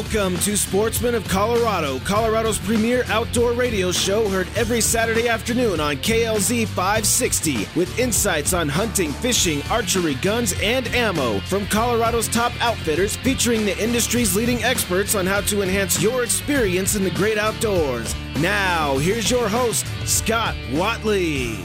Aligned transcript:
Welcome 0.00 0.38
to 0.38 0.56
Sportsman 0.56 1.14
of 1.14 1.28
Colorado, 1.28 1.98
Colorado's 1.98 2.58
premier 2.58 3.04
outdoor 3.08 3.52
radio 3.52 3.92
show 3.92 4.26
heard 4.30 4.48
every 4.56 4.80
Saturday 4.80 5.28
afternoon 5.28 5.78
on 5.78 5.96
KLZ 5.96 6.66
560 6.68 7.68
with 7.76 7.98
insights 7.98 8.54
on 8.54 8.66
hunting, 8.66 9.12
fishing, 9.12 9.60
archery, 9.70 10.14
guns, 10.14 10.54
and 10.62 10.88
ammo 10.94 11.38
from 11.40 11.66
Colorado's 11.66 12.28
top 12.28 12.52
outfitters 12.62 13.16
featuring 13.16 13.66
the 13.66 13.78
industry's 13.78 14.34
leading 14.34 14.64
experts 14.64 15.14
on 15.14 15.26
how 15.26 15.42
to 15.42 15.60
enhance 15.60 16.00
your 16.00 16.24
experience 16.24 16.94
in 16.96 17.04
the 17.04 17.10
great 17.10 17.36
outdoors. 17.36 18.14
Now, 18.36 18.96
here's 18.96 19.30
your 19.30 19.50
host, 19.50 19.84
Scott 20.06 20.56
Watley. 20.72 21.58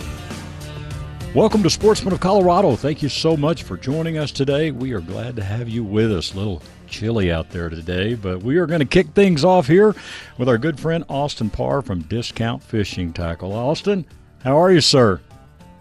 Welcome 1.33 1.63
to 1.63 1.69
Sportsman 1.69 2.13
of 2.13 2.19
Colorado. 2.19 2.75
Thank 2.75 3.01
you 3.01 3.09
so 3.09 3.35
much 3.35 3.63
for 3.63 3.75
joining 3.77 4.17
us 4.17 4.31
today. 4.31 4.71
We 4.71 4.93
are 4.93 5.01
glad 5.01 5.35
to 5.37 5.43
have 5.43 5.67
you 5.67 5.83
with 5.83 6.11
us. 6.11 6.33
Little 6.33 6.61
chilly 6.95 7.29
out 7.29 7.49
there 7.49 7.67
today, 7.67 8.13
but 8.15 8.41
we 8.41 8.55
are 8.55 8.65
going 8.65 8.79
to 8.79 8.85
kick 8.85 9.07
things 9.09 9.43
off 9.43 9.67
here 9.67 9.93
with 10.37 10.47
our 10.47 10.57
good 10.57 10.79
friend 10.79 11.03
Austin 11.09 11.49
Parr 11.49 11.81
from 11.81 12.03
Discount 12.03 12.63
Fishing 12.63 13.11
Tackle. 13.11 13.51
Austin, 13.51 14.05
how 14.45 14.57
are 14.57 14.71
you, 14.71 14.79
sir? 14.79 15.19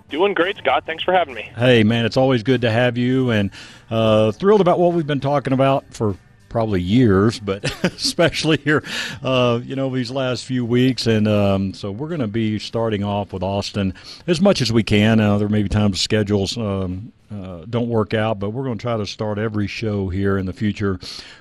Doing 0.08 0.34
great, 0.34 0.56
Scott. 0.56 0.82
Thanks 0.86 1.04
for 1.04 1.12
having 1.12 1.34
me. 1.34 1.52
Hey, 1.56 1.84
man, 1.84 2.04
it's 2.04 2.16
always 2.16 2.42
good 2.42 2.62
to 2.62 2.70
have 2.70 2.98
you, 2.98 3.30
and 3.30 3.52
uh, 3.90 4.32
thrilled 4.32 4.60
about 4.60 4.80
what 4.80 4.92
we've 4.92 5.06
been 5.06 5.20
talking 5.20 5.52
about 5.52 5.84
for 5.94 6.16
probably 6.48 6.82
years, 6.82 7.38
but 7.38 7.64
especially 7.84 8.56
here, 8.58 8.82
uh, 9.22 9.60
you 9.62 9.76
know, 9.76 9.94
these 9.94 10.10
last 10.10 10.44
few 10.44 10.64
weeks. 10.64 11.06
And 11.06 11.28
um, 11.28 11.74
so 11.74 11.92
we're 11.92 12.08
going 12.08 12.22
to 12.22 12.26
be 12.26 12.58
starting 12.58 13.04
off 13.04 13.32
with 13.32 13.44
Austin 13.44 13.94
as 14.26 14.40
much 14.40 14.60
as 14.60 14.72
we 14.72 14.82
can. 14.82 15.20
Uh, 15.20 15.38
there 15.38 15.48
may 15.48 15.62
be 15.62 15.68
times 15.68 16.00
schedules 16.00 16.58
um, 16.58 17.12
uh, 17.34 17.64
don't 17.68 17.88
work 17.88 18.14
out, 18.14 18.38
but 18.38 18.50
we're 18.50 18.64
going 18.64 18.78
to 18.78 18.82
try 18.82 18.96
to 18.96 19.06
start 19.06 19.38
every 19.38 19.66
show 19.66 20.08
here 20.08 20.38
in 20.38 20.46
the 20.46 20.52
future 20.52 20.98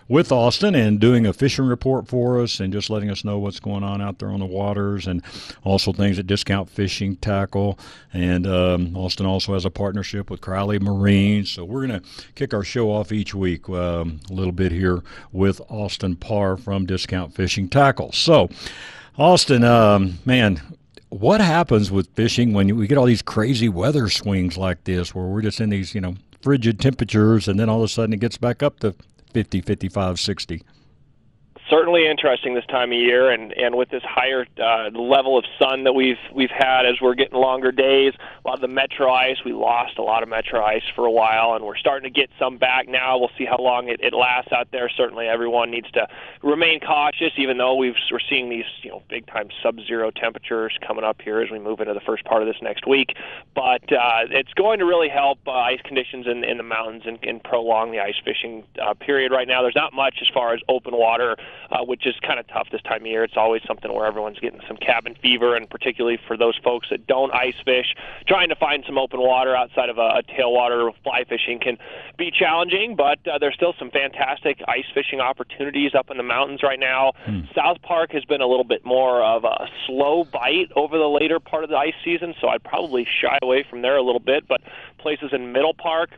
with 0.08 0.32
Austin 0.32 0.76
and 0.76 1.00
doing 1.00 1.26
a 1.26 1.34
fishing 1.34 1.66
report 1.66 2.08
for 2.08 2.42
us 2.42 2.60
and 2.60 2.74
just 2.74 2.90
letting 2.90 3.10
us 3.10 3.24
know 3.24 3.40
what's 3.40 3.60
going 3.60 3.84
on 3.84 4.02
out 4.02 4.20
there 4.20 4.30
on 4.30 4.40
the 4.40 4.46
waters 4.46 5.08
and 5.08 5.24
also 5.64 5.94
things 5.94 6.18
at 6.18 6.28
Discount 6.28 6.70
Fishing 6.70 7.16
Tackle. 7.18 7.78
And 8.12 8.48
um, 8.48 8.96
Austin 8.98 9.26
also 9.26 9.54
has 9.54 9.66
a 9.66 9.70
partnership 9.70 10.30
with 10.30 10.42
Crowley 10.42 10.80
Marine. 10.80 11.46
So 11.46 11.64
we're 11.64 11.88
going 11.88 12.02
to 12.02 12.10
kick 12.36 12.54
our 12.54 12.64
show 12.64 12.92
off 12.92 13.12
each 13.12 13.34
week 13.34 13.70
um, 13.70 14.20
a 14.30 14.34
little 14.34 14.52
bit 14.52 14.72
here 14.72 15.04
with 15.32 15.62
Austin 15.70 16.16
Parr 16.16 16.58
from 16.58 16.86
Discount 16.86 17.34
Fishing 17.36 17.70
Tackle. 17.70 18.12
So, 18.12 18.50
Austin, 19.18 19.64
um, 19.64 20.18
man, 20.26 20.60
what 21.20 21.42
happens 21.42 21.92
with 21.92 22.10
fishing 22.16 22.54
when 22.54 22.76
we 22.76 22.88
get 22.88 22.98
all 22.98 23.06
these 23.06 23.22
crazy 23.22 23.70
weather 23.70 24.10
swings 24.10 24.58
like 24.58 24.84
this 24.86 25.14
where 25.14 25.26
we're 25.26 25.42
just 25.44 25.62
in 25.62 25.70
these 25.70 25.94
you 25.94 26.02
know 26.02 26.16
frigid 26.42 26.80
temperatures 26.80 27.48
and 27.48 27.60
then 27.60 27.70
all 27.70 27.78
of 27.78 27.84
a 27.84 27.88
sudden 27.88 28.14
it 28.14 28.20
gets 28.20 28.38
back 28.38 28.64
up 28.64 28.80
to 28.80 28.96
50 29.32 29.62
55 29.62 30.20
60 30.20 30.64
certainly 31.70 32.08
interesting 32.08 32.54
this 32.56 32.66
time 32.66 32.92
of 32.92 32.98
year, 32.98 33.32
and 33.32 33.52
and 33.54 33.76
with 33.76 33.90
this 33.90 34.04
higher 34.04 34.46
uh, 34.62 34.90
level 34.98 35.38
of 35.38 35.46
sun 35.60 35.84
that 35.84 35.94
we've 35.94 36.18
we've 36.34 36.52
had 36.52 36.86
as 36.86 37.02
we're 37.02 37.16
getting 37.16 37.38
longer 37.38 37.72
days. 37.72 38.14
A 38.44 38.48
lot 38.48 38.56
of 38.56 38.62
the 38.62 38.68
metro 38.68 39.12
ice, 39.12 39.38
we 39.46 39.54
lost 39.54 39.98
a 39.98 40.02
lot 40.02 40.24
of 40.24 40.30
metro 40.30 40.64
ice 40.64 40.84
for 40.96 41.06
a 41.06 41.12
while, 41.12 41.54
and 41.56 41.66
we're 41.66 41.78
starting 41.78 42.12
to 42.12 42.20
get 42.20 42.30
some 42.38 42.58
back 42.58 42.88
now. 42.88 43.18
We'll 43.18 43.32
see 43.38 43.46
how 43.46 43.58
long 43.58 43.88
it, 43.88 44.00
it 44.02 44.14
lasts 44.14 44.52
out 44.52 44.68
there. 44.72 44.90
Certainly, 44.90 45.28
everyone 45.28 45.72
needs 45.72 45.90
to 45.92 46.08
remain 46.42 46.80
cautious, 46.80 47.32
even 47.38 47.58
though 47.58 47.76
we've 47.76 47.96
we're 48.12 48.20
seeing 48.30 48.50
these 48.50 48.66
you 48.82 48.90
know 48.90 49.04
big 49.10 49.26
time 49.28 49.50
sub-zero 49.62 50.12
temperatures 50.12 50.78
coming 50.86 51.04
up 51.04 51.22
here 51.22 51.42
as 51.42 51.50
we 51.50 51.60
move 51.60 51.80
into 51.80 51.94
the 51.94 52.02
first 52.06 52.24
part 52.26 52.42
of 52.42 52.48
this 52.48 52.58
next 52.62 52.88
week. 52.88 53.16
But 53.56 53.84
uh, 53.92 54.28
it's 54.30 54.54
going 54.54 54.80
to 54.80 54.86
really 54.86 55.10
help 55.10 55.40
uh, 55.48 55.52
ice 55.52 55.80
conditions 55.84 56.28
in, 56.28 56.44
in 56.44 56.58
the 56.58 56.64
mountains 56.64 57.04
and, 57.06 57.20
and 57.24 57.44
prolong 57.44 57.92
the 57.92 58.00
ice 58.00 58.16
fishing 58.24 58.64
uh, 58.82 58.94
period. 58.94 59.32
Right 59.32 59.48
now, 59.48 59.62
there's 59.62 59.76
not 59.76 59.94
much 59.94 60.16
as 60.22 60.28
far 60.34 60.54
as 60.54 60.60
open 60.68 60.94
water 60.96 61.36
uh, 61.74 61.84
which 61.84 62.06
is 62.06 62.14
kind 62.26 62.40
of 62.40 62.48
tough 62.48 62.68
this 62.72 62.82
time 62.84 63.02
of 63.02 63.08
year. 63.08 63.24
It's 63.24 63.36
always 63.36 63.64
something 63.68 63.92
where 63.92 64.06
everyone's 64.06 64.40
getting 64.40 64.62
some 64.68 64.78
cabin 64.78 65.16
fever, 65.22 65.56
and 65.56 65.68
particularly 65.70 66.20
for 66.28 66.38
those 66.38 66.58
folks 66.64 66.88
that 66.92 67.08
don't 67.08 67.34
ice 67.34 67.56
fish, 67.66 67.96
trying 68.28 68.50
to 68.50 68.56
find 68.56 68.84
some 68.86 68.98
open 68.98 69.20
water 69.20 69.56
outside 69.56 69.90
of 69.90 69.98
a, 69.98 70.20
a 70.20 70.24
tailwater 70.24 70.92
fly 71.04 71.24
fishing 71.28 71.60
can 71.60 71.78
be 72.18 72.32
challenging. 72.32 72.96
But 72.96 73.20
uh, 73.28 73.40
there's 73.40 73.56
still 73.56 73.74
some 73.80 73.90
fantastic 73.90 74.62
ice 74.68 74.86
fishing 74.94 75.20
opportunities 75.20 75.96
up 75.96 76.12
in 76.12 76.18
the 76.18 76.24
mountains 76.24 76.62
right 76.62 76.80
now. 76.80 77.14
Hmm. 77.26 77.42
South 77.56 77.82
Park 77.82 78.12
has 78.12 78.24
been 78.26 78.42
a 78.42 78.48
little 78.48 78.64
bit 78.64 78.86
more 78.86 79.24
of 79.24 79.44
a 79.44 79.68
slow 79.88 80.24
bite 80.24 80.72
over 80.76 80.98
the 80.98 81.10
later 81.10 81.40
part 81.40 81.64
of 81.64 81.72
the 81.72 81.78
ice 81.78 81.96
season, 82.06 82.36
so 82.40 82.50
I'd 82.50 82.64
probably 82.64 83.06
shy 83.06 83.40
away 83.42 83.66
from 83.68 83.82
there 83.82 83.98
a 83.98 84.04
little 84.04 84.22
bit. 84.22 84.48
But 84.48 84.62
places 85.00 85.32
in 85.34 85.52
Middle 85.52 85.74
Park, 85.74 86.12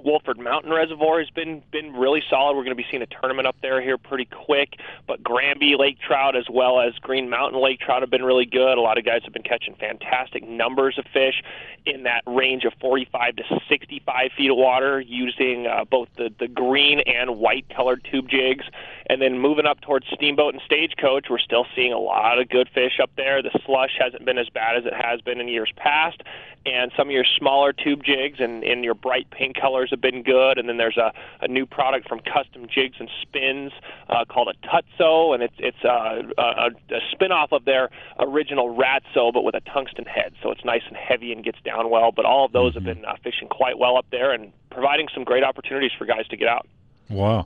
Wolford 0.00 0.38
Mountain 0.38 0.72
Reservoir 0.72 1.20
has 1.20 1.30
been 1.30 1.62
been 1.70 1.92
really 1.92 2.22
solid. 2.28 2.56
We're 2.56 2.64
going 2.64 2.76
to 2.76 2.82
be 2.82 2.86
seeing 2.90 3.02
a 3.02 3.06
tournament 3.06 3.46
up 3.46 3.56
there 3.62 3.80
here 3.80 3.98
pretty 3.98 4.24
quick. 4.24 4.74
But 5.06 5.22
Granby 5.22 5.76
Lake 5.78 5.98
trout 6.00 6.36
as 6.36 6.46
well 6.50 6.80
as 6.80 6.94
Green 6.94 7.28
Mountain 7.30 7.60
Lake 7.60 7.80
trout 7.80 8.02
have 8.02 8.10
been 8.10 8.24
really 8.24 8.46
good. 8.46 8.78
A 8.78 8.80
lot 8.80 8.98
of 8.98 9.04
guys 9.04 9.22
have 9.24 9.32
been 9.32 9.42
catching 9.42 9.74
fantastic 9.74 10.46
numbers 10.46 10.98
of 10.98 11.04
fish 11.12 11.42
in 11.86 12.04
that 12.04 12.22
range 12.26 12.64
of 12.64 12.72
45 12.80 13.36
to 13.36 13.42
65 13.68 14.30
feet 14.36 14.50
of 14.50 14.56
water 14.56 15.00
using 15.00 15.66
uh, 15.66 15.84
both 15.84 16.08
the 16.16 16.30
the 16.38 16.48
green 16.48 17.00
and 17.00 17.38
white 17.38 17.66
colored 17.74 18.06
tube 18.10 18.28
jigs. 18.28 18.64
And 19.06 19.20
then 19.20 19.38
moving 19.38 19.66
up 19.66 19.80
towards 19.80 20.06
Steamboat 20.14 20.54
and 20.54 20.62
Stagecoach, 20.64 21.26
we're 21.28 21.38
still 21.38 21.66
seeing 21.76 21.92
a 21.92 21.98
lot 21.98 22.38
of 22.38 22.48
good 22.48 22.68
fish 22.72 22.98
up 23.02 23.10
there. 23.16 23.42
The 23.42 23.50
slush 23.66 23.96
hasn't 23.98 24.24
been 24.24 24.38
as 24.38 24.48
bad 24.48 24.76
as 24.76 24.86
it 24.86 24.94
has 24.94 25.20
been 25.20 25.40
in 25.40 25.48
years 25.48 25.72
past, 25.76 26.22
and 26.64 26.92
some 26.96 27.08
of 27.08 27.12
your 27.12 27.24
smaller 27.24 27.72
tube 27.72 28.04
jigs 28.04 28.38
and 28.40 28.62
in 28.62 28.84
your 28.84 28.94
bright 28.94 29.30
pink 29.30 29.56
colors 29.60 29.90
have 29.90 30.00
been 30.00 30.22
good. 30.22 30.58
And 30.58 30.68
then 30.68 30.76
there's 30.76 30.96
a, 30.96 31.12
a 31.40 31.48
new 31.48 31.66
product 31.66 32.08
from 32.08 32.20
Custom 32.20 32.66
Jigs 32.72 32.96
and 32.98 33.08
Spins 33.20 33.72
uh, 34.08 34.24
called 34.24 34.48
a 34.48 34.66
Tutso, 34.66 35.34
and 35.34 35.42
it's 35.42 35.54
it's 35.58 35.84
uh, 35.84 36.22
a, 36.38 36.70
a 36.94 37.00
spin-off 37.10 37.52
of 37.52 37.64
their 37.64 37.90
original 38.18 38.76
Ratso, 38.76 39.32
but 39.32 39.42
with 39.44 39.54
a 39.54 39.60
tungsten 39.60 40.04
head. 40.04 40.34
So 40.42 40.50
it's 40.50 40.64
nice 40.64 40.82
and 40.86 40.96
heavy 40.96 41.32
and 41.32 41.44
gets 41.44 41.60
down 41.64 41.90
well. 41.90 42.12
But 42.12 42.24
all 42.24 42.44
of 42.44 42.52
those 42.52 42.74
mm-hmm. 42.74 42.86
have 42.86 42.96
been 42.96 43.04
uh, 43.04 43.16
fishing 43.22 43.48
quite 43.48 43.78
well 43.78 43.96
up 43.96 44.06
there 44.10 44.32
and 44.32 44.52
providing 44.70 45.08
some 45.12 45.24
great 45.24 45.44
opportunities 45.44 45.92
for 45.96 46.04
guys 46.04 46.26
to 46.28 46.36
get 46.36 46.48
out. 46.48 46.66
Wow. 47.08 47.44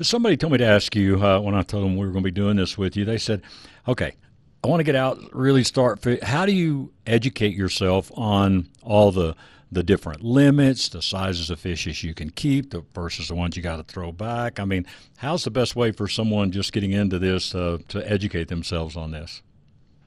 Somebody 0.00 0.36
told 0.36 0.52
me 0.52 0.58
to 0.58 0.66
ask 0.66 0.96
you 0.96 1.22
uh, 1.22 1.38
when 1.40 1.54
I 1.54 1.62
told 1.62 1.84
them 1.84 1.96
we 1.96 2.04
were 2.04 2.12
going 2.12 2.24
to 2.24 2.30
be 2.30 2.32
doing 2.32 2.56
this 2.56 2.76
with 2.76 2.96
you. 2.96 3.04
They 3.04 3.18
said, 3.18 3.42
okay, 3.86 4.14
I 4.64 4.66
want 4.66 4.80
to 4.80 4.84
get 4.84 4.96
out, 4.96 5.18
really 5.34 5.62
start. 5.62 6.02
How 6.22 6.46
do 6.46 6.52
you 6.52 6.90
educate 7.06 7.54
yourself 7.54 8.10
on 8.14 8.70
all 8.82 9.12
the 9.12 9.36
the 9.70 9.82
different 9.82 10.22
limits, 10.22 10.88
the 10.88 11.02
sizes 11.02 11.50
of 11.50 11.58
fishes 11.58 12.04
you 12.04 12.14
can 12.14 12.30
keep 12.30 12.70
the, 12.70 12.82
versus 12.94 13.28
the 13.28 13.34
ones 13.34 13.56
you 13.56 13.62
got 13.62 13.76
to 13.76 13.82
throw 13.82 14.10
back? 14.10 14.58
I 14.58 14.64
mean, 14.64 14.86
how's 15.18 15.44
the 15.44 15.50
best 15.50 15.76
way 15.76 15.92
for 15.92 16.08
someone 16.08 16.50
just 16.50 16.72
getting 16.72 16.92
into 16.92 17.18
this 17.18 17.54
uh, 17.54 17.78
to 17.88 18.10
educate 18.10 18.48
themselves 18.48 18.96
on 18.96 19.10
this? 19.10 19.42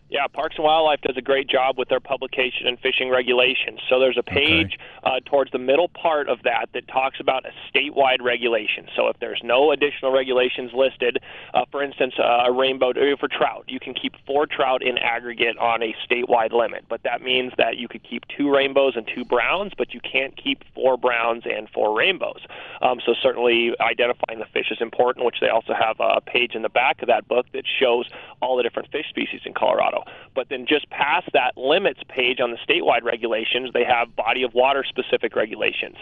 Yeah, 0.10 0.26
Parks 0.28 0.56
and 0.56 0.64
Wildlife 0.64 1.02
does 1.02 1.18
a 1.18 1.22
great 1.22 1.50
job 1.50 1.78
with 1.78 1.90
their 1.90 2.00
publication 2.00 2.66
and 2.66 2.80
fishing 2.80 3.10
regulations. 3.10 3.82
So 3.90 4.00
there's 4.00 4.18
a 4.18 4.24
page 4.24 4.78
okay. 5.04 5.18
uh, 5.18 5.20
towards 5.26 5.52
the 5.52 5.58
middle 5.58 5.90
part 5.90 6.30
of 6.30 6.44
that 6.44 6.70
that 6.74 6.88
talks 6.88 7.20
about 7.20 7.46
a 7.46 7.52
statewide 7.70 8.22
regulation. 8.22 8.88
So 8.96 9.10
if 9.10 9.20
there's 9.20 9.42
no 9.44 9.72
additional 9.72 10.14
regulations 10.14 10.72
listed, 10.74 11.18
uh, 11.54 11.66
for 11.72 11.84
instance, 11.84 12.14
uh, 12.18 12.46
a 12.46 12.52
rainbow 12.54 12.92
uh, 12.92 13.18
for 13.20 13.28
trout, 13.28 13.66
you 13.68 13.82
can 13.82 13.94
keep 13.94 14.14
four 14.26 14.48
trout 14.48 14.82
in 14.82 14.98
aggregate 14.98 15.58
on 15.58 15.84
a 15.84 15.94
statewide 16.10 16.54
limit. 16.54 16.86
But 16.88 17.04
that 17.04 17.22
means 17.22 17.52
that 17.58 17.76
you 17.76 17.90
could 17.90 18.04
keep 18.04 18.24
two 18.30 18.50
rainbows 18.50 18.96
and 18.96 19.06
two 19.14 19.26
browns, 19.26 19.74
but 19.78 19.94
you 19.94 20.00
can't 20.00 20.38
keep 20.38 20.64
four 20.74 20.96
browns 20.96 21.44
and 21.46 21.70
four 21.70 21.98
rainbows. 21.98 22.46
Um, 22.82 23.02
so 23.06 23.14
certainly 23.22 23.76
identifying 23.82 24.40
the 24.40 24.46
fish 24.46 24.72
is 24.72 24.78
important, 24.80 25.26
which 25.26 25.42
they 25.42 25.50
also 25.50 25.74
have 25.74 25.98
a 26.00 26.22
page 26.22 26.56
in 26.56 26.62
the 26.62 26.70
back 26.70 27.02
of 27.02 27.10
that 27.10 27.28
book 27.28 27.46
that 27.52 27.66
shows 27.68 28.08
all 28.42 28.56
the 28.56 28.64
different 28.64 28.90
fish 28.90 29.10
species 29.10 29.42
in 29.44 29.54
Colorado. 29.54 29.97
But 30.36 30.50
then 30.50 30.66
just 30.68 30.90
past 30.90 31.30
that 31.34 31.58
limits 31.58 32.02
page 32.08 32.40
on 32.40 32.52
the 32.52 32.58
statewide 32.58 33.04
regulations, 33.04 33.72
they 33.74 33.84
have 33.84 34.16
body 34.16 34.44
of 34.44 34.54
water 34.54 34.84
specific 34.88 35.36
regulations. 35.36 35.96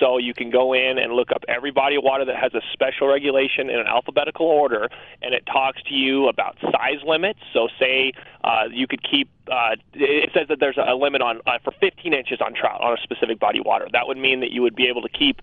So 0.00 0.18
you 0.18 0.34
can 0.34 0.50
go 0.50 0.72
in 0.72 0.98
and 0.98 1.12
look 1.12 1.30
up 1.30 1.44
every 1.48 1.70
body 1.70 1.96
of 1.96 2.04
water 2.04 2.24
that 2.24 2.36
has 2.36 2.54
a 2.54 2.60
special 2.72 3.08
regulation 3.08 3.70
in 3.70 3.78
an 3.78 3.86
alphabetical 3.86 4.46
order, 4.46 4.88
and 5.20 5.34
it 5.34 5.44
talks 5.46 5.82
to 5.84 5.94
you 5.94 6.28
about 6.28 6.56
size 6.60 7.02
limits. 7.06 7.40
So 7.52 7.68
say 7.78 8.12
uh, 8.44 8.64
you 8.70 8.86
could 8.86 9.02
keep 9.02 9.28
uh, 9.50 9.76
it 9.94 10.30
says 10.32 10.46
that 10.48 10.60
there's 10.60 10.78
a 10.78 10.94
limit 10.94 11.20
on 11.20 11.40
uh, 11.46 11.58
for 11.64 11.72
15 11.80 12.14
inches 12.14 12.40
on 12.40 12.54
trout 12.54 12.80
on 12.80 12.96
a 12.96 13.02
specific 13.02 13.38
body 13.40 13.58
of 13.58 13.66
water. 13.66 13.86
That 13.92 14.06
would 14.06 14.18
mean 14.18 14.40
that 14.40 14.52
you 14.52 14.62
would 14.62 14.76
be 14.76 14.86
able 14.86 15.02
to 15.02 15.08
keep 15.08 15.42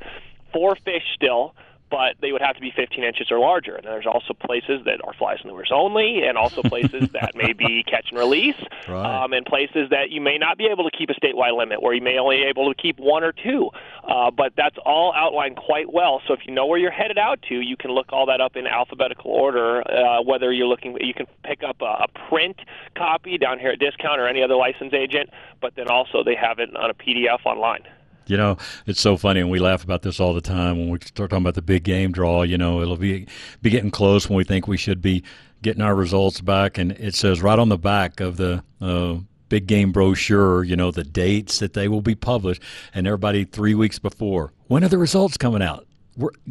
four 0.54 0.76
fish 0.76 1.04
still 1.14 1.54
but 1.90 2.16
they 2.22 2.32
would 2.32 2.42
have 2.42 2.56
to 2.56 2.62
be 2.62 2.72
15 2.76 3.04
inches 3.04 3.32
or 3.32 3.40
larger. 3.40 3.76
And 3.76 3.86
there's 3.86 4.06
also 4.06 4.34
places 4.34 4.82
that 4.86 5.00
are 5.04 5.14
flies 5.14 5.40
and 5.42 5.52
lures 5.52 5.72
only, 5.74 6.24
and 6.24 6.38
also 6.38 6.62
places 6.62 7.10
that 7.14 7.36
may 7.36 7.54
be 7.54 7.84
catch 7.84 8.10
and 8.10 8.20
release, 8.20 8.56
right. 8.88 9.24
um, 9.24 9.34
and 9.34 9.46
places 9.46 9.90
that 9.90 10.10
you 10.10 10.22
may 10.22 10.38
not 10.38 10.58
be 10.58 10.66
able 10.66 10.90
to 10.90 10.96
keep 10.96 11.10
a 11.10 11.14
statewide 11.14 11.58
limit, 11.58 11.82
where 11.82 11.94
you 11.94 12.02
may 12.02 12.18
only 12.18 12.38
be 12.38 12.44
able 12.44 12.74
to 12.74 12.80
keep 12.80 13.00
one 13.00 13.24
or 13.24 13.32
two. 13.32 13.70
Uh, 14.08 14.32
but 14.32 14.54
that's 14.56 14.78
all 14.86 15.14
outlined 15.16 15.56
quite 15.56 15.92
well. 15.92 16.22
So 16.28 16.34
if 16.34 16.42
you 16.46 16.54
know 16.54 16.66
where 16.66 16.80
you're 16.80 16.92
headed 16.92 17.18
out 17.18 17.42
to, 17.50 17.56
you 17.56 17.78
can 17.78 17.92
look 17.92 18.12
all 18.12 18.26
that 18.28 18.42
up 18.42 18.56
in 18.56 18.68
alphabetical 18.68 19.32
order. 19.32 19.82
Uh, 19.90 20.22
whether 20.22 20.52
you're 20.52 20.68
looking, 20.68 20.98
you 21.00 21.14
can 21.14 21.28
pick 21.44 21.64
up 21.64 21.82
a, 21.82 21.86
a 21.86 22.08
print 22.30 22.58
copy 22.96 23.38
down 23.38 23.60
here 23.60 23.72
at 23.72 23.80
Discount 23.80 24.20
or 24.20 24.28
any 24.28 24.44
other 24.44 24.56
license 24.56 24.94
agent, 24.94 25.30
but 25.62 25.76
then 25.76 25.88
also 25.90 26.24
they 26.24 26.36
have 26.36 26.60
it 26.60 26.76
on 26.76 26.90
a 26.90 26.94
PDF 26.94 27.46
online. 27.46 27.84
You 28.30 28.38
know, 28.38 28.58
it's 28.86 29.02
so 29.02 29.18
funny, 29.18 29.40
and 29.40 29.50
we 29.50 29.60
laugh 29.60 29.84
about 29.84 30.04
this 30.04 30.20
all 30.20 30.34
the 30.34 30.42
time 30.42 30.78
when 30.78 30.90
we 30.90 31.00
start 31.00 31.32
talking 31.32 31.44
about 31.44 31.56
the 31.56 31.62
big 31.62 31.84
game 31.84 32.12
draw. 32.12 32.44
You 32.44 32.58
know, 32.58 32.82
it'll 32.82 32.96
be 32.96 33.28
be 33.62 33.70
getting 33.70 33.92
close 33.92 34.30
when 34.30 34.38
we 34.38 34.44
think 34.44 34.68
we 34.68 34.78
should 34.78 35.02
be 35.02 35.24
getting 35.62 35.82
our 35.82 35.96
results 35.96 36.40
back, 36.42 36.78
and 36.78 36.92
it 36.94 37.16
says 37.16 37.42
right 37.42 37.60
on 37.60 37.70
the 37.70 37.78
back 37.78 38.20
of 38.20 38.38
the 38.38 38.64
uh, 38.80 39.18
big 39.50 39.68
game 39.68 39.92
brochure, 39.92 40.64
you 40.64 40.76
know, 40.76 40.92
the 40.92 41.04
dates 41.04 41.60
that 41.60 41.74
they 41.74 41.88
will 41.88 42.02
be 42.02 42.16
published, 42.16 42.62
and 42.94 43.08
everybody 43.08 43.46
three 43.46 43.74
weeks 43.74 44.00
before. 44.00 44.54
When 44.68 44.84
are 44.84 44.90
the 44.90 44.98
results 45.00 45.36
coming 45.36 45.64
out? 45.64 45.88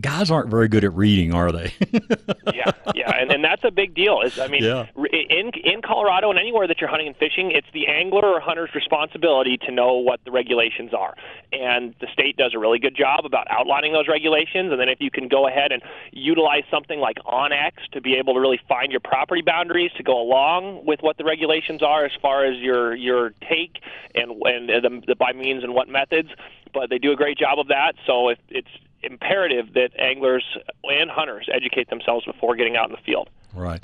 Guys 0.00 0.31
aren't 0.31 0.50
very 0.50 0.69
good 0.69 0.85
at 0.85 0.94
reading, 0.94 1.35
are 1.35 1.53
they? 1.53 1.73
yeah, 2.55 2.70
yeah, 2.94 3.15
and 3.17 3.31
and 3.31 3.44
that's 3.44 3.65
a 3.65 3.70
big 3.70 3.94
deal. 3.94 4.20
Is 4.20 4.38
I 4.38 4.49
mean, 4.49 4.62
yeah. 4.62 4.87
in 4.97 5.50
in 5.62 5.82
Colorado 5.82 6.31
and 6.31 6.38
anywhere 6.38 6.67
that 6.67 6.81
you're 6.81 6.91
hunting 6.91 7.09
and 7.09 7.17
fishing, 7.17 7.50
it's 7.50 7.67
the 7.73 7.87
angler 7.87 8.26
or 8.26 8.41
hunter's 8.41 8.75
responsibility 8.75 9.56
to 9.59 9.73
know 9.73 9.94
what 9.94 10.20
the 10.25 10.31
regulations 10.31 10.93
are, 10.94 11.15
and 11.53 11.94
the 12.00 12.06
state 12.12 12.37
does 12.37 12.55
a 12.55 12.59
really 12.59 12.79
good 12.79 12.97
job 12.97 13.25
about 13.25 13.47
outlining 13.50 13.93
those 13.93 14.09
regulations. 14.09 14.70
And 14.70 14.81
then 14.81 14.88
if 14.88 15.00
you 15.00 15.11
can 15.11 15.29
go 15.29 15.47
ahead 15.47 15.73
and 15.73 15.82
utilize 16.12 16.65
something 16.70 17.00
like 17.00 17.17
onX 17.26 17.73
to 17.93 18.00
be 18.00 18.15
able 18.15 18.35
to 18.35 18.41
really 18.41 18.61
find 18.69 18.91
your 18.91 19.00
property 19.00 19.43
boundaries 19.43 19.91
to 19.97 20.03
go 20.03 20.20
along 20.20 20.85
with 20.85 21.00
what 21.03 21.17
the 21.17 21.25
regulations 21.25 21.82
are 21.82 22.05
as 22.05 22.12
far 22.20 22.44
as 22.44 22.59
your 22.59 22.94
your 22.94 23.31
take 23.49 23.82
and 24.15 24.31
and 24.43 24.69
the, 24.69 25.03
the 25.06 25.15
by 25.15 25.32
means 25.32 25.65
and 25.65 25.75
what 25.75 25.88
methods 25.88 26.31
but 26.73 26.91
they 26.91 26.99
do 26.99 27.12
a 27.12 27.17
great 27.17 27.38
job 27.38 27.59
of 27.59 27.69
that. 27.69 27.94
So 28.06 28.29
if 28.29 28.38
it's 28.49 28.69
imperative 29.03 29.75
that 29.75 29.91
anglers 29.99 30.45
and 30.85 31.11
hunters 31.11 31.49
educate 31.53 31.91
themselves 31.91 32.25
before 32.25 32.56
getting 32.56 32.77
out 32.77 32.89
in 32.89 32.93
the 32.93 33.03
field. 33.03 33.29
Right. 33.55 33.83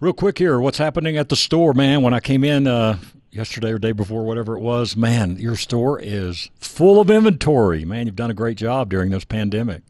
Real 0.00 0.12
quick 0.12 0.38
here, 0.38 0.60
what's 0.60 0.78
happening 0.78 1.16
at 1.16 1.28
the 1.28 1.36
store, 1.36 1.72
man? 1.72 2.02
When 2.02 2.12
I 2.12 2.20
came 2.20 2.44
in 2.44 2.66
uh, 2.66 2.98
yesterday 3.30 3.72
or 3.72 3.78
day 3.78 3.92
before, 3.92 4.24
whatever 4.24 4.56
it 4.56 4.60
was, 4.60 4.96
man, 4.96 5.36
your 5.36 5.56
store 5.56 5.98
is 6.00 6.50
full 6.56 7.00
of 7.00 7.10
inventory. 7.10 7.84
Man, 7.84 8.06
you've 8.06 8.16
done 8.16 8.30
a 8.30 8.34
great 8.34 8.58
job 8.58 8.90
during 8.90 9.10
this 9.10 9.24
pandemic 9.24 9.82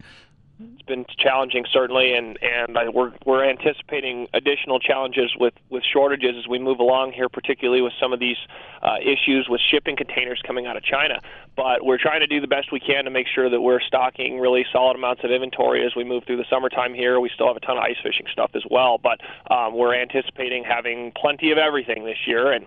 been 0.87 1.05
challenging 1.19 1.65
certainly, 1.73 2.15
and 2.15 2.39
and 2.43 2.79
I, 2.79 2.89
we're 2.89 3.13
we're 3.25 3.45
anticipating 3.45 4.29
additional 4.35 4.79
challenges 4.79 5.33
with 5.39 5.55
with 5.71 5.83
shortages 5.85 6.37
as 6.39 6.49
we 6.49 6.59
move 6.59 6.79
along 6.79 7.13
here, 7.13 7.29
particularly 7.29 7.83
with 7.83 7.93
some 8.01 8.13
of 8.13 8.21
these 8.21 8.37
uh, 8.83 8.97
issues 9.01 9.49
with 9.49 9.61
shipping 9.61 9.97
containers 9.97 10.41
coming 10.47 10.67
out 10.67 10.77
of 10.77 10.83
China. 10.83 11.21
But 11.57 11.85
we're 11.85 11.99
trying 11.99 12.21
to 12.21 12.27
do 12.27 12.41
the 12.41 12.47
best 12.47 12.73
we 12.73 12.81
can 12.81 13.05
to 13.05 13.11
make 13.11 13.27
sure 13.27 13.51
that 13.51 13.61
we're 13.61 13.81
stocking 13.81 14.39
really 14.39 14.65
solid 14.73 14.97
amounts 14.97 15.25
of 15.25 15.31
inventory 15.31 15.85
as 15.85 15.95
we 15.97 16.05
move 16.05 16.25
through 16.25 16.37
the 16.37 16.47
summertime 16.49 16.95
here. 16.95 17.21
We 17.21 17.31
still 17.35 17.49
have 17.49 17.57
a 17.57 17.61
ton 17.61 17.77
of 17.77 17.83
ice 17.83 17.97
fishing 18.03 18.27
stuff 18.31 18.51
as 18.55 18.63
well, 18.71 18.99
but 18.99 19.21
um, 19.51 19.75
we're 19.77 19.95
anticipating 19.95 20.65
having 20.65 21.13
plenty 21.17 21.51
of 21.51 21.59
everything 21.59 22.05
this 22.05 22.27
year 22.27 22.53
and 22.53 22.67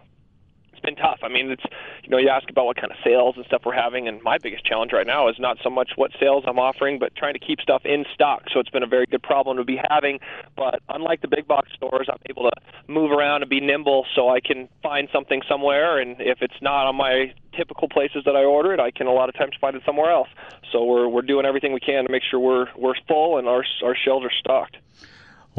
it's 0.80 0.86
been 0.86 0.96
tough. 0.96 1.20
I 1.24 1.28
mean, 1.28 1.52
it's 1.52 1.64
you 2.04 2.10
know, 2.10 2.18
you 2.18 2.30
ask 2.30 2.50
about 2.50 2.66
what 2.66 2.78
kind 2.78 2.92
of 2.92 2.98
sales 3.04 3.36
and 3.36 3.46
stuff 3.46 3.64
we're 3.66 3.74
having, 3.74 4.08
and 4.08 4.22
my 4.24 4.38
biggest 4.38 4.66
challenge 4.66 4.94
right 4.94 5.06
now 5.06 5.28
is 5.28 5.36
not 5.40 5.58
so 5.64 5.70
much 5.70 5.92
what 5.96 6.12
sales 6.20 6.46
I'm 6.48 6.60
offering, 6.60 7.00
but 7.00 7.16
trying 7.16 7.34
to 7.34 7.40
keep 7.40 7.60
stuff 7.60 7.86
in 7.86 8.06
stock. 8.14 8.44
So 8.52 8.60
it's 8.60 8.70
been 8.70 8.84
a 8.84 8.88
very 8.88 9.06
good 9.06 9.22
problem 9.22 9.58
to 9.58 9.64
be 9.64 9.80
having. 9.90 10.20
But 10.56 10.82
unlike 10.90 11.22
the 11.22 11.28
big 11.28 11.48
box 11.48 11.70
stores, 11.76 12.08
I'm 12.10 12.20
able 12.30 12.50
to 12.50 12.52
move 12.88 13.12
around 13.12 13.44
and 13.44 13.50
be 13.50 13.60
nimble, 13.60 14.06
so 14.16 14.30
I 14.30 14.40
can 14.40 14.70
find 14.82 15.10
something 15.12 15.42
somewhere, 15.48 16.00
and 16.00 16.16
if 16.20 16.42
it's 16.42 16.62
not 16.62 16.88
on 16.88 16.96
my 16.96 17.34
typical 17.56 17.90
places 17.90 18.24
that 18.26 18.36
I 18.36 18.44
order 18.44 18.74
it, 18.74 18.80
I 18.80 18.92
can 18.92 19.08
a 19.08 19.14
lot 19.14 19.28
of 19.28 19.36
times 19.36 19.56
find 19.60 19.76
it 19.76 19.84
somewhere 19.86 20.12
else. 20.12 20.30
So 20.72 20.84
we're 20.86 21.08
we're 21.08 21.24
doing 21.24 21.46
everything 21.46 21.74
we 21.74 21.80
can 21.80 22.06
to 22.06 22.12
make 22.12 22.24
sure 22.24 22.40
we're 22.40 22.68
we're 22.78 22.96
full 23.08 23.38
and 23.38 23.48
our 23.48 23.66
our 23.84 23.96
shelves 23.96 24.26
are 24.26 24.32
stocked. 24.32 24.78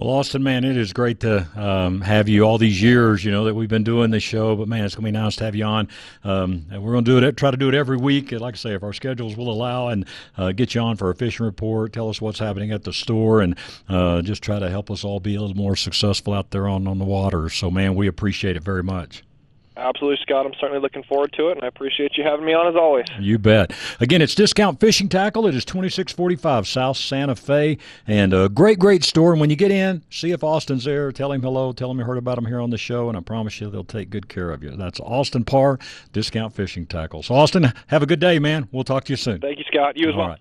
Well, 0.00 0.08
Austin, 0.14 0.42
man, 0.42 0.64
it 0.64 0.78
is 0.78 0.94
great 0.94 1.20
to 1.20 1.46
um, 1.60 2.00
have 2.00 2.26
you 2.26 2.44
all 2.44 2.56
these 2.56 2.80
years, 2.80 3.22
you 3.22 3.30
know, 3.30 3.44
that 3.44 3.54
we've 3.54 3.68
been 3.68 3.84
doing 3.84 4.10
this 4.10 4.22
show. 4.22 4.56
But 4.56 4.66
man, 4.66 4.86
it's 4.86 4.94
going 4.94 5.04
to 5.04 5.12
be 5.12 5.22
nice 5.22 5.36
to 5.36 5.44
have 5.44 5.54
you 5.54 5.66
on. 5.66 5.88
Um, 6.24 6.64
and 6.70 6.82
we're 6.82 6.92
going 6.92 7.04
to 7.04 7.20
do 7.20 7.26
it, 7.26 7.36
try 7.36 7.50
to 7.50 7.56
do 7.58 7.68
it 7.68 7.74
every 7.74 7.98
week. 7.98 8.32
Like 8.32 8.54
I 8.54 8.56
say, 8.56 8.72
if 8.72 8.82
our 8.82 8.94
schedules 8.94 9.36
will 9.36 9.50
allow, 9.50 9.88
and 9.88 10.06
uh, 10.38 10.52
get 10.52 10.74
you 10.74 10.80
on 10.80 10.96
for 10.96 11.10
a 11.10 11.14
fishing 11.14 11.44
report, 11.44 11.92
tell 11.92 12.08
us 12.08 12.18
what's 12.18 12.38
happening 12.38 12.72
at 12.72 12.84
the 12.84 12.94
store, 12.94 13.42
and 13.42 13.54
uh, 13.90 14.22
just 14.22 14.42
try 14.42 14.58
to 14.58 14.70
help 14.70 14.90
us 14.90 15.04
all 15.04 15.20
be 15.20 15.34
a 15.34 15.40
little 15.42 15.54
more 15.54 15.76
successful 15.76 16.32
out 16.32 16.50
there 16.50 16.66
on 16.66 16.86
on 16.86 16.98
the 16.98 17.04
water. 17.04 17.50
So, 17.50 17.70
man, 17.70 17.94
we 17.94 18.06
appreciate 18.06 18.56
it 18.56 18.62
very 18.62 18.82
much. 18.82 19.22
Absolutely, 19.80 20.18
Scott. 20.22 20.44
I'm 20.44 20.52
certainly 20.60 20.80
looking 20.80 21.02
forward 21.02 21.32
to 21.32 21.48
it, 21.48 21.52
and 21.56 21.64
I 21.64 21.68
appreciate 21.68 22.16
you 22.16 22.24
having 22.24 22.44
me 22.44 22.52
on 22.52 22.66
as 22.66 22.76
always. 22.76 23.06
You 23.18 23.38
bet. 23.38 23.72
Again, 23.98 24.20
it's 24.20 24.34
Discount 24.34 24.78
Fishing 24.78 25.08
Tackle. 25.08 25.46
It 25.46 25.54
is 25.54 25.64
2645 25.64 26.68
South 26.68 26.96
Santa 26.98 27.34
Fe, 27.34 27.78
and 28.06 28.34
a 28.34 28.48
great, 28.48 28.78
great 28.78 29.04
store. 29.04 29.32
And 29.32 29.40
when 29.40 29.48
you 29.48 29.56
get 29.56 29.70
in, 29.70 30.02
see 30.10 30.32
if 30.32 30.44
Austin's 30.44 30.84
there. 30.84 31.10
Tell 31.12 31.32
him 31.32 31.40
hello. 31.40 31.72
Tell 31.72 31.90
him 31.90 31.98
you 31.98 32.04
heard 32.04 32.18
about 32.18 32.36
him 32.36 32.46
here 32.46 32.60
on 32.60 32.70
the 32.70 32.78
show, 32.78 33.08
and 33.08 33.16
I 33.16 33.20
promise 33.20 33.60
you 33.60 33.70
they'll 33.70 33.84
take 33.84 34.10
good 34.10 34.28
care 34.28 34.50
of 34.50 34.62
you. 34.62 34.70
That's 34.76 35.00
Austin 35.00 35.44
Parr, 35.44 35.78
Discount 36.12 36.54
Fishing 36.54 36.86
Tackle. 36.86 37.22
So, 37.22 37.34
Austin, 37.34 37.72
have 37.86 38.02
a 38.02 38.06
good 38.06 38.20
day, 38.20 38.38
man. 38.38 38.68
We'll 38.72 38.84
talk 38.84 39.04
to 39.04 39.12
you 39.12 39.16
soon. 39.16 39.40
Thank 39.40 39.58
you, 39.58 39.64
Scott. 39.72 39.96
You 39.96 40.08
as 40.08 40.14
All 40.14 40.20
well. 40.20 40.28
Right. 40.28 40.40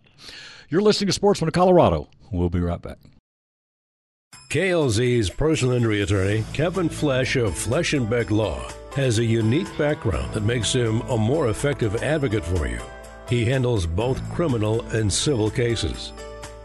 You're 0.69 0.81
listening 0.81 1.07
to 1.07 1.13
Sportsman 1.13 1.47
of 1.47 1.53
Colorado. 1.53 2.09
We'll 2.31 2.50
be 2.50 2.59
right 2.59 2.81
back. 2.81 2.97
KLZ's 4.50 5.30
personal 5.30 5.75
injury 5.75 6.01
attorney, 6.01 6.44
Kevin 6.54 6.90
Flesh 6.90 7.36
of 7.36 7.56
Flesh 7.56 7.94
and 7.94 8.10
Beck 8.10 8.31
Law 8.31 8.68
has 8.96 9.19
a 9.19 9.24
unique 9.24 9.68
background 9.78 10.34
that 10.34 10.42
makes 10.42 10.74
him 10.74 11.01
a 11.01 11.16
more 11.16 11.50
effective 11.50 12.01
advocate 12.01 12.44
for 12.44 12.66
you. 12.68 12.80
He 13.30 13.46
handles 13.46 13.86
both 13.86 14.28
criminal 14.34 14.81
and 14.88 15.13
civil 15.13 15.51
cases. 15.51 16.13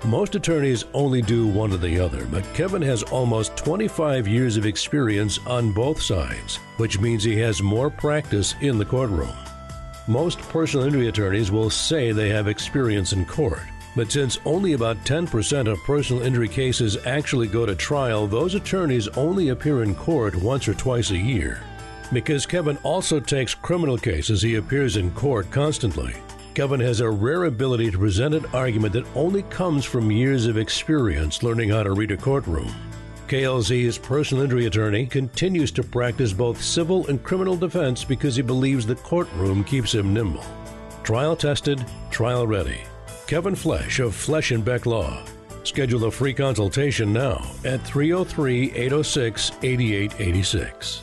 Most 0.03 0.35
attorneys 0.35 0.87
only 0.95 1.21
do 1.21 1.47
one 1.47 1.75
or 1.75 1.77
the 1.77 2.01
other, 2.01 2.25
but 2.25 2.43
Kevin 2.55 2.81
has 2.81 3.03
almost 3.03 3.55
25 3.59 4.27
years 4.27 4.57
of 4.57 4.65
experience 4.65 5.39
on 5.47 5.71
both 5.71 6.01
sides, 6.01 6.57
which 6.79 7.01
means 7.01 7.23
he 7.23 7.39
has 7.41 7.61
more 7.61 7.91
practice 7.91 8.55
in 8.63 8.79
the 8.79 8.87
courtroom. 8.87 9.37
Most 10.09 10.39
personal 10.39 10.87
injury 10.87 11.09
attorneys 11.09 11.51
will 11.51 11.69
say 11.69 12.13
they 12.13 12.31
have 12.31 12.49
experience 12.49 13.13
in 13.13 13.27
court, 13.27 13.61
but 13.97 14.11
since 14.11 14.39
only 14.45 14.73
about 14.73 15.05
10% 15.05 15.71
of 15.71 15.83
personal 15.85 16.23
injury 16.23 16.49
cases 16.49 16.97
actually 17.07 17.47
go 17.47 17.65
to 17.65 17.75
trial, 17.75 18.27
those 18.27 18.55
attorneys 18.55 19.09
only 19.09 19.51
appear 19.51 19.83
in 19.83 19.95
court 19.95 20.35
once 20.37 20.67
or 20.67 20.75
twice 20.75 21.11
a 21.11 21.17
year. 21.17 21.63
Because 22.13 22.47
Kevin 22.47 22.77
also 22.83 23.21
takes 23.21 23.55
criminal 23.55 23.97
cases, 23.97 24.43
he 24.43 24.57
appears 24.57 24.97
in 24.97 25.11
court 25.13 25.51
constantly. 25.51 26.15
Kevin 26.55 26.81
has 26.81 27.01
a 27.01 27.11
rare 27.11 27.45
ability 27.45 27.91
to 27.91 27.99
present 27.99 28.35
an 28.35 28.47
argument 28.53 28.93
that 28.93 29.17
only 29.17 29.43
comes 29.45 29.85
from 29.85 30.11
years 30.11 30.47
of 30.47 30.57
experience 30.57 31.43
learning 31.43 31.71
how 31.71 31.83
to 31.83 31.93
read 31.93 32.13
a 32.13 32.17
courtroom. 32.17 32.73
KLZ's 33.27 33.99
personal 33.99 34.45
injury 34.45 34.67
attorney 34.67 35.07
continues 35.07 35.73
to 35.73 35.83
practice 35.83 36.33
both 36.33 36.63
civil 36.63 37.07
and 37.09 37.23
criminal 37.23 37.57
defense 37.57 38.05
because 38.05 38.37
he 38.37 38.43
believes 38.43 38.87
the 38.87 38.95
courtroom 38.97 39.65
keeps 39.65 39.95
him 39.95 40.13
nimble. 40.13 40.45
Trial 41.03 41.35
tested, 41.35 41.85
trial 42.11 42.47
ready. 42.47 42.83
Kevin 43.27 43.55
Flesh 43.55 44.01
of 44.01 44.15
Flesh 44.15 44.51
and 44.51 44.63
Beck 44.63 44.85
Law. 44.85 45.25
Schedule 45.63 46.05
a 46.05 46.11
free 46.11 46.35
consultation 46.35 47.11
now 47.11 47.43
at 47.65 47.81
303 47.87 48.73
806 48.73 49.53
8886. 49.63 51.03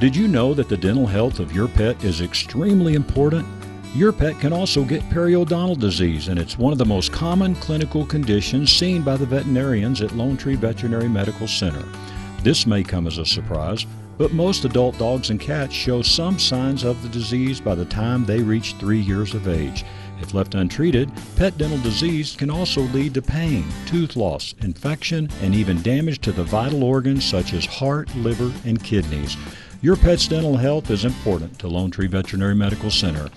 Did 0.00 0.16
you 0.16 0.26
know 0.26 0.54
that 0.54 0.70
the 0.70 0.76
dental 0.76 1.06
health 1.06 1.38
of 1.38 1.52
your 1.52 1.68
pet 1.68 2.02
is 2.02 2.22
extremely 2.22 2.94
important? 2.94 3.46
Your 3.94 4.10
pet 4.10 4.40
can 4.40 4.54
also 4.54 4.84
get 4.84 5.02
periodontal 5.10 5.78
disease, 5.78 6.28
and 6.28 6.38
it's 6.38 6.56
one 6.56 6.72
of 6.72 6.78
the 6.78 6.84
most 6.86 7.12
common 7.12 7.54
clinical 7.56 8.06
conditions 8.06 8.72
seen 8.72 9.02
by 9.02 9.18
the 9.18 9.26
veterinarians 9.26 10.00
at 10.00 10.16
Lone 10.16 10.38
Tree 10.38 10.56
Veterinary 10.56 11.10
Medical 11.10 11.46
Center. 11.46 11.84
This 12.42 12.66
may 12.66 12.82
come 12.82 13.06
as 13.06 13.18
a 13.18 13.26
surprise, 13.26 13.86
but 14.16 14.32
most 14.32 14.64
adult 14.64 14.96
dogs 14.98 15.30
and 15.30 15.38
cats 15.38 15.74
show 15.74 16.00
some 16.00 16.38
signs 16.38 16.84
of 16.84 17.02
the 17.02 17.08
disease 17.08 17.60
by 17.60 17.74
the 17.74 17.84
time 17.84 18.24
they 18.24 18.40
reach 18.40 18.74
three 18.74 19.00
years 19.00 19.34
of 19.34 19.46
age. 19.46 19.84
If 20.20 20.34
left 20.34 20.54
untreated, 20.54 21.10
pet 21.36 21.58
dental 21.58 21.78
disease 21.78 22.36
can 22.36 22.50
also 22.50 22.82
lead 22.82 23.14
to 23.14 23.22
pain, 23.22 23.66
tooth 23.86 24.16
loss, 24.16 24.54
infection, 24.62 25.28
and 25.42 25.54
even 25.54 25.82
damage 25.82 26.20
to 26.20 26.32
the 26.32 26.44
vital 26.44 26.84
organs 26.84 27.24
such 27.24 27.52
as 27.52 27.66
heart, 27.66 28.14
liver, 28.16 28.52
and 28.64 28.82
kidneys. 28.82 29.36
Your 29.82 29.96
pet's 29.96 30.28
dental 30.28 30.56
health 30.56 30.90
is 30.90 31.04
important 31.04 31.58
to 31.58 31.68
Lone 31.68 31.90
Tree 31.90 32.06
Veterinary 32.06 32.54
Medical 32.54 32.90
Center. 32.90 33.28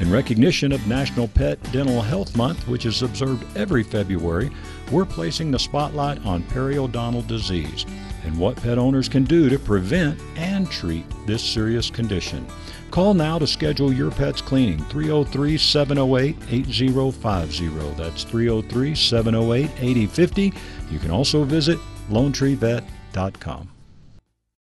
In 0.00 0.10
recognition 0.10 0.72
of 0.72 0.84
National 0.88 1.28
Pet 1.28 1.62
Dental 1.70 2.02
Health 2.02 2.36
Month, 2.36 2.66
which 2.66 2.86
is 2.86 3.02
observed 3.02 3.44
every 3.56 3.84
February, 3.84 4.50
we're 4.90 5.04
placing 5.04 5.52
the 5.52 5.58
spotlight 5.60 6.24
on 6.26 6.42
periodontal 6.44 7.24
disease 7.28 7.86
and 8.24 8.36
what 8.36 8.56
pet 8.56 8.78
owners 8.78 9.08
can 9.08 9.24
do 9.24 9.48
to 9.48 9.58
prevent 9.58 10.18
and 10.36 10.68
treat 10.70 11.04
this 11.26 11.42
serious 11.42 11.90
condition. 11.90 12.46
Call 12.92 13.14
now 13.14 13.38
to 13.38 13.46
schedule 13.46 13.90
your 13.90 14.10
pet's 14.10 14.42
cleaning 14.42 14.78
303 14.84 15.56
708 15.56 16.36
8050. 16.50 17.68
That's 17.96 18.24
303 18.24 18.94
708 18.94 19.70
8050. 19.78 20.52
You 20.90 20.98
can 20.98 21.10
also 21.10 21.42
visit 21.42 21.78
LoneTreeVet.com. 22.10 23.70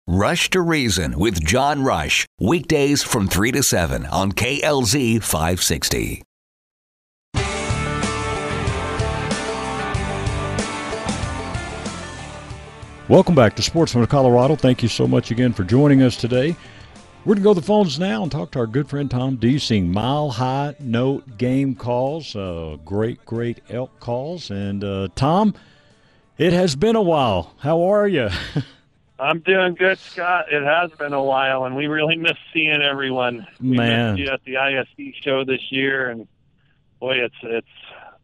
Rush 0.08 0.50
to 0.52 0.62
Reason 0.62 1.20
with 1.20 1.44
John 1.46 1.84
Rush. 1.84 2.26
Weekdays 2.40 3.04
from 3.04 3.28
3 3.28 3.52
to 3.52 3.64
7 3.64 4.06
on 4.06 4.32
KLZ 4.32 5.22
560. 5.22 6.24
Welcome 13.10 13.36
back 13.36 13.58
to 13.58 13.62
Sportsman 13.62 14.04
of 14.06 14.10
Colorado. 14.10 14.56
Thank 14.56 14.82
you 14.82 14.88
so 14.88 15.06
much 15.06 15.32
again 15.32 15.52
for 15.52 15.66
joining 15.66 16.02
us 16.02 16.16
today. 16.16 16.56
We're 17.24 17.36
going 17.36 17.38
to 17.38 17.44
go 17.44 17.54
to 17.54 17.60
the 17.60 17.66
phones 17.68 18.00
now 18.00 18.24
and 18.24 18.32
talk 18.32 18.50
to 18.52 18.60
our 18.60 18.66
good 18.66 18.90
friend 18.90 19.10
Tom 19.10 19.36
Deasing. 19.36 19.92
Mile 19.92 20.32
High 20.32 20.74
Note 20.80 21.38
game 21.38 21.76
calls, 21.76 22.36
uh, 22.36 22.78
great, 22.84 23.24
great 23.26 23.62
elk 23.70 24.00
calls. 24.00 24.50
And 24.50 24.84
uh, 24.84 25.10
Tom, 25.14 25.54
it 26.40 26.52
has 26.52 26.76
been 26.76 26.96
a 26.96 27.02
while. 27.02 27.54
How 27.60 27.84
are 27.84 28.08
you? 28.08 28.30
I'm 29.20 29.42
doing 29.42 29.76
good, 29.76 30.00
Scott. 30.00 30.52
It 30.52 30.64
has 30.64 30.90
been 30.98 31.14
a 31.14 31.22
while, 31.22 31.66
and 31.66 31.76
we 31.76 31.86
really 31.86 32.16
miss 32.18 32.38
seeing 32.52 32.82
everyone. 32.82 33.46
We 33.62 33.78
Man. 33.78 34.16
missed 34.16 34.28
you 34.28 34.34
at 34.34 34.44
the 34.44 34.58
ISE 34.58 35.14
show 35.24 35.46
this 35.46 35.62
year, 35.72 36.10
and 36.10 36.28
boy, 37.00 37.18
it's 37.24 37.36
it's 37.44 37.68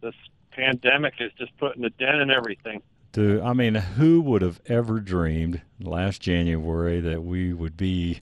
this 0.01 0.15
pandemic 0.49 1.13
is 1.19 1.31
just 1.37 1.55
putting 1.59 1.83
a 1.83 1.91
dent 1.91 2.17
in 2.17 2.31
everything. 2.31 2.81
Dude, 3.11 3.41
I 3.41 3.53
mean, 3.53 3.75
who 3.75 4.21
would 4.21 4.41
have 4.41 4.59
ever 4.65 4.99
dreamed 4.99 5.61
last 5.79 6.19
January 6.19 6.99
that 6.99 7.23
we 7.23 7.53
would 7.53 7.77
be 7.77 8.21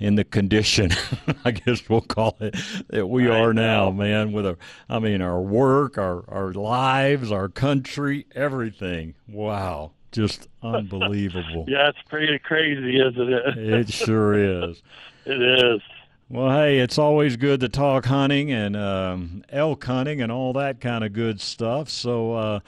in 0.00 0.14
the 0.14 0.24
condition, 0.24 0.90
I 1.44 1.52
guess 1.52 1.88
we'll 1.88 2.00
call 2.00 2.36
it, 2.40 2.56
that 2.88 3.06
we 3.06 3.28
I 3.28 3.38
are 3.38 3.52
now, 3.52 3.90
man, 3.90 4.32
with 4.32 4.46
our, 4.46 4.58
I 4.88 4.98
mean, 4.98 5.20
our 5.20 5.40
work, 5.40 5.98
our, 5.98 6.24
our 6.28 6.52
lives, 6.52 7.30
our 7.30 7.48
country, 7.48 8.26
everything. 8.34 9.14
Wow. 9.28 9.92
Just 10.10 10.48
unbelievable. 10.62 11.66
Yeah, 11.68 11.90
it's 11.90 12.02
pretty 12.08 12.38
crazy, 12.40 12.98
isn't 12.98 13.32
it? 13.32 13.58
It 13.58 13.92
sure 13.92 14.34
is. 14.34 14.82
it 15.24 15.40
is. 15.40 15.80
Well, 16.28 16.50
hey, 16.50 16.78
it's 16.78 16.98
always 16.98 17.36
good 17.36 17.60
to 17.60 17.68
talk 17.68 18.06
hunting 18.06 18.50
and 18.50 18.76
um, 18.76 19.44
elk 19.50 19.84
hunting 19.84 20.20
and 20.20 20.32
all 20.32 20.52
that 20.54 20.80
kind 20.80 21.04
of 21.04 21.12
good 21.12 21.40
stuff. 21.40 21.88
So, 21.90 22.34
uh, 22.34 22.60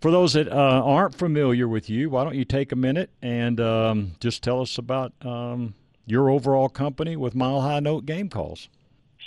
for 0.00 0.10
those 0.10 0.34
that 0.34 0.48
uh, 0.48 0.82
aren't 0.84 1.14
familiar 1.14 1.66
with 1.66 1.88
you, 1.88 2.10
why 2.10 2.24
don't 2.24 2.34
you 2.34 2.44
take 2.44 2.72
a 2.72 2.76
minute 2.76 3.08
and 3.22 3.60
um, 3.60 4.12
just 4.20 4.42
tell 4.42 4.60
us 4.60 4.76
about 4.76 5.12
um, 5.22 5.74
your 6.06 6.30
overall 6.30 6.68
company 6.68 7.16
with 7.16 7.34
Mile 7.34 7.60
High 7.60 7.80
Note 7.80 8.06
Game 8.06 8.28
Calls? 8.28 8.68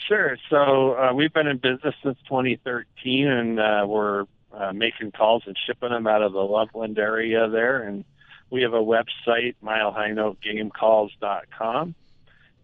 Sure. 0.07 0.37
So 0.49 0.95
uh, 0.95 1.13
we've 1.13 1.33
been 1.33 1.47
in 1.47 1.57
business 1.57 1.93
since 2.03 2.17
2013, 2.29 3.27
and 3.27 3.59
uh, 3.59 3.85
we're 3.87 4.25
uh, 4.53 4.71
making 4.73 5.11
calls 5.11 5.43
and 5.45 5.57
shipping 5.65 5.89
them 5.89 6.07
out 6.07 6.21
of 6.21 6.31
the 6.33 6.39
Loveland 6.39 6.99
area 6.99 7.49
there. 7.49 7.81
And 7.83 8.05
we 8.49 8.61
have 8.61 8.73
a 8.73 8.81
website, 8.81 9.55
milehighnotegamecalls.com, 9.63 11.95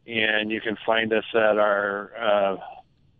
and 0.08 0.52
you 0.52 0.62
can 0.62 0.78
find 0.86 1.12
us 1.12 1.26
at 1.34 1.58
our 1.58 2.12
uh, 2.18 2.56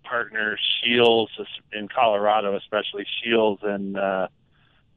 partner 0.04 0.58
Scheels 0.80 1.32
in 1.72 1.88
Colorado, 1.88 2.56
especially 2.56 3.08
Scheels 3.20 3.58
and 3.64 3.98
uh, 3.98 4.28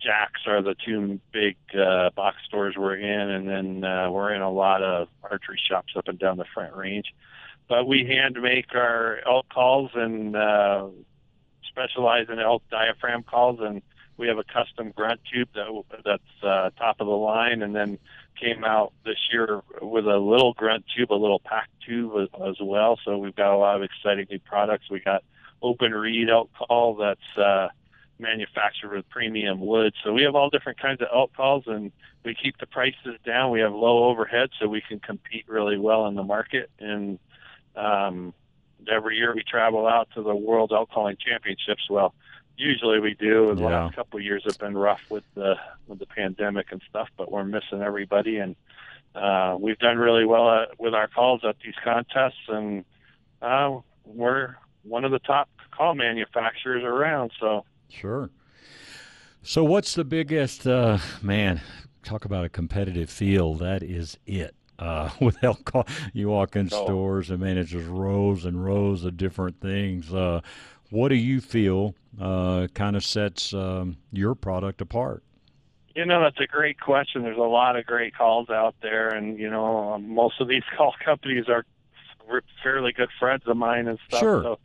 Jax 0.00 0.43
are 0.47 0.62
the 0.62 0.75
two 0.75 1.21
big 1.33 1.57
uh, 1.75 2.11
box 2.11 2.37
stores 2.47 2.75
we're 2.76 2.97
in, 2.97 3.31
and 3.31 3.49
then 3.49 3.85
uh, 3.85 4.11
we're 4.11 4.33
in 4.33 4.43
a 4.43 4.50
lot 4.50 4.83
of 4.83 5.09
archery 5.23 5.59
shops 5.62 5.95
up 5.97 6.09
and 6.09 6.19
down 6.19 6.37
the 6.37 6.45
Front 6.55 6.75
Range. 6.76 7.07
But 7.69 7.87
we 7.87 8.05
hand 8.07 8.38
make 8.41 8.75
our 8.75 9.21
elk 9.26 9.49
calls 9.49 9.91
and 9.95 10.37
uh, 10.37 10.87
specialize 11.69 12.29
in 12.29 12.38
elk 12.38 12.62
diaphragm 12.71 13.23
calls 13.23 13.61
and 13.61 13.83
we 14.17 14.29
have 14.29 14.38
a 14.38 14.45
custom 14.45 14.93
grunt 14.97 15.21
tube 15.31 15.49
that 15.55 16.03
that's 16.05 16.43
uh, 16.43 16.71
top 16.79 17.00
of 17.00 17.07
the 17.07 17.12
line 17.12 17.62
and 17.62 17.75
then 17.75 17.99
came 18.41 18.65
out 18.65 18.93
this 19.05 19.19
year 19.33 19.62
with 19.83 20.07
a 20.07 20.19
little 20.19 20.55
grunt 20.55 20.85
tube 20.95 21.12
a 21.12 21.15
little 21.15 21.41
pack 21.41 21.69
tube 21.85 22.12
as, 22.17 22.41
as 22.49 22.57
well. 22.61 22.99
So 23.05 23.19
we've 23.19 23.37
got 23.37 23.55
a 23.55 23.59
lot 23.59 23.76
of 23.76 23.83
exciting 23.83 24.26
new 24.31 24.38
products. 24.38 24.91
We 24.91 25.00
got 25.00 25.23
open 25.62 25.93
reed 25.93 26.31
elk 26.31 26.50
call 26.55 26.95
that's 26.97 27.38
uh, 27.38 27.69
manufactured 28.19 28.93
with 28.95 29.09
premium 29.11 29.61
wood 29.61 29.93
so 30.03 30.13
we 30.13 30.23
have 30.23 30.35
all 30.35 30.49
different 30.51 30.79
kinds 30.81 31.01
of 31.01 31.09
elk 31.13 31.33
calls 31.37 31.65
and 31.67 31.93
we 32.25 32.35
keep 32.35 32.57
the 32.59 32.67
prices 32.67 33.17
down 33.25 33.51
we 33.51 33.61
have 33.61 33.73
low 33.73 34.05
overhead 34.05 34.49
so 34.59 34.67
we 34.67 34.81
can 34.81 34.99
compete 34.99 35.45
really 35.49 35.79
well 35.79 36.07
in 36.07 36.15
the 36.15 36.23
market 36.23 36.71
and 36.81 37.19
um, 37.77 38.33
every 38.91 39.17
year 39.17 39.35
we 39.35 39.43
travel 39.43 39.87
out 39.87 40.09
to 40.15 40.23
the 40.23 40.35
World 40.35 40.73
Elk 40.73 40.91
Calling 40.91 41.17
Championships. 41.17 41.89
Well, 41.91 42.15
usually 42.57 43.01
we 43.01 43.15
do. 43.15 43.55
The 43.55 43.61
Yeah. 43.63 43.85
last 43.85 43.95
couple 43.97 44.19
of 44.19 44.25
years 44.25 44.45
have 44.45 44.59
been 44.59 44.77
rough 44.77 45.01
with 45.09 45.25
the 45.35 45.59
with 45.87 45.99
the 45.99 46.07
pandemic 46.07 46.73
and 46.73 46.83
stuff, 46.89 47.09
but 47.17 47.31
we're 47.31 47.45
missing 47.45 47.83
everybody, 47.83 48.39
and 48.39 48.57
uh, 49.15 49.57
we've 49.59 49.79
done 49.79 49.99
really 49.99 50.25
well 50.25 50.51
at, 50.51 50.79
with 50.81 50.95
our 50.95 51.09
calls 51.09 51.45
at 51.45 51.57
these 51.65 51.75
contests, 51.83 52.49
and 52.49 52.85
uh, 53.43 53.79
we're 54.05 54.57
one 54.83 55.05
of 55.05 55.11
the 55.11 55.19
top 55.19 55.49
call 55.71 55.95
manufacturers 55.95 56.83
around. 56.85 57.33
So 57.39 57.65
Sure. 57.88 58.31
So, 59.43 59.62
what's 59.64 59.95
the 59.95 60.05
biggest, 60.05 60.66
uh, 60.66 60.99
man, 61.23 61.61
talk 62.02 62.25
about 62.25 62.45
a 62.45 62.49
competitive 62.49 63.09
field? 63.11 63.61
That 63.61 63.83
is 63.83 64.19
it. 64.26 64.55
Uh, 64.78 65.11
with 65.21 65.38
call, 65.64 65.87
you 66.12 66.28
walk 66.28 66.55
in 66.57 66.69
Oh. 66.71 66.83
stores 66.83 67.31
and 67.31 67.40
man, 67.40 67.57
it's 67.57 67.71
just 67.71 67.87
rows 67.87 68.45
and 68.45 68.62
rows 68.62 69.05
of 69.05 69.16
different 69.16 69.61
things. 69.61 70.12
Uh, 70.12 70.40
what 70.90 71.09
do 71.09 71.14
you 71.14 71.40
feel 71.40 71.95
uh, 72.21 72.66
kind 72.75 72.97
of 72.97 73.05
sets 73.05 73.55
um, 73.55 73.97
your 74.12 74.35
product 74.35 74.81
apart? 74.81 75.23
You 75.95 76.05
know, 76.05 76.21
that's 76.21 76.40
a 76.40 76.47
great 76.47 76.78
question. 76.78 77.23
There's 77.23 77.38
a 77.38 77.40
lot 77.40 77.76
of 77.76 77.87
great 77.87 78.14
calls 78.14 78.50
out 78.50 78.75
there, 78.83 79.09
and 79.09 79.38
you 79.38 79.49
know, 79.49 79.93
um, 79.95 80.14
most 80.14 80.40
of 80.40 80.49
these 80.49 80.62
call 80.76 80.95
companies 81.02 81.49
are 81.49 81.64
fairly 82.62 82.92
good 82.92 83.11
friends 83.18 83.42
of 83.47 83.56
mine 83.56 83.88
and 83.88 83.99
stuff. 84.06 84.21
Sure. 84.21 84.42
So, 84.42 84.59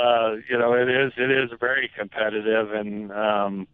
uh, 0.00 0.36
you 0.48 0.58
know, 0.58 0.74
it 0.74 0.88
is 0.88 1.12
it 1.16 1.30
is 1.30 1.50
very 1.58 1.90
competitive, 1.96 2.72
and 2.72 3.10
um, 3.12 3.68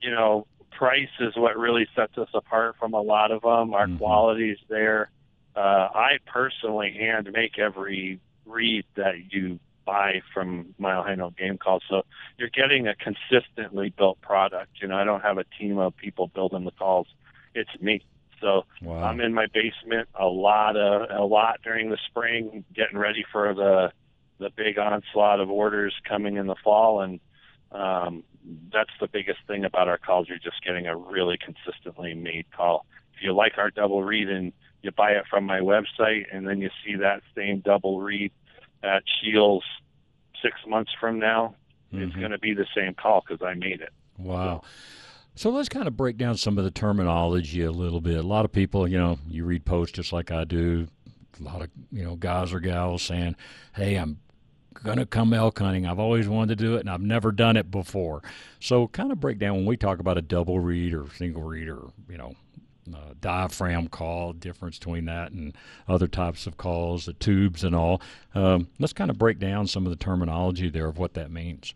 you 0.00 0.10
know, 0.10 0.46
price 0.70 1.08
is 1.20 1.36
what 1.36 1.56
really 1.56 1.86
sets 1.94 2.16
us 2.18 2.28
apart 2.34 2.76
from 2.78 2.94
a 2.94 3.00
lot 3.00 3.30
of 3.30 3.42
them. 3.42 3.74
Our 3.74 3.86
Mhm. 3.86 3.98
quality's 3.98 4.58
there. 4.68 5.10
Uh, 5.54 5.88
I 5.94 6.18
personally 6.26 6.92
hand 6.92 7.30
make 7.32 7.58
every 7.58 8.20
reed 8.44 8.84
that 8.94 9.32
you 9.32 9.58
buy 9.86 10.20
from 10.34 10.74
Mile 10.78 11.02
High 11.02 11.14
Note 11.14 11.36
Game 11.36 11.58
Calls, 11.58 11.82
so 11.88 12.04
you're 12.38 12.50
getting 12.50 12.88
a 12.88 12.94
consistently 12.94 13.90
built 13.96 14.20
product. 14.20 14.82
You 14.82 14.88
know, 14.88 14.96
I 14.96 15.04
don't 15.04 15.22
have 15.22 15.38
a 15.38 15.44
team 15.58 15.78
of 15.78 15.96
people 15.96 16.26
building 16.26 16.64
the 16.64 16.72
calls; 16.72 17.06
it's 17.54 17.70
me. 17.80 18.02
So 18.40 18.64
Wow. 18.82 19.04
I'm 19.04 19.20
in 19.20 19.32
my 19.34 19.46
basement 19.52 20.08
a 20.14 20.26
lot 20.26 20.76
of 20.76 21.10
a 21.10 21.24
lot 21.24 21.60
during 21.62 21.90
the 21.90 21.98
spring, 22.08 22.64
getting 22.74 22.98
ready 22.98 23.24
for 23.32 23.54
the 23.54 23.92
the 24.38 24.50
big 24.50 24.78
onslaught 24.78 25.40
of 25.40 25.50
orders 25.50 25.94
coming 26.06 26.36
in 26.36 26.46
the 26.46 26.56
fall, 26.62 27.00
and 27.00 27.20
um, 27.72 28.22
that's 28.72 28.90
the 29.00 29.08
biggest 29.08 29.38
thing 29.46 29.64
about 29.64 29.88
our 29.88 29.98
calls. 29.98 30.28
You're 30.28 30.38
just 30.38 30.62
getting 30.64 30.86
a 30.86 30.96
really 30.96 31.38
consistently 31.38 32.14
made 32.14 32.44
call. 32.54 32.84
If 33.14 33.22
you 33.22 33.32
like 33.32 33.56
our 33.56 33.70
double 33.70 34.04
reed 34.04 34.28
and 34.28 34.52
you 34.82 34.90
buy 34.92 35.12
it 35.12 35.24
from 35.28 35.44
my 35.44 35.60
website, 35.60 36.26
and 36.30 36.46
then 36.46 36.60
you 36.60 36.70
see 36.84 36.96
that 36.96 37.22
same 37.34 37.60
double 37.60 38.00
reed 38.00 38.30
at 38.82 39.02
Scheels 39.20 39.64
six 40.42 40.54
months 40.66 40.92
from 41.00 41.18
now, 41.18 41.54
it's 41.92 42.12
Mhm. 42.14 42.20
going 42.20 42.30
to 42.32 42.38
be 42.38 42.52
the 42.52 42.66
same 42.74 42.92
call 42.94 43.24
because 43.26 43.42
I 43.44 43.54
made 43.54 43.80
it. 43.80 43.92
Wow. 44.18 44.60
So 44.62 44.68
let's 45.44 45.68
kind 45.68 45.86
of 45.86 45.96
break 45.96 46.16
down 46.16 46.36
some 46.36 46.58
of 46.58 46.64
the 46.64 46.70
terminology 46.70 47.62
a 47.62 47.70
little 47.70 48.00
bit. 48.00 48.16
A 48.16 48.26
lot 48.26 48.44
of 48.44 48.52
people, 48.52 48.88
you 48.88 48.98
know, 48.98 49.18
you 49.28 49.44
read 49.44 49.64
posts 49.64 49.94
just 49.94 50.12
like 50.12 50.30
I 50.30 50.44
do. 50.44 50.88
A 51.38 51.42
lot 51.42 51.60
of, 51.60 51.68
you 51.92 52.02
know, 52.02 52.16
guys 52.16 52.52
or 52.52 52.60
gals 52.60 53.02
saying, 53.02 53.36
hey, 53.74 53.96
I'm 53.96 54.18
going 54.82 54.96
to 54.96 55.06
come 55.06 55.34
elk 55.34 55.58
hunting. 55.58 55.86
I've 55.86 55.98
always 55.98 56.26
wanted 56.28 56.58
to 56.58 56.64
do 56.64 56.76
it 56.76 56.80
and 56.80 56.90
I've 56.90 57.02
never 57.02 57.32
done 57.32 57.56
it 57.56 57.70
before. 57.70 58.22
So 58.60 58.88
kind 58.88 59.12
of 59.12 59.20
break 59.20 59.38
down 59.38 59.56
when 59.56 59.66
we 59.66 59.76
talk 59.76 59.98
about 59.98 60.16
a 60.16 60.22
double 60.22 60.58
reed 60.58 60.94
or 60.94 61.06
single 61.14 61.42
reed 61.42 61.68
or, 61.68 61.90
you 62.08 62.16
know, 62.16 62.34
uh, 62.94 63.14
diaphragm 63.20 63.88
call, 63.88 64.32
difference 64.32 64.78
between 64.78 65.04
that 65.06 65.32
and 65.32 65.54
other 65.88 66.06
types 66.06 66.46
of 66.46 66.56
calls, 66.56 67.06
the 67.06 67.12
tubes 67.12 67.64
and 67.64 67.74
all. 67.74 68.00
Um, 68.34 68.68
let's 68.78 68.92
kind 68.92 69.10
of 69.10 69.18
break 69.18 69.38
down 69.38 69.66
some 69.66 69.84
of 69.84 69.90
the 69.90 69.96
terminology 69.96 70.70
there 70.70 70.86
of 70.86 70.96
what 70.96 71.14
that 71.14 71.30
means. 71.30 71.74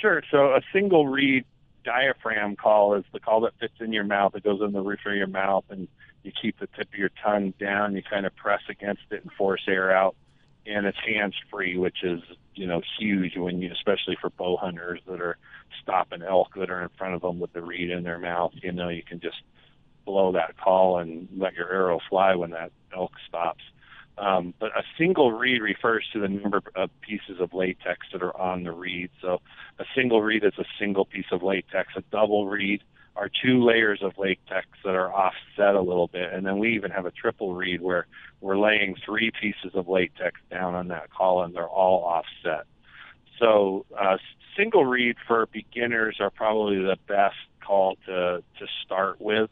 Sure. 0.00 0.22
So 0.30 0.54
a 0.54 0.60
single 0.72 1.06
reed 1.08 1.44
diaphragm 1.84 2.56
call 2.56 2.94
is 2.94 3.04
the 3.12 3.20
call 3.20 3.42
that 3.42 3.58
fits 3.60 3.74
in 3.80 3.92
your 3.92 4.04
mouth. 4.04 4.34
It 4.34 4.44
goes 4.44 4.60
in 4.60 4.72
the 4.72 4.80
roof 4.80 5.00
of 5.06 5.14
your 5.14 5.26
mouth, 5.26 5.64
and 5.68 5.88
you 6.22 6.32
keep 6.40 6.58
the 6.58 6.66
tip 6.66 6.88
of 6.92 6.98
your 6.98 7.10
tongue 7.22 7.54
down. 7.60 7.94
You 7.94 8.02
kind 8.02 8.26
of 8.26 8.34
press 8.34 8.62
against 8.68 9.02
it 9.10 9.22
and 9.22 9.32
force 9.32 9.62
air 9.68 9.94
out, 9.94 10.16
and 10.66 10.86
it's 10.86 10.98
hands 11.06 11.34
free, 11.50 11.76
which 11.76 12.02
is 12.02 12.20
you 12.54 12.66
know 12.66 12.82
huge 12.98 13.36
when 13.36 13.60
you, 13.60 13.70
especially 13.72 14.16
for 14.20 14.30
bow 14.30 14.56
hunters 14.56 15.00
that 15.06 15.20
are 15.20 15.36
stopping 15.82 16.22
elk 16.22 16.48
that 16.56 16.70
are 16.70 16.82
in 16.82 16.88
front 16.96 17.14
of 17.14 17.22
them 17.22 17.38
with 17.38 17.52
the 17.52 17.62
reed 17.62 17.90
in 17.90 18.02
their 18.02 18.18
mouth. 18.18 18.52
You 18.54 18.72
know, 18.72 18.88
you 18.88 19.02
can 19.02 19.20
just 19.20 19.42
blow 20.04 20.32
that 20.32 20.56
call 20.58 20.98
and 20.98 21.28
let 21.36 21.54
your 21.54 21.70
arrow 21.70 22.00
fly 22.08 22.34
when 22.34 22.50
that 22.50 22.72
elk 22.94 23.12
stops. 23.28 23.62
Um, 24.16 24.54
but 24.60 24.70
a 24.76 24.82
single 24.96 25.32
reed 25.32 25.60
refers 25.60 26.08
to 26.12 26.20
the 26.20 26.28
number 26.28 26.62
of 26.76 26.90
pieces 27.00 27.40
of 27.40 27.52
latex 27.52 28.06
that 28.12 28.22
are 28.22 28.36
on 28.36 28.62
the 28.62 28.72
reed. 28.72 29.10
So 29.20 29.40
a 29.78 29.84
single 29.94 30.22
reed 30.22 30.44
is 30.44 30.52
a 30.58 30.64
single 30.78 31.04
piece 31.04 31.26
of 31.32 31.42
latex. 31.42 31.94
A 31.96 32.02
double 32.12 32.46
reed 32.46 32.82
are 33.16 33.28
two 33.28 33.64
layers 33.64 34.02
of 34.02 34.16
latex 34.18 34.66
that 34.84 34.94
are 34.94 35.12
offset 35.12 35.74
a 35.74 35.80
little 35.80 36.08
bit. 36.08 36.32
And 36.32 36.46
then 36.46 36.58
we 36.58 36.74
even 36.74 36.90
have 36.90 37.06
a 37.06 37.10
triple 37.10 37.54
reed 37.54 37.80
where 37.80 38.06
we're 38.40 38.58
laying 38.58 38.96
three 39.04 39.30
pieces 39.30 39.74
of 39.74 39.88
latex 39.88 40.40
down 40.50 40.74
on 40.74 40.88
that 40.88 41.10
column. 41.10 41.52
they're 41.52 41.68
all 41.68 42.04
offset. 42.04 42.66
So 43.38 43.84
uh, 43.98 44.18
single 44.56 44.84
reed 44.84 45.16
for 45.26 45.46
beginners 45.46 46.16
are 46.20 46.30
probably 46.30 46.78
the 46.78 46.98
best 47.08 47.36
call 47.64 47.96
to, 48.06 48.42
to 48.58 48.66
start 48.84 49.20
with 49.20 49.50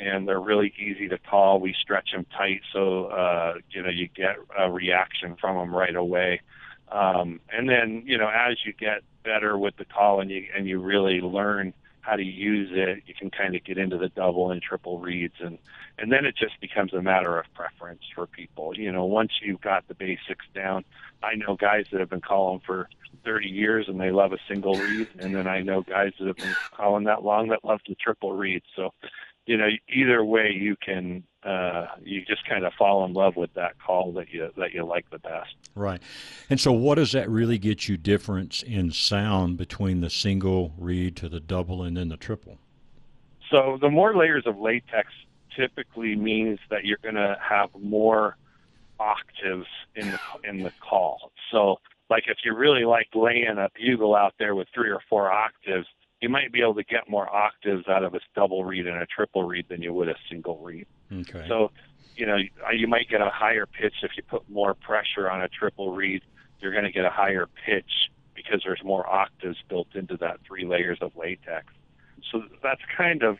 and 0.00 0.26
they're 0.26 0.40
really 0.40 0.72
easy 0.78 1.08
to 1.08 1.18
call. 1.18 1.60
We 1.60 1.74
stretch 1.80 2.12
them 2.12 2.26
tight 2.36 2.62
so 2.72 3.06
uh, 3.06 3.54
you 3.70 3.82
know 3.82 3.90
you 3.90 4.08
get 4.08 4.36
a 4.58 4.70
reaction 4.70 5.36
from 5.40 5.56
them 5.56 5.74
right 5.74 5.94
away. 5.94 6.40
Um, 6.90 7.40
and 7.52 7.68
then 7.68 8.02
you 8.06 8.18
know 8.18 8.28
as 8.28 8.58
you 8.64 8.72
get 8.72 9.02
better 9.22 9.56
with 9.58 9.76
the 9.76 9.84
call 9.84 10.20
and 10.20 10.30
you 10.30 10.46
and 10.56 10.66
you 10.66 10.80
really 10.80 11.20
learn 11.20 11.72
how 12.00 12.16
to 12.16 12.22
use 12.22 12.70
it, 12.72 13.02
you 13.06 13.14
can 13.14 13.30
kind 13.30 13.54
of 13.54 13.62
get 13.62 13.76
into 13.76 13.98
the 13.98 14.08
double 14.08 14.50
and 14.50 14.62
triple 14.62 14.98
reeds 14.98 15.34
and 15.40 15.58
and 15.98 16.10
then 16.10 16.24
it 16.24 16.34
just 16.34 16.58
becomes 16.60 16.94
a 16.94 17.02
matter 17.02 17.38
of 17.38 17.44
preference 17.54 18.02
for 18.14 18.26
people. 18.26 18.74
You 18.74 18.90
know, 18.90 19.04
once 19.04 19.32
you've 19.42 19.60
got 19.60 19.86
the 19.86 19.94
basics 19.94 20.46
down, 20.54 20.84
I 21.22 21.34
know 21.34 21.56
guys 21.56 21.84
that 21.92 22.00
have 22.00 22.08
been 22.08 22.22
calling 22.22 22.62
for 22.64 22.88
30 23.24 23.48
years 23.48 23.86
and 23.86 24.00
they 24.00 24.10
love 24.10 24.32
a 24.32 24.38
single 24.48 24.76
reed, 24.76 25.08
and 25.18 25.34
then 25.34 25.46
I 25.46 25.60
know 25.60 25.82
guys 25.82 26.12
that 26.18 26.26
have 26.26 26.36
been 26.38 26.56
calling 26.74 27.04
that 27.04 27.22
long 27.22 27.48
that 27.48 27.64
love 27.64 27.80
the 27.86 27.94
triple 27.94 28.32
reed. 28.32 28.62
So 28.74 28.94
you 29.50 29.56
know, 29.56 29.66
either 29.88 30.24
way, 30.24 30.52
you 30.56 30.76
can 30.76 31.24
uh, 31.42 31.86
you 32.04 32.24
just 32.24 32.48
kind 32.48 32.64
of 32.64 32.72
fall 32.74 33.04
in 33.04 33.14
love 33.14 33.34
with 33.34 33.52
that 33.54 33.72
call 33.84 34.12
that 34.12 34.28
you 34.30 34.48
that 34.56 34.72
you 34.72 34.84
like 34.84 35.10
the 35.10 35.18
best. 35.18 35.56
Right. 35.74 36.00
And 36.48 36.60
so, 36.60 36.70
what 36.70 36.94
does 36.94 37.10
that 37.12 37.28
really 37.28 37.58
get 37.58 37.88
you 37.88 37.96
difference 37.96 38.62
in 38.62 38.92
sound 38.92 39.56
between 39.56 40.02
the 40.02 40.10
single 40.10 40.72
reed 40.78 41.16
to 41.16 41.28
the 41.28 41.40
double 41.40 41.82
and 41.82 41.96
then 41.96 42.10
the 42.10 42.16
triple? 42.16 42.58
So, 43.50 43.76
the 43.80 43.90
more 43.90 44.16
layers 44.16 44.44
of 44.46 44.56
latex 44.56 45.08
typically 45.56 46.14
means 46.14 46.60
that 46.70 46.84
you're 46.84 47.00
going 47.02 47.16
to 47.16 47.36
have 47.42 47.70
more 47.76 48.36
octaves 49.00 49.66
in 49.96 50.12
the 50.12 50.20
in 50.48 50.62
the 50.62 50.72
call. 50.78 51.32
So, 51.50 51.80
like 52.08 52.28
if 52.28 52.38
you 52.44 52.54
really 52.54 52.84
like 52.84 53.08
laying 53.16 53.58
a 53.58 53.68
bugle 53.74 54.14
out 54.14 54.34
there 54.38 54.54
with 54.54 54.68
three 54.72 54.90
or 54.90 55.00
four 55.08 55.28
octaves, 55.32 55.88
you 56.20 56.28
might 56.28 56.52
be 56.52 56.60
able 56.60 56.74
to 56.74 56.84
get 56.84 57.08
more 57.08 57.28
octaves 57.34 57.88
out 57.88 58.04
of 58.04 58.14
a 58.14 58.20
double 58.34 58.64
reed 58.64 58.86
and 58.86 58.96
a 58.96 59.06
triple 59.06 59.44
reed 59.44 59.66
than 59.68 59.82
you 59.82 59.92
would 59.92 60.08
a 60.08 60.16
single 60.28 60.58
reed. 60.58 60.86
Okay. 61.12 61.46
So, 61.48 61.70
you 62.16 62.26
know, 62.26 62.36
uh, 62.66 62.72
you 62.72 62.86
might 62.86 63.08
get 63.08 63.20
a 63.20 63.30
higher 63.30 63.66
pitch 63.66 63.94
if 64.02 64.12
you 64.16 64.22
put 64.22 64.48
more 64.48 64.74
pressure 64.74 65.30
on 65.30 65.40
a 65.40 65.48
triple 65.48 65.92
reed. 65.92 66.22
You're 66.60 66.72
going 66.72 66.84
to 66.84 66.92
get 66.92 67.06
a 67.06 67.10
higher 67.10 67.48
pitch 67.66 68.10
because 68.34 68.60
there's 68.64 68.82
more 68.84 69.08
octaves 69.10 69.56
built 69.68 69.88
into 69.94 70.16
that 70.18 70.40
three 70.46 70.66
layers 70.66 70.98
of 71.00 71.16
latex. 71.16 71.72
So 72.30 72.42
that's 72.62 72.82
kind 72.96 73.22
of 73.22 73.38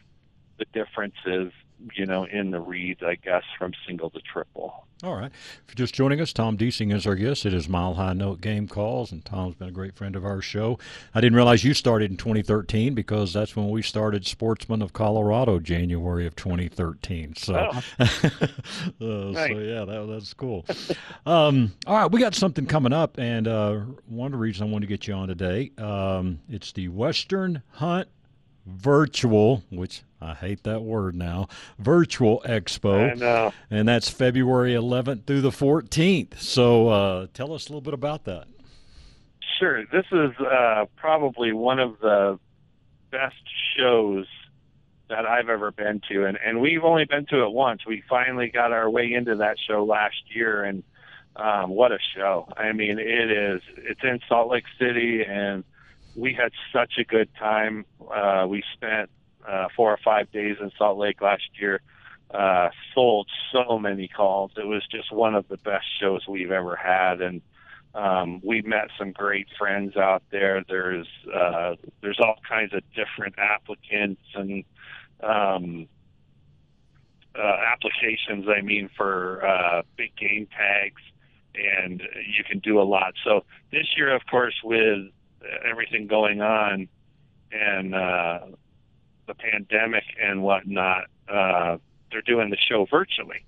the 0.59 0.65
differences 0.73 1.53
you 1.95 2.07
know, 2.07 2.25
in 2.25 2.51
the 2.51 2.61
reeds, 2.61 3.03
I 3.03 3.17
guess, 3.17 3.45
from 3.59 3.73
single 3.87 4.11
to 4.11 4.21
triple. 4.21 4.87
All 5.03 5.17
right. 5.17 5.33
If 5.33 5.65
you're 5.69 5.87
just 5.87 5.95
joining 5.95 6.21
us, 6.21 6.33
Tom 6.33 6.57
Deasing 6.57 6.91
is 6.91 7.07
our 7.07 7.15
guest. 7.15 7.47
It 7.47 7.55
is 7.55 7.71
Mile 7.71 7.95
High 7.95 8.13
Note 8.13 8.43
Game 8.43 8.69
Calls, 8.69 9.11
and 9.11 9.25
Tom's 9.25 9.55
been 9.55 9.69
a 9.69 9.73
great 9.73 9.95
friend 9.95 10.15
of 10.15 10.27
our 10.27 10.43
show. 10.43 10.79
I 11.15 11.23
didn't 11.23 11.37
realize 11.37 11.65
you 11.65 11.73
started 11.73 12.11
in 12.11 12.19
2013 12.19 12.95
because 12.95 13.33
that's 13.33 13.57
when 13.57 13.71
we 13.71 13.81
started 13.81 14.27
Sportsman 14.27 14.83
of 14.83 14.93
Colorado, 14.93 15.59
January 15.59 16.27
of 16.27 16.37
2013. 16.37 17.35
So, 17.37 17.71
oh. 17.73 17.83
uh, 17.99 18.05
nice. 19.01 19.51
so 19.51 19.59
yeah, 19.59 19.85
that, 19.87 20.07
that's 20.11 20.35
cool. 20.35 20.67
um, 21.25 21.73
all 21.87 21.97
right, 21.97 22.13
we 22.13 22.21
got 22.21 22.35
something 22.35 22.67
coming 22.67 22.93
up, 22.93 23.19
and 23.19 23.49
uh, 23.49 23.79
one 24.07 24.27
of 24.27 24.33
the 24.33 24.39
reasons 24.39 24.69
I 24.69 24.71
wanted 24.71 24.87
to 24.87 24.93
get 24.93 25.09
you 25.09 25.15
on 25.15 25.29
today, 25.29 25.73
um, 25.79 26.41
it's 26.51 26.73
the 26.73 26.89
Western 26.89 27.63
Hunt 27.71 28.09
virtual, 28.67 29.63
which 29.71 30.03
I 30.21 30.35
hate 30.35 30.65
that 30.65 30.83
word 30.83 31.15
now, 31.15 31.49
virtual 31.79 32.43
expo. 32.47 33.13
I 33.13 33.15
know. 33.15 33.53
And 33.71 33.89
that's 33.89 34.11
February 34.11 34.73
11th 34.73 35.25
through 35.25 35.41
the 35.41 35.51
14th. 35.51 36.39
So 36.39 36.89
uh, 36.89 37.27
tell 37.33 37.53
us 37.53 37.67
a 37.67 37.71
little 37.71 37.81
bit 37.81 37.95
about 37.95 38.25
that. 38.25 38.47
Sure. 39.59 39.85
This 39.87 40.07
is 40.13 40.31
uh, 40.39 40.87
probably 40.97 41.53
one 41.53 41.79
of 41.79 41.99
the 42.01 42.39
best 43.11 43.43
shows 43.77 44.27
that 45.09 45.27
I've 45.27 45.49
ever 45.49 45.71
been 45.71 46.01
to. 46.11 46.25
And, 46.25 46.39
and 46.45 46.61
we've 46.61 46.85
only 46.85 47.05
been 47.05 47.27
to 47.27 47.43
it 47.45 47.53
once. 47.53 47.85
We 47.87 48.03
finally 48.09 48.49
got 48.49 48.73
our 48.73 48.89
way 48.89 49.13
into 49.13 49.37
that 49.37 49.57
show 49.59 49.85
last 49.85 50.17
year. 50.35 50.65
And 50.65 50.83
um, 51.37 51.71
what 51.71 51.93
a 51.93 51.99
show. 52.15 52.49
I 52.57 52.73
mean, 52.73 52.99
it 52.99 53.31
is, 53.31 53.63
it's 53.77 54.01
in 54.03 54.21
Salt 54.29 54.51
Lake 54.51 54.65
City 54.79 55.23
and 55.25 55.65
we 56.21 56.35
had 56.35 56.53
such 56.73 56.99
a 56.99 57.05
good 57.05 57.29
time. 57.39 57.87
Uh, 58.15 58.47
we 58.47 58.63
spent 58.75 59.09
uh, 59.49 59.69
four 59.75 59.91
or 59.91 59.99
five 60.05 60.31
days 60.31 60.57
in 60.61 60.71
Salt 60.77 60.99
Lake 60.99 61.23
last 61.23 61.49
year. 61.59 61.81
Uh, 62.31 62.69
sold 62.95 63.27
so 63.51 63.79
many 63.79 64.07
calls. 64.07 64.53
It 64.57 64.67
was 64.67 64.87
just 64.89 65.11
one 65.11 65.35
of 65.35 65.49
the 65.49 65.57
best 65.57 65.87
shows 65.99 66.29
we've 66.29 66.53
ever 66.53 66.77
had, 66.77 67.21
and 67.21 67.41
um, 67.95 68.41
we 68.45 68.63
met 68.63 68.89
some 68.97 69.11
great 69.11 69.49
friends 69.59 69.97
out 69.97 70.23
there. 70.31 70.63
There's 70.69 71.09
uh, 71.35 71.75
there's 72.03 72.21
all 72.21 72.37
kinds 72.49 72.73
of 72.73 72.83
different 72.95 73.35
applicants 73.37 74.23
and 74.35 74.63
um, 75.25 75.89
uh, 77.35 77.57
applications. 77.73 78.47
I 78.49 78.61
mean, 78.61 78.91
for 78.97 79.45
uh, 79.45 79.83
big 79.97 80.15
game 80.15 80.47
tags, 80.57 81.03
and 81.57 82.01
you 82.01 82.45
can 82.45 82.61
do 82.61 82.81
a 82.81 82.85
lot. 82.85 83.15
So 83.25 83.45
this 83.73 83.89
year, 83.97 84.15
of 84.15 84.23
course, 84.31 84.55
with 84.63 85.11
everything 85.65 86.07
going 86.07 86.41
on 86.41 86.89
and 87.53 87.95
uh, 87.95 88.41
the 89.27 89.35
pandemic 89.35 90.05
and 90.21 90.43
whatnot, 90.43 91.05
uh, 91.29 91.79
they're 92.11 92.23
doing 92.23 92.51
the 92.51 92.57
show 92.57 92.87
virtually. 92.91 93.45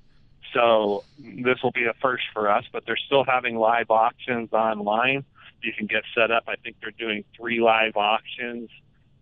So 0.52 1.04
this 1.18 1.62
will 1.62 1.72
be 1.72 1.86
a 1.86 1.94
first 2.00 2.24
for 2.32 2.50
us, 2.50 2.64
but 2.72 2.84
they're 2.86 2.96
still 2.96 3.24
having 3.24 3.56
live 3.56 3.90
auctions 3.90 4.52
online. 4.52 5.24
You 5.62 5.72
can 5.72 5.86
get 5.86 6.02
set 6.14 6.30
up. 6.30 6.44
I 6.46 6.56
think 6.56 6.76
they're 6.80 6.90
doing 6.90 7.24
three 7.36 7.60
live 7.60 7.96
auctions. 7.96 8.68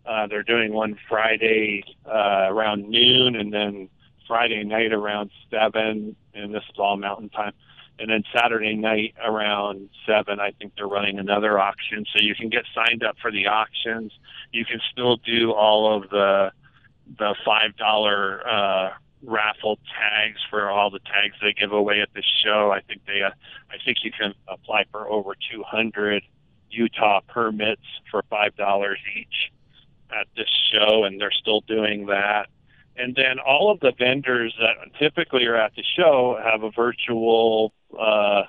Uh, 0.07 0.27
they're 0.27 0.43
doing 0.43 0.73
one 0.73 0.99
Friday 1.09 1.85
uh, 2.07 2.47
around 2.49 2.89
noon, 2.89 3.37
and 3.37 3.53
then 3.53 3.89
Friday 4.27 4.65
night 4.65 4.93
around 4.93 5.31
seven, 5.51 6.17
and 6.35 6.55
this 6.55 6.63
is 6.73 6.79
all 6.79 6.97
Mountain 6.97 7.29
Time 7.29 7.53
and 8.01 8.11
then 8.11 8.25
Saturday 8.35 8.75
night 8.75 9.15
around 9.23 9.91
seven, 10.07 10.41
I 10.41 10.53
think 10.53 10.73
they're 10.77 10.89
running 10.89 11.19
another 11.19 11.59
auction. 11.59 12.07
So 12.13 12.23
you 12.23 12.35
can 12.35 12.49
get 12.49 12.65
signed 12.75 13.05
up 13.05 13.17
for 13.21 13.31
the 13.31 13.47
auctions. 13.47 14.13
You 14.53 14.65
can 14.65 14.81
still 14.91 15.17
do 15.17 15.53
all 15.53 15.95
of 15.97 16.09
the 16.11 16.53
the 17.19 17.35
five 17.45 17.77
dollar 17.77 18.47
uh, 18.49 18.91
raffle 19.23 19.79
tags 19.99 20.41
for 20.49 20.71
all 20.71 20.91
the 20.91 21.01
tags 21.01 21.35
they 21.43 21.53
give 21.53 21.73
away 21.73 22.01
at 22.01 22.09
the 22.15 22.23
show. 22.43 22.71
I 22.71 22.81
think 22.81 23.03
they, 23.07 23.23
uh, 23.23 23.31
I 23.71 23.77
think 23.85 23.99
you 24.03 24.13
can 24.13 24.35
apply 24.49 24.85
for 24.91 25.09
over 25.11 25.35
200 25.53 26.23
Utah 26.71 27.21
permits 27.29 27.83
for 28.11 28.23
five 28.31 28.57
dollars 28.57 28.99
each 29.17 29.53
at 30.11 30.27
this 30.37 30.49
show, 30.73 31.05
and 31.05 31.21
they're 31.21 31.33
still 31.33 31.61
doing 31.63 32.07
that. 32.07 32.49
And 32.97 33.15
then 33.15 33.39
all 33.39 33.71
of 33.71 33.81
the 33.81 33.93
vendors 33.99 34.55
that 34.61 34.99
typically 34.99 35.47
are 35.47 35.57
at 35.57 35.73
the 35.75 35.85
show 35.97 36.39
have 36.43 36.63
a 36.63 36.71
virtual 36.71 37.73
uh, 37.99 38.43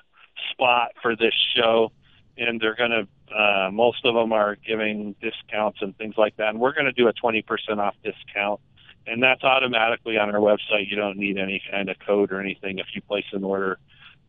spot 0.50 0.92
for 1.00 1.16
this 1.16 1.34
show, 1.56 1.92
and 2.36 2.60
they're 2.60 2.76
going 2.76 2.90
to. 2.90 3.08
Uh, 3.34 3.70
most 3.70 4.04
of 4.04 4.14
them 4.14 4.30
are 4.30 4.56
giving 4.56 5.14
discounts 5.22 5.78
and 5.80 5.96
things 5.96 6.16
like 6.18 6.36
that, 6.36 6.50
and 6.50 6.60
we're 6.60 6.74
going 6.74 6.84
to 6.84 6.92
do 6.92 7.08
a 7.08 7.12
20% 7.14 7.42
off 7.78 7.94
discount, 8.04 8.60
and 9.06 9.22
that's 9.22 9.42
automatically 9.42 10.18
on 10.18 10.28
our 10.34 10.40
website. 10.40 10.90
You 10.90 10.96
don't 10.96 11.16
need 11.16 11.38
any 11.38 11.62
kind 11.70 11.88
of 11.88 11.96
code 11.98 12.30
or 12.30 12.40
anything. 12.40 12.78
If 12.78 12.88
you 12.94 13.00
place 13.00 13.24
an 13.32 13.42
order 13.42 13.78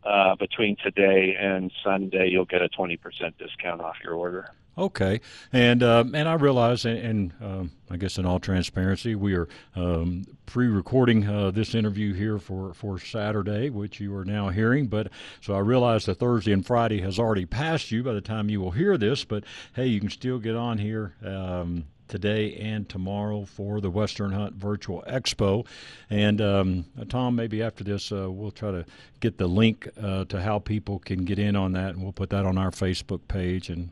uh, 0.06 0.36
between 0.36 0.78
today 0.78 1.36
and 1.38 1.70
Sunday, 1.84 2.30
you'll 2.30 2.46
get 2.46 2.62
a 2.62 2.70
20% 2.70 2.98
discount 3.38 3.82
off 3.82 3.96
your 4.02 4.14
order. 4.14 4.50
Okay, 4.76 5.22
and 5.52 5.84
um, 5.84 6.16
and 6.16 6.28
I 6.28 6.34
realize, 6.34 6.84
and, 6.86 6.98
and 6.98 7.34
um, 7.42 7.72
I 7.92 7.98
guess 7.98 8.18
in 8.18 8.26
all 8.26 8.40
transparency, 8.40 9.14
we 9.14 9.36
are 9.36 9.48
um, 9.76 10.26
pre-recording 10.48 11.28
uh, 11.28 11.52
this 11.52 11.76
interview 11.76 12.14
here 12.14 12.40
for, 12.40 12.74
for 12.74 12.98
Saturday, 12.98 13.70
which 13.70 14.00
you 14.00 14.16
are 14.16 14.26
now 14.26 14.50
hearing. 14.50 14.88
But 14.88 15.10
so 15.42 15.54
I 15.54 15.60
realize 15.60 16.06
that 16.06 16.16
Thursday 16.16 16.54
and 16.54 16.66
Friday 16.66 17.02
has 17.02 17.20
already 17.20 17.46
passed 17.46 17.92
you 17.92 18.02
by 18.02 18.14
the 18.14 18.22
time 18.22 18.50
you 18.50 18.62
will 18.62 18.72
hear 18.72 18.98
this. 18.98 19.24
But 19.24 19.44
hey, 19.76 19.86
you 19.86 20.00
can 20.00 20.10
still 20.10 20.40
get 20.40 20.56
on 20.56 20.80
here 20.80 21.14
um, 21.24 21.86
today 22.14 22.56
and 22.58 22.88
tomorrow 22.88 23.44
for 23.44 23.82
the 23.82 23.90
Western 23.90 24.32
Hunt 24.32 24.54
Virtual 24.54 25.04
Expo. 25.10 25.66
And 26.12 26.40
um, 26.42 26.86
uh, 27.00 27.06
Tom, 27.10 27.36
maybe 27.36 27.64
after 27.64 27.84
this, 27.84 28.12
uh, 28.12 28.30
we'll 28.30 28.52
try 28.52 28.70
to 28.72 28.86
get 29.20 29.40
the 29.40 29.48
link 29.48 29.90
uh, 30.00 30.26
to 30.26 30.40
how 30.40 30.60
people 30.60 31.00
can 31.00 31.26
get 31.26 31.40
in 31.40 31.56
on 31.56 31.72
that, 31.74 31.96
and 31.96 32.04
we'll 32.04 32.14
put 32.14 32.30
that 32.30 32.46
on 32.46 32.58
our 32.58 32.70
Facebook 32.70 33.22
page, 33.28 33.70
and 33.70 33.90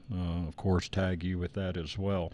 of 0.48 0.56
course 0.56 0.88
tag 0.88 1.24
you 1.24 1.40
with 1.40 1.54
that 1.54 1.78
as 1.78 1.98
well. 1.98 2.32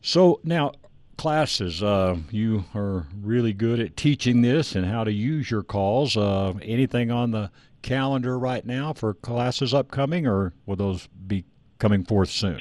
So 0.00 0.40
now. 0.42 0.72
Classes, 1.18 1.82
uh, 1.82 2.18
you 2.30 2.66
are 2.74 3.06
really 3.22 3.54
good 3.54 3.80
at 3.80 3.96
teaching 3.96 4.42
this 4.42 4.76
and 4.76 4.84
how 4.84 5.02
to 5.02 5.10
use 5.10 5.50
your 5.50 5.62
calls. 5.62 6.14
Uh, 6.14 6.52
anything 6.60 7.10
on 7.10 7.30
the 7.30 7.50
calendar 7.80 8.38
right 8.38 8.66
now 8.66 8.92
for 8.92 9.14
classes 9.14 9.72
upcoming, 9.72 10.26
or 10.26 10.52
will 10.66 10.76
those 10.76 11.08
be 11.26 11.46
coming 11.78 12.04
forth 12.04 12.28
soon? 12.28 12.60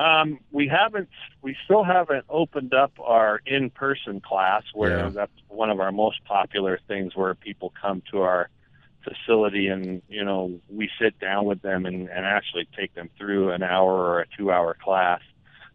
Um, 0.00 0.38
we 0.50 0.66
haven't, 0.66 1.10
we 1.42 1.54
still 1.66 1.84
haven't 1.84 2.24
opened 2.30 2.72
up 2.72 2.92
our 2.98 3.42
in-person 3.44 4.22
class 4.22 4.62
where 4.72 5.00
yeah. 5.00 5.08
that's 5.10 5.32
one 5.48 5.68
of 5.68 5.78
our 5.78 5.92
most 5.92 6.24
popular 6.24 6.80
things 6.88 7.14
where 7.14 7.34
people 7.34 7.70
come 7.82 8.02
to 8.10 8.22
our 8.22 8.48
facility 9.04 9.66
and, 9.68 10.00
you 10.08 10.24
know, 10.24 10.58
we 10.70 10.88
sit 10.98 11.18
down 11.20 11.44
with 11.44 11.60
them 11.60 11.84
and, 11.84 12.08
and 12.08 12.24
actually 12.24 12.66
take 12.74 12.94
them 12.94 13.10
through 13.18 13.50
an 13.50 13.62
hour 13.62 13.92
or 13.92 14.20
a 14.20 14.26
two 14.38 14.50
hour 14.50 14.74
class. 14.82 15.20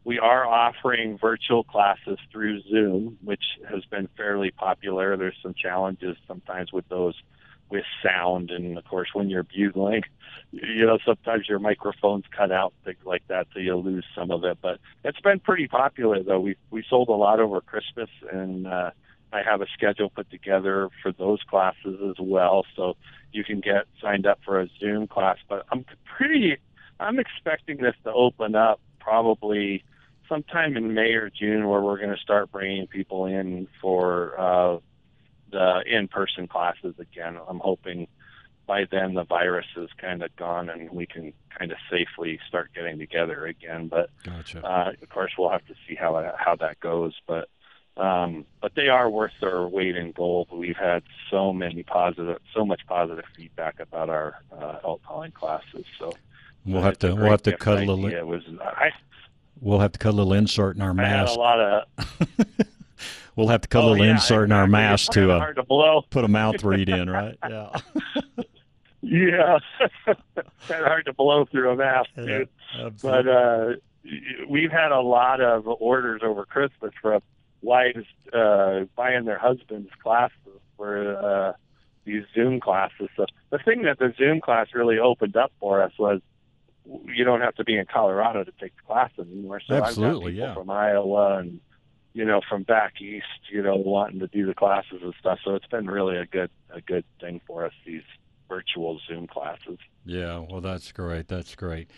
we 0.05 0.19
are 0.19 0.45
offering 0.45 1.17
virtual 1.17 1.63
classes 1.63 2.17
through 2.31 2.61
Zoom, 2.61 3.17
which 3.23 3.43
has 3.69 3.83
been 3.85 4.07
fairly 4.15 4.51
popular. 4.51 5.17
There's 5.17 5.37
some 5.41 5.55
challenges 5.55 6.15
sometimes 6.27 6.71
with 6.71 6.87
those 6.89 7.15
with 7.69 7.83
sound, 8.03 8.51
and 8.51 8.77
of 8.77 8.85
course, 8.85 9.09
when 9.13 9.29
you're 9.29 9.43
bugling, 9.43 10.03
you 10.51 10.85
know, 10.85 10.97
sometimes 11.05 11.47
your 11.49 11.59
microphone's 11.59 12.25
cut 12.35 12.51
out, 12.51 12.73
things 12.83 12.99
like 13.05 13.23
that, 13.27 13.47
so 13.53 13.59
you 13.59 13.75
lose 13.75 14.05
some 14.15 14.31
of 14.31 14.43
it. 14.43 14.57
But 14.61 14.79
it's 15.03 15.19
been 15.19 15.39
pretty 15.39 15.67
popular, 15.67 16.23
though. 16.23 16.39
We 16.39 16.55
we 16.69 16.83
sold 16.89 17.09
a 17.09 17.13
lot 17.13 17.39
over 17.39 17.61
Christmas, 17.61 18.09
and 18.31 18.67
uh, 18.67 18.91
I 19.33 19.41
have 19.43 19.61
a 19.61 19.67
schedule 19.73 20.09
put 20.09 20.29
together 20.29 20.89
for 21.01 21.11
those 21.11 21.39
classes 21.49 21.99
as 22.09 22.15
well, 22.19 22.65
so 22.75 22.95
you 23.31 23.43
can 23.43 23.59
get 23.59 23.85
signed 24.01 24.25
up 24.25 24.39
for 24.45 24.61
a 24.61 24.67
Zoom 24.79 25.07
class. 25.07 25.37
But 25.49 25.65
I'm 25.71 25.85
pretty, 26.05 26.57
I'm 26.99 27.19
expecting 27.19 27.77
this 27.77 27.95
to 28.03 28.13
open 28.13 28.55
up 28.55 28.79
probably 28.99 29.83
sometime 30.29 30.77
in 30.77 30.93
May 30.93 31.13
or 31.13 31.29
June 31.29 31.67
where 31.67 31.81
we're 31.81 31.97
going 31.97 32.15
to 32.15 32.21
start 32.21 32.51
bringing 32.51 32.87
people 32.87 33.25
in 33.25 33.67
for 33.81 34.39
uh, 34.39 34.77
the 35.55 35.83
in-person 35.87 36.47
classes 36.47 36.95
again. 36.99 37.37
I'm 37.47 37.59
hoping 37.59 38.07
by 38.67 38.85
then 38.91 39.13
the 39.13 39.23
virus 39.23 39.67
is 39.77 39.89
kind 39.97 40.21
of 40.21 40.35
gone 40.35 40.69
and 40.69 40.89
we 40.91 41.05
can 41.05 41.33
kind 41.57 41.71
of 41.71 41.77
safely 41.89 42.39
start 42.47 42.71
getting 42.75 42.99
together 42.99 43.45
again. 43.45 43.87
But 43.87 44.09
Gotcha. 44.23 44.65
uh, 44.65 44.91
of 45.01 45.09
course, 45.09 45.31
we'll 45.37 45.49
have 45.49 45.65
to 45.67 45.75
see 45.87 45.95
how 45.95 46.19
that, 46.19 46.35
how 46.37 46.55
that 46.57 46.79
goes. 46.79 47.13
But 47.25 47.47
um, 47.97 48.45
but 48.61 48.75
they 48.75 48.89
are 48.89 49.09
worth 49.09 49.31
their 49.39 49.65
weight 49.67 49.95
in 49.95 50.11
gold. 50.11 50.49
We've 50.51 50.75
had 50.75 51.03
so 51.31 51.53
many 51.53 51.83
positive, 51.83 52.39
so 52.53 52.65
much 52.65 52.81
positive 52.87 53.23
feedback 53.37 53.79
about 53.79 54.09
our 54.09 54.35
uh, 54.51 54.79
elk 54.83 55.01
calling 55.03 55.31
classes. 55.31 55.85
So 55.97 56.11
We'll 56.65 56.81
uh, 56.81 56.85
have 56.85 56.99
to 56.99 57.15
we'll 57.15 57.31
have 57.31 57.43
to 57.43 57.55
cut 57.57 57.77
a 57.77 57.85
little 57.85 58.05
It 58.05 58.25
was 58.25 58.41
I, 58.61 58.91
we'll 59.61 59.79
have 59.79 59.91
to 59.93 59.99
cut 59.99 60.09
a 60.09 60.17
little 60.17 60.33
insert 60.33 60.75
in 60.75 60.81
our 60.81 60.93
I 60.99 61.05
had 61.05 61.27
a 61.27 61.33
lot 61.33 61.59
of 61.59 61.83
We'll 63.35 63.49
have 63.49 63.61
to 63.61 63.67
cut 63.67 63.79
a 63.79 63.81
Oh, 63.83 63.89
little 63.91 64.05
yeah, 64.05 64.11
insert 64.13 64.45
in 64.45 64.51
our 64.53 64.67
mask 64.67 65.11
to 65.13 65.31
uh, 65.31 65.39
hard 65.39 65.55
to 65.57 65.63
blow. 65.63 66.03
put 66.09 66.23
a 66.23 66.27
mouth 66.27 66.63
reed 66.63 66.89
in, 66.89 67.09
right? 67.09 67.37
Yeah. 67.49 67.69
Yeah, 69.01 69.59
kind 70.05 70.81
of 70.81 70.87
hard 70.87 71.05
to 71.05 71.13
blow 71.13 71.45
through 71.45 71.69
a 71.69 71.75
mask, 71.75 72.09
dude. 72.15 72.49
But 73.03 73.27
uh, 73.27 73.73
we've 74.49 74.71
had 74.71 74.91
a 74.91 74.99
lot 75.01 75.41
of 75.41 75.67
orders 75.67 76.21
over 76.23 76.43
Christmas 76.45 76.91
from 77.01 77.21
wives 77.61 78.05
uh, 78.33 78.85
buying 78.95 79.25
their 79.25 79.37
husbands' 79.37 79.91
classes 80.01 80.59
for 80.75 81.17
uh, 81.17 81.53
these 82.05 82.23
Zoom 82.33 82.59
classes. 82.59 83.09
So 83.15 83.27
the 83.51 83.59
thing 83.59 83.83
that 83.83 83.99
the 83.99 84.11
Zoom 84.17 84.41
class 84.41 84.69
really 84.73 84.97
opened 84.97 85.35
up 85.35 85.51
for 85.59 85.83
us 85.83 85.91
was 85.99 86.21
you 87.05 87.23
don't 87.23 87.41
have 87.41 87.53
to 87.55 87.63
be 87.63 87.77
in 87.77 87.85
Colorado 87.85 88.43
to 88.43 88.51
take 88.59 88.75
the 88.75 88.81
class 88.87 89.11
anymore. 89.19 89.61
So 89.67 89.75
Absolutely, 89.75 90.07
I've 90.07 90.21
got 90.21 90.29
people 90.29 90.47
yeah. 90.47 90.53
from 90.55 90.69
Iowa 90.71 91.37
and 91.39 91.59
you 92.15 92.23
know 92.23 92.39
from 92.49 92.63
back 92.63 93.01
east, 93.01 93.51
you 93.51 93.61
know, 93.61 93.75
wanting 93.75 94.19
to 94.19 94.27
do 94.27 94.45
the 94.45 94.53
classes 94.55 95.01
and 95.03 95.13
stuff. 95.19 95.37
So 95.43 95.53
it's 95.53 95.67
been 95.67 95.85
really 95.85 96.17
a 96.17 96.25
good 96.25 96.49
a 96.73 96.79
good 96.79 97.03
thing 97.19 97.41
for 97.45 97.65
us 97.65 97.73
these 97.85 98.03
virtual 98.47 98.99
Zoom 99.05 99.27
classes. 99.27 99.77
Yeah, 100.05 100.39
well, 100.49 100.61
that's 100.61 100.91
great. 100.93 101.27
That's 101.27 101.55
great. 101.55 101.91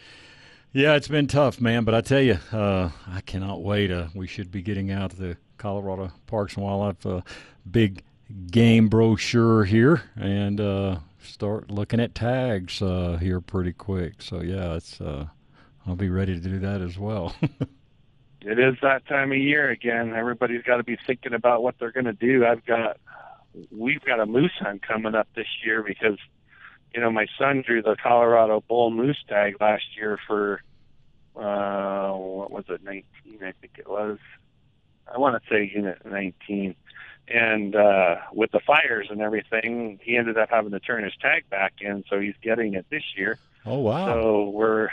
Yeah, 0.74 0.96
it's 0.96 1.08
been 1.08 1.28
tough, 1.28 1.62
man. 1.62 1.84
But 1.84 1.94
I 1.94 2.02
tell 2.02 2.22
you, 2.22 2.40
uh, 2.52 2.90
I 3.08 3.22
cannot 3.22 3.62
wait. 3.62 3.92
Uh, 3.92 4.08
we 4.16 4.26
should 4.26 4.52
be 4.52 4.64
getting 4.64 4.92
out 4.92 5.12
the 5.12 5.38
Colorado 5.60 6.12
Parks 6.26 6.56
and 6.56 6.66
Wildlife 6.66 7.06
uh, 7.06 7.22
big 7.70 8.02
game 8.50 8.90
brochure 8.90 9.66
here 9.66 10.02
and 10.16 10.60
uh, 10.60 10.98
start 11.24 11.70
looking 11.70 12.00
at 12.00 12.16
tags 12.16 12.82
uh, 12.82 13.18
here 13.22 13.40
pretty 13.40 13.72
quick. 13.72 14.22
So 14.22 14.42
yeah, 14.42 14.74
it's. 14.74 15.00
Uh, 15.00 15.28
I'll 15.86 15.96
be 15.96 16.10
ready 16.10 16.34
to 16.34 16.42
do 16.42 16.60
that 16.60 16.82
as 16.82 16.98
well. 16.98 17.34
It 18.48 18.60
is 18.60 18.76
that 18.82 19.06
time 19.08 19.34
of 19.34 19.38
year 19.38 19.70
again. 19.70 20.14
Everybody's 20.16 20.64
got 20.64 20.78
to 20.78 20.84
be 20.84 20.98
thinking 21.06 21.34
about 21.34 21.62
what 21.62 21.76
they're 21.80 21.92
going 21.92 22.06
to 22.06 22.14
do. 22.14 22.46
I've 22.46 22.66
got, 22.66 22.98
we've 23.72 24.02
got 24.02 24.22
a 24.22 24.26
moose 24.26 24.54
hunt 24.58 24.88
coming 24.88 25.16
up 25.16 25.28
this 25.36 25.48
year 25.66 25.84
because, 25.84 26.18
you 26.96 27.02
know, 27.02 27.12
my 27.12 27.28
son 27.38 27.62
drew 27.68 27.82
the 27.82 27.98
Colorado 28.02 28.64
bull 28.66 28.90
moose 28.90 29.22
tag 29.28 29.58
last 29.60 29.84
year 29.98 30.18
for, 30.28 30.62
uh, 31.36 32.14
what 32.14 32.50
was 32.50 32.64
it, 32.70 32.82
19, 32.86 33.04
I 33.42 33.52
think 33.60 33.74
it 33.80 33.90
was. 33.90 34.18
I 35.14 35.18
want 35.18 35.44
to 35.44 35.50
say 35.50 35.70
unit 35.76 36.06
19. 36.06 36.74
And 37.28 37.76
uh, 37.76 38.16
with 38.32 38.52
the 38.52 38.62
fires 38.66 39.08
and 39.10 39.20
everything, 39.20 40.00
he 40.02 40.16
ended 40.16 40.38
up 40.38 40.50
having 40.50 40.72
to 40.72 40.80
turn 40.80 41.04
his 41.04 41.14
tag 41.22 41.50
back 41.50 41.74
in, 41.82 42.06
so 42.10 42.22
he's 42.22 42.36
getting 42.42 42.76
it 42.76 42.86
this 42.90 43.04
year. 43.18 43.38
oh 43.66 43.80
wow! 43.80 44.14
So 44.14 44.50
we're 44.52 44.90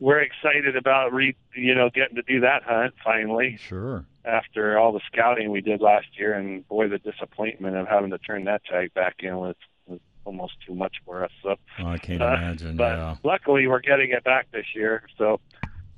we're 0.00 0.20
excited 0.20 0.76
about 0.76 1.12
re 1.12 1.36
you 1.54 1.74
know 1.74 1.88
getting 1.94 2.16
to 2.16 2.22
do 2.22 2.40
that 2.40 2.62
hunt 2.64 2.94
finally 3.04 3.56
sure. 3.58 4.04
after 4.24 4.76
all 4.78 4.92
the 4.92 5.00
scouting 5.12 5.50
we 5.50 5.60
did 5.60 5.80
last 5.80 6.06
year 6.18 6.32
and 6.34 6.66
boy 6.68 6.88
the 6.88 6.98
disappointment 6.98 7.76
of 7.76 7.86
having 7.86 8.10
to 8.10 8.18
turn 8.18 8.44
that 8.44 8.64
tag 8.64 8.92
back 8.94 9.16
in 9.20 9.36
was, 9.36 9.54
was 9.86 10.00
almost 10.24 10.54
too 10.66 10.74
much 10.74 10.96
for 11.04 11.22
us 11.24 11.30
so 11.42 11.54
Oh, 11.78 11.86
I 11.86 11.98
can't 11.98 12.20
uh, 12.22 12.26
imagine. 12.38 12.76
but 12.76 12.96
yeah. 12.96 13.16
luckily 13.22 13.66
we're 13.66 13.80
getting 13.80 14.10
it 14.10 14.24
back 14.24 14.50
this 14.50 14.66
year 14.74 15.02
so 15.18 15.38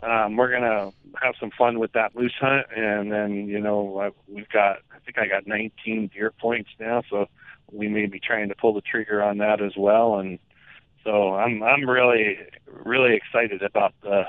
um 0.02 0.36
we're 0.36 0.50
gonna 0.50 0.90
have 1.22 1.34
some 1.38 1.50
fun 1.56 1.78
with 1.78 1.92
that 1.92 2.14
moose 2.16 2.34
hunt 2.40 2.66
and 2.76 3.12
then 3.12 3.32
you 3.48 3.60
know 3.60 3.98
uh, 3.98 4.10
we've 4.28 4.48
got 4.48 4.78
i 4.94 4.98
think 5.04 5.16
i 5.18 5.26
got 5.28 5.46
19 5.46 6.10
deer 6.12 6.32
points 6.40 6.70
now 6.80 7.02
so 7.08 7.26
we 7.70 7.88
may 7.88 8.06
be 8.06 8.18
trying 8.20 8.48
to 8.48 8.54
pull 8.56 8.74
the 8.74 8.80
trigger 8.82 9.22
on 9.22 9.38
that 9.38 9.62
as 9.62 9.72
well 9.76 10.18
and 10.18 10.38
so 11.04 11.34
i'm 11.34 11.62
i'm 11.62 11.88
really 11.88 12.38
really 12.84 13.14
excited 13.14 13.62
about 13.62 13.94
the 14.02 14.24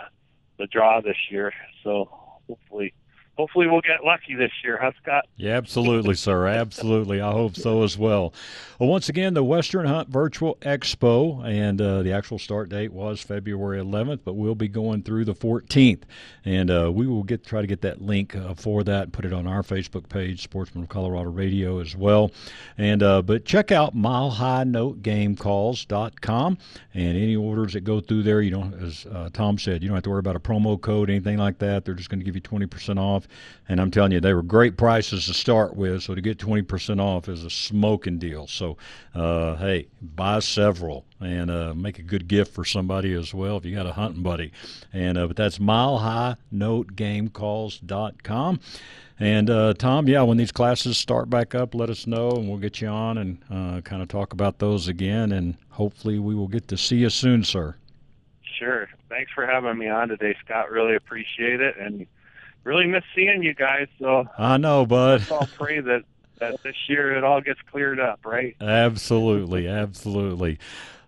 the 0.57 0.67
draw 0.67 1.01
this 1.01 1.17
year. 1.29 1.53
So 1.83 2.09
hopefully 2.47 2.93
hopefully 3.37 3.67
we'll 3.67 3.81
get 3.81 4.03
lucky 4.03 4.35
this 4.35 4.51
year 4.63 4.77
huh 4.81 4.91
scott 5.01 5.25
Yeah, 5.37 5.55
absolutely, 5.57 6.15
sir. 6.15 6.47
Absolutely. 6.47 7.21
I 7.21 7.31
hope 7.31 7.55
so 7.55 7.83
as 7.83 7.97
well. 7.97 8.33
Well, 8.79 8.89
once 8.89 9.09
again, 9.09 9.33
the 9.33 9.43
Western 9.43 9.85
Hunt 9.85 10.09
Virtual 10.09 10.55
Expo, 10.61 11.43
and 11.45 11.81
uh, 11.81 12.03
the 12.03 12.11
actual 12.11 12.37
start 12.39 12.69
date 12.69 12.91
was 12.93 13.21
February 13.21 13.79
11th, 13.79 14.19
but 14.23 14.33
we'll 14.33 14.55
be 14.55 14.67
going 14.67 15.03
through 15.03 15.25
the 15.25 15.33
14th, 15.33 16.01
and 16.45 16.69
uh, 16.69 16.91
we 16.93 17.07
will 17.07 17.23
get 17.23 17.45
try 17.45 17.61
to 17.61 17.67
get 17.67 17.81
that 17.81 18.01
link 18.01 18.35
uh, 18.35 18.53
for 18.53 18.83
that, 18.83 19.03
and 19.03 19.13
put 19.13 19.25
it 19.25 19.33
on 19.33 19.47
our 19.47 19.63
Facebook 19.63 20.09
page, 20.09 20.43
Sportsman 20.43 20.83
of 20.83 20.89
Colorado 20.89 21.29
Radio, 21.29 21.79
as 21.79 21.95
well. 21.95 22.31
And 22.77 23.01
uh, 23.03 23.21
but 23.21 23.45
check 23.45 23.71
out 23.71 23.95
MileHighNoteGameCalls.com, 23.95 26.57
and 26.93 27.17
any 27.17 27.35
orders 27.35 27.73
that 27.73 27.81
go 27.81 27.99
through 27.99 28.23
there, 28.23 28.41
you 28.41 28.51
don't, 28.51 28.73
as 28.81 29.05
uh, 29.11 29.29
Tom 29.33 29.57
said, 29.57 29.81
you 29.81 29.89
don't 29.89 29.95
have 29.95 30.03
to 30.03 30.09
worry 30.09 30.19
about 30.19 30.35
a 30.35 30.39
promo 30.39 30.79
code, 30.79 31.09
anything 31.09 31.37
like 31.37 31.57
that. 31.59 31.85
They're 31.85 31.93
just 31.93 32.09
going 32.09 32.19
to 32.19 32.25
give 32.25 32.35
you 32.35 32.41
20% 32.41 32.99
off. 32.99 33.22
And 33.69 33.79
I'm 33.79 33.91
telling 33.91 34.11
you, 34.11 34.19
they 34.19 34.33
were 34.33 34.43
great 34.43 34.75
prices 34.77 35.27
to 35.27 35.33
start 35.33 35.73
with. 35.75 36.03
So 36.03 36.15
to 36.15 36.21
get 36.21 36.37
20% 36.37 36.99
off 36.99 37.29
is 37.29 37.45
a 37.45 37.49
smoking 37.49 38.19
deal. 38.19 38.45
So, 38.47 38.75
uh, 39.15 39.55
hey, 39.55 39.87
buy 40.01 40.39
several 40.39 41.05
and 41.21 41.49
uh, 41.49 41.73
make 41.73 41.99
a 41.99 42.03
good 42.03 42.27
gift 42.27 42.53
for 42.53 42.65
somebody 42.65 43.13
as 43.13 43.33
well 43.33 43.55
if 43.57 43.63
you 43.65 43.73
got 43.73 43.85
a 43.85 43.93
hunting 43.93 44.21
buddy. 44.21 44.51
And 44.91 45.17
uh, 45.17 45.27
but 45.27 45.37
that's 45.37 45.59
milehighnotegamecalls.com. 45.59 48.59
And 49.19 49.47
uh, 49.49 49.73
Tom, 49.75 50.09
yeah, 50.09 50.23
when 50.23 50.37
these 50.37 50.51
classes 50.51 50.97
start 50.97 51.29
back 51.29 51.55
up, 51.55 51.73
let 51.73 51.89
us 51.89 52.05
know, 52.07 52.31
and 52.31 52.49
we'll 52.49 52.57
get 52.57 52.81
you 52.81 52.89
on 52.89 53.17
and 53.19 53.37
uh, 53.49 53.79
kind 53.81 54.01
of 54.01 54.09
talk 54.09 54.33
about 54.33 54.59
those 54.59 54.89
again. 54.89 55.31
And 55.31 55.55
hopefully, 55.69 56.19
we 56.19 56.35
will 56.35 56.49
get 56.49 56.67
to 56.69 56.77
see 56.77 56.97
you 56.97 57.09
soon, 57.09 57.43
sir. 57.43 57.75
sure 58.57 58.89
thanks 59.13 59.31
for 59.31 59.45
having 59.45 59.77
me 59.77 59.87
on 59.87 60.07
today 60.07 60.35
scott 60.43 60.71
really 60.71 60.95
appreciate 60.95 61.61
it 61.61 61.77
and 61.77 62.07
really 62.63 62.87
miss 62.87 63.03
seeing 63.15 63.43
you 63.43 63.53
guys 63.53 63.87
so 63.99 64.25
I 64.37 64.57
know, 64.57 64.85
bud. 64.85 65.19
let's 65.21 65.31
all 65.31 65.47
pray 65.57 65.79
that 65.79 66.03
that 66.39 66.61
this 66.63 66.75
year 66.89 67.15
it 67.15 67.23
all 67.23 67.41
gets 67.41 67.59
cleared 67.71 67.99
up 67.99 68.25
right 68.25 68.55
Absolutely, 68.59 69.67
absolutely. 69.67 70.59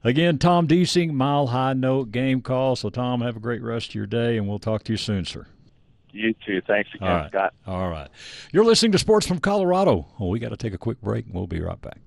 Again, 0.03 0.37
Tom 0.37 0.67
Deasing, 0.67 1.15
Mile 1.15 1.47
High 1.47 1.73
Note 1.73 2.11
Game 2.11 2.41
Call. 2.41 2.75
So, 2.75 2.91
Tom, 2.91 3.21
have 3.21 3.35
a 3.35 3.39
great 3.39 3.63
rest 3.63 3.89
of 3.89 3.95
your 3.95 4.05
day, 4.05 4.37
and 4.37 4.47
we'll 4.47 4.59
talk 4.59 4.83
to 4.83 4.93
you 4.93 4.97
soon, 4.97 5.25
sir. 5.25 5.47
you 6.11 6.35
too 6.45 6.61
thanks 6.67 6.89
again 6.93 7.07
All 7.09 7.15
right. 7.17 7.29
scott 7.31 7.53
All 7.65 7.89
right. 7.89 8.09
You're 8.53 8.65
listening 8.65 8.91
to 8.91 8.99
Sports 8.99 9.25
from 9.25 9.39
Colorado. 9.39 10.05
Well, 10.19 10.29
we 10.29 10.37
got 10.39 10.49
to 10.49 10.57
take 10.57 10.73
a 10.75 10.77
quick 10.77 11.01
break, 11.01 11.25
and 11.25 11.33
we'll 11.33 11.47
be 11.47 11.59
right 11.59 11.81
back. 11.81 11.97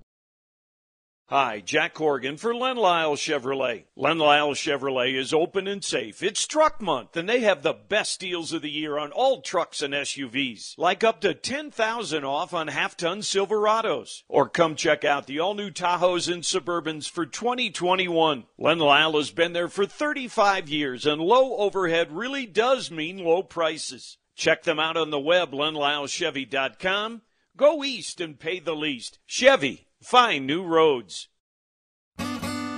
Hi, 1.30 1.60
Jack 1.60 1.92
Corrigan 1.92 2.38
for 2.38 2.54
Len 2.54 2.76
Lyall 2.76 3.14
Chevrolet. 3.14 3.84
Len 3.94 4.16
Lyall 4.16 4.54
Chevrolet 4.54 5.12
is 5.12 5.34
open 5.34 5.68
and 5.68 5.84
safe. 5.84 6.22
It's 6.22 6.46
truck 6.46 6.80
month 6.80 7.18
and 7.18 7.28
they 7.28 7.40
have 7.40 7.62
the 7.62 7.74
best 7.74 8.20
deals 8.20 8.54
of 8.54 8.62
the 8.62 8.70
year 8.70 8.96
on 8.96 9.12
all 9.12 9.42
trucks 9.42 9.82
and 9.82 9.92
SUVs, 9.92 10.78
like 10.78 11.04
up 11.04 11.20
to 11.20 11.34
10,000 11.34 12.24
off 12.24 12.54
on 12.54 12.68
half-ton 12.68 13.18
Silverados. 13.18 14.22
Or 14.26 14.48
come 14.48 14.74
check 14.74 15.04
out 15.04 15.26
the 15.26 15.38
all-new 15.38 15.70
Tahoes 15.70 16.32
and 16.32 16.42
Suburbans 16.44 17.10
for 17.10 17.26
2021. 17.26 18.44
Len 18.56 18.78
Lyall 18.78 19.18
has 19.18 19.30
been 19.30 19.52
there 19.52 19.68
for 19.68 19.84
35 19.84 20.70
years 20.70 21.04
and 21.04 21.20
low 21.20 21.58
overhead 21.58 22.10
really 22.10 22.46
does 22.46 22.90
mean 22.90 23.18
low 23.18 23.42
prices. 23.42 24.16
Check 24.34 24.62
them 24.62 24.80
out 24.80 24.96
on 24.96 25.10
the 25.10 25.20
web, 25.20 25.52
lenlyallchevy.com. 25.52 27.20
Go 27.54 27.84
east 27.84 28.18
and 28.18 28.38
pay 28.38 28.60
the 28.60 28.74
least. 28.74 29.18
Chevy, 29.26 29.87
find 30.02 30.46
new 30.46 30.64
roads. 30.64 31.28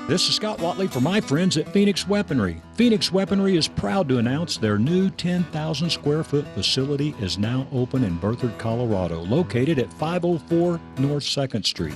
This 0.09 0.29
is 0.29 0.35
Scott 0.35 0.61
Watley 0.61 0.89
for 0.89 1.01
my 1.01 1.21
friends 1.21 1.57
at 1.57 1.69
Phoenix 1.69 2.09
Weaponry. 2.09 2.61
Phoenix 2.75 3.13
Weaponry 3.13 3.57
is 3.57 3.69
proud 3.69 4.09
to 4.09 4.19
announce 4.19 4.57
their 4.57 4.77
new 4.77 5.09
10,000 5.11 5.89
square 5.89 6.25
foot 6.25 6.47
facility 6.49 7.15
is 7.21 7.39
now 7.39 7.67
open 7.73 8.03
in 8.03 8.19
Berthoud, 8.19 8.59
Colorado, 8.59 9.21
located 9.21 9.79
at 9.79 9.93
504 9.93 10.81
North 10.99 11.23
2nd 11.23 11.65
Street. 11.65 11.95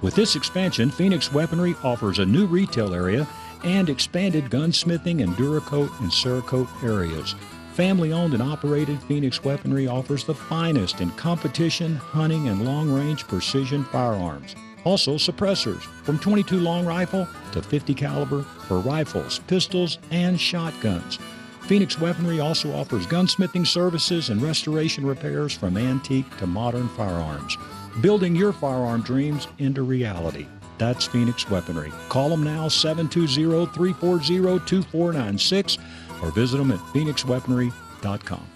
With 0.00 0.14
this 0.14 0.36
expansion, 0.36 0.90
Phoenix 0.90 1.32
Weaponry 1.32 1.74
offers 1.82 2.20
a 2.20 2.26
new 2.26 2.46
retail 2.46 2.94
area 2.94 3.26
and 3.64 3.88
expanded 3.88 4.44
gunsmithing 4.44 5.24
and 5.24 5.34
Duracoat 5.34 5.90
and 6.00 6.10
Cerakote 6.10 6.68
areas. 6.84 7.34
Family 7.76 8.10
owned 8.10 8.32
and 8.32 8.42
operated, 8.42 9.02
Phoenix 9.02 9.44
Weaponry 9.44 9.86
offers 9.86 10.24
the 10.24 10.34
finest 10.34 11.02
in 11.02 11.10
competition, 11.10 11.96
hunting, 11.96 12.48
and 12.48 12.64
long 12.64 12.90
range 12.90 13.28
precision 13.28 13.84
firearms. 13.84 14.56
Also, 14.84 15.16
suppressors 15.16 15.82
from 16.02 16.18
22 16.18 16.58
long 16.58 16.86
rifle 16.86 17.28
to 17.52 17.60
50 17.60 17.92
caliber 17.92 18.44
for 18.66 18.78
rifles, 18.78 19.40
pistols, 19.40 19.98
and 20.10 20.40
shotguns. 20.40 21.18
Phoenix 21.64 22.00
Weaponry 22.00 22.40
also 22.40 22.72
offers 22.72 23.06
gunsmithing 23.06 23.66
services 23.66 24.30
and 24.30 24.40
restoration 24.40 25.04
repairs 25.04 25.52
from 25.52 25.76
antique 25.76 26.34
to 26.38 26.46
modern 26.46 26.88
firearms, 26.88 27.58
building 28.00 28.34
your 28.34 28.54
firearm 28.54 29.02
dreams 29.02 29.48
into 29.58 29.82
reality. 29.82 30.46
That's 30.78 31.04
Phoenix 31.04 31.50
Weaponry. 31.50 31.92
Call 32.08 32.30
them 32.30 32.42
now 32.42 32.68
720 32.68 33.66
340 33.66 34.60
2496 34.66 35.78
or 36.22 36.30
visit 36.30 36.58
them 36.58 36.72
at 36.72 36.78
phoenixweaponry.com. 36.78 38.46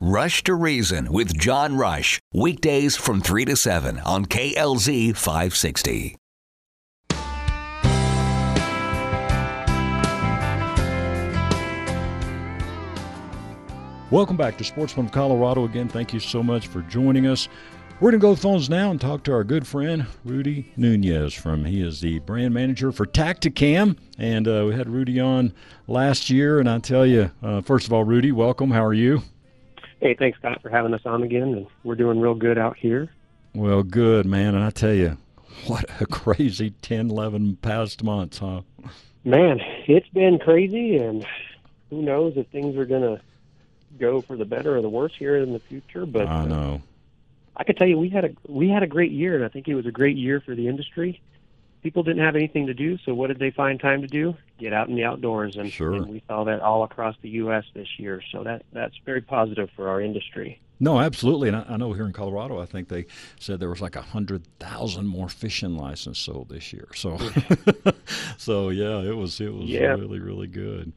Rush 0.00 0.44
to 0.44 0.54
Reason 0.54 1.10
with 1.10 1.38
John 1.38 1.76
Rush. 1.76 2.20
Weekdays 2.34 2.96
from 2.96 3.22
3 3.22 3.46
to 3.46 3.56
7 3.56 3.98
on 4.00 4.26
KLZ 4.26 5.16
560. 5.16 6.16
Welcome 14.12 14.36
back 14.36 14.56
to 14.58 14.64
Sportsman 14.64 15.06
of 15.06 15.12
Colorado 15.12 15.64
again. 15.64 15.88
Thank 15.88 16.12
you 16.12 16.20
so 16.20 16.40
much 16.40 16.68
for 16.68 16.82
joining 16.82 17.26
us. 17.26 17.48
We're 17.98 18.10
going 18.10 18.20
to 18.20 18.26
go 18.26 18.34
to 18.34 18.36
the 18.36 18.42
phones 18.42 18.68
now 18.68 18.90
and 18.90 19.00
talk 19.00 19.22
to 19.22 19.32
our 19.32 19.42
good 19.42 19.66
friend 19.66 20.04
Rudy 20.22 20.70
Nunez 20.76 21.32
from 21.32 21.64
he 21.64 21.80
is 21.80 22.02
the 22.02 22.18
brand 22.18 22.52
manager 22.52 22.92
for 22.92 23.06
Tactacam, 23.06 23.96
and 24.18 24.46
uh, 24.46 24.66
we 24.68 24.74
had 24.74 24.90
Rudy 24.90 25.18
on 25.18 25.54
last 25.88 26.28
year. 26.28 26.60
And 26.60 26.68
I 26.68 26.78
tell 26.78 27.06
you, 27.06 27.30
uh, 27.42 27.62
first 27.62 27.86
of 27.86 27.94
all, 27.94 28.04
Rudy, 28.04 28.32
welcome. 28.32 28.70
How 28.70 28.84
are 28.84 28.92
you? 28.92 29.22
Hey, 30.00 30.12
thanks, 30.12 30.38
Scott, 30.38 30.60
for 30.60 30.68
having 30.68 30.92
us 30.92 31.00
on 31.06 31.22
again. 31.22 31.54
And 31.54 31.66
we're 31.84 31.94
doing 31.94 32.20
real 32.20 32.34
good 32.34 32.58
out 32.58 32.76
here. 32.76 33.08
Well, 33.54 33.82
good 33.82 34.26
man. 34.26 34.54
And 34.54 34.62
I 34.62 34.68
tell 34.68 34.92
you, 34.92 35.16
what 35.66 35.86
a 35.98 36.04
crazy 36.04 36.74
10, 36.82 37.08
11 37.08 37.56
past 37.62 38.04
months, 38.04 38.40
huh? 38.40 38.60
Man, 39.24 39.58
it's 39.86 40.08
been 40.10 40.38
crazy, 40.38 40.98
and 40.98 41.26
who 41.88 42.02
knows 42.02 42.34
if 42.36 42.46
things 42.48 42.76
are 42.76 42.84
going 42.84 43.16
to 43.16 43.22
go 43.98 44.20
for 44.20 44.36
the 44.36 44.44
better 44.44 44.76
or 44.76 44.82
the 44.82 44.90
worse 44.90 45.14
here 45.18 45.36
in 45.36 45.54
the 45.54 45.60
future. 45.60 46.04
But 46.04 46.28
I 46.28 46.44
know. 46.44 46.82
I 47.56 47.64
could 47.64 47.76
tell 47.76 47.86
you, 47.88 47.98
we 47.98 48.08
had 48.10 48.24
a 48.24 48.30
we 48.48 48.68
had 48.68 48.82
a 48.82 48.86
great 48.86 49.12
year, 49.12 49.34
and 49.34 49.44
I 49.44 49.48
think 49.48 49.66
it 49.68 49.74
was 49.74 49.86
a 49.86 49.90
great 49.90 50.16
year 50.16 50.40
for 50.40 50.54
the 50.54 50.68
industry. 50.68 51.20
People 51.82 52.02
didn't 52.02 52.24
have 52.24 52.34
anything 52.36 52.66
to 52.66 52.74
do, 52.74 52.98
so 52.98 53.14
what 53.14 53.28
did 53.28 53.38
they 53.38 53.50
find 53.50 53.78
time 53.78 54.02
to 54.02 54.08
do? 54.08 54.34
Get 54.58 54.72
out 54.72 54.88
in 54.88 54.96
the 54.96 55.04
outdoors, 55.04 55.56
and, 55.56 55.70
sure. 55.70 55.92
and 55.94 56.08
we 56.08 56.22
saw 56.26 56.42
that 56.44 56.60
all 56.60 56.82
across 56.82 57.14
the 57.22 57.28
U.S. 57.30 57.64
this 57.74 57.86
year. 57.98 58.20
So 58.32 58.42
that 58.42 58.64
that's 58.72 58.94
very 59.04 59.20
positive 59.20 59.70
for 59.76 59.88
our 59.88 60.00
industry. 60.00 60.60
No, 60.78 61.00
absolutely, 61.00 61.48
and 61.48 61.56
I, 61.56 61.64
I 61.70 61.76
know 61.78 61.92
here 61.94 62.04
in 62.04 62.12
Colorado, 62.12 62.60
I 62.60 62.66
think 62.66 62.88
they 62.88 63.06
said 63.40 63.60
there 63.60 63.70
was 63.70 63.80
like 63.80 63.96
a 63.96 64.02
hundred 64.02 64.46
thousand 64.58 65.06
more 65.06 65.28
fishing 65.28 65.76
licenses 65.76 66.22
sold 66.22 66.48
this 66.50 66.72
year. 66.72 66.88
So, 66.94 67.18
so 68.36 68.68
yeah, 68.70 68.98
it 69.00 69.16
was 69.16 69.40
it 69.40 69.54
was 69.54 69.64
Yeah. 69.64 69.94
really 69.94 70.18
really 70.20 70.46
good. 70.48 70.92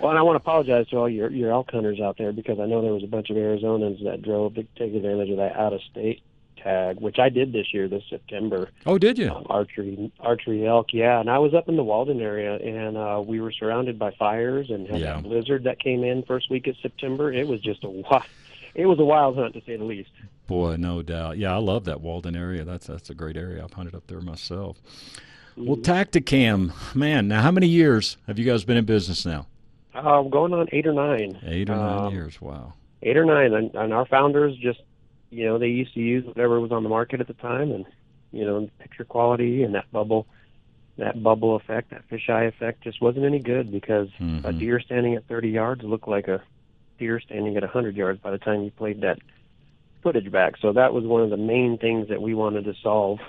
Well, 0.00 0.10
and 0.10 0.18
I 0.18 0.22
want 0.22 0.34
to 0.34 0.42
apologize 0.42 0.88
to 0.88 0.96
all 0.96 1.08
your 1.08 1.30
your 1.30 1.50
elk 1.52 1.70
hunters 1.70 2.00
out 2.00 2.18
there 2.18 2.32
because 2.32 2.58
I 2.58 2.66
know 2.66 2.82
there 2.82 2.92
was 2.92 3.04
a 3.04 3.08
bunch 3.08 3.30
of 3.30 3.36
Arizonans 3.36 4.02
that 4.04 4.22
drove 4.22 4.54
to 4.54 4.64
take 4.76 4.94
advantage 4.94 5.30
of 5.30 5.36
that 5.38 5.56
out 5.56 5.72
of 5.72 5.80
state 5.90 6.22
tag, 6.56 6.98
which 7.00 7.18
I 7.18 7.28
did 7.28 7.52
this 7.52 7.72
year, 7.74 7.88
this 7.88 8.02
September. 8.10 8.70
Oh, 8.86 8.98
did 8.98 9.18
you? 9.18 9.30
Um, 9.30 9.46
archery 9.50 10.10
archery 10.20 10.66
elk, 10.66 10.88
yeah. 10.92 11.20
And 11.20 11.30
I 11.30 11.38
was 11.38 11.54
up 11.54 11.68
in 11.68 11.76
the 11.76 11.84
Walden 11.84 12.20
area, 12.20 12.56
and 12.56 12.96
uh, 12.96 13.22
we 13.24 13.40
were 13.40 13.52
surrounded 13.52 13.98
by 13.98 14.10
fires 14.12 14.70
and 14.70 14.86
had 14.88 15.00
Yeah. 15.00 15.18
a 15.18 15.22
blizzard 15.22 15.64
that 15.64 15.78
came 15.78 16.02
in 16.04 16.22
first 16.24 16.50
week 16.50 16.66
of 16.66 16.76
September. 16.82 17.32
It 17.32 17.46
was 17.46 17.60
just 17.60 17.84
a 17.84 17.88
wild, 17.90 18.24
it 18.74 18.86
was 18.86 18.98
a 18.98 19.04
wild 19.04 19.36
hunt 19.36 19.54
to 19.54 19.62
say 19.64 19.76
the 19.76 19.84
least. 19.84 20.10
Boy, 20.46 20.76
no 20.76 21.02
doubt. 21.02 21.38
Yeah, 21.38 21.54
I 21.54 21.58
love 21.58 21.84
that 21.84 22.00
Walden 22.00 22.34
area. 22.36 22.64
That's 22.64 22.86
that's 22.88 23.10
a 23.10 23.14
great 23.14 23.36
area. 23.36 23.62
I've 23.62 23.72
hunted 23.74 23.94
up 23.94 24.06
there 24.08 24.20
myself. 24.20 24.78
Well, 25.56 25.76
Tactacam, 25.76 26.72
man. 26.96 27.28
Now, 27.28 27.42
how 27.42 27.50
many 27.52 27.68
years 27.68 28.16
have 28.26 28.38
you 28.40 28.44
guys 28.44 28.64
been 28.64 28.76
in 28.76 28.84
business 28.84 29.24
now? 29.24 29.46
Uh, 29.94 30.22
going 30.22 30.52
on 30.52 30.66
eight 30.72 30.86
or 30.86 30.92
nine. 30.92 31.38
Eight 31.46 31.70
or 31.70 31.76
nine 31.76 32.06
Um, 32.06 32.12
years. 32.12 32.40
Wow. 32.40 32.72
eight 33.02 33.16
or 33.16 33.24
nine, 33.24 33.52
and, 33.54 33.74
and 33.74 33.92
our 33.92 34.06
founders 34.06 34.56
just, 34.56 34.80
you 35.30 35.44
know, 35.44 35.58
they 35.58 35.68
used 35.68 35.94
to 35.94 36.00
use 36.00 36.24
whatever 36.24 36.58
was 36.60 36.72
on 36.72 36.82
the 36.82 36.88
market 36.88 37.20
at 37.20 37.26
the 37.26 37.34
time, 37.34 37.70
and 37.70 37.84
you 38.32 38.44
know, 38.44 38.68
picture 38.80 39.04
quality 39.04 39.62
and 39.62 39.74
that 39.76 39.84
bubble, 39.92 40.26
that 40.98 41.22
bubble 41.22 41.54
effect, 41.54 41.90
that 41.90 42.02
fisheye 42.10 42.48
effect, 42.48 42.82
just 42.82 43.00
wasn't 43.00 43.24
any 43.24 43.38
good 43.38 43.70
because 43.70 44.08
a 44.18 44.22
Mhm. 44.24 44.58
deer 44.58 44.80
standing 44.80 45.14
at 45.14 45.24
30 45.28 45.50
yards 45.50 45.84
looked 45.84 46.08
like 46.08 46.26
a 46.26 46.42
deer 46.98 47.20
standing 47.20 47.56
at 47.56 47.62
100 47.62 47.94
yards 47.96 48.18
by 48.20 48.30
the 48.32 48.38
time 48.38 48.62
you 48.62 48.70
played 48.72 49.00
that 49.02 49.18
footage 50.02 50.30
back. 50.32 50.56
So 50.56 50.72
that 50.72 50.92
was 50.92 51.04
one 51.04 51.22
of 51.22 51.30
the 51.30 51.36
main 51.36 51.78
things 51.78 52.08
that 52.08 52.20
we 52.20 52.34
wanted 52.34 52.64
to 52.64 52.74
solve. 52.82 53.20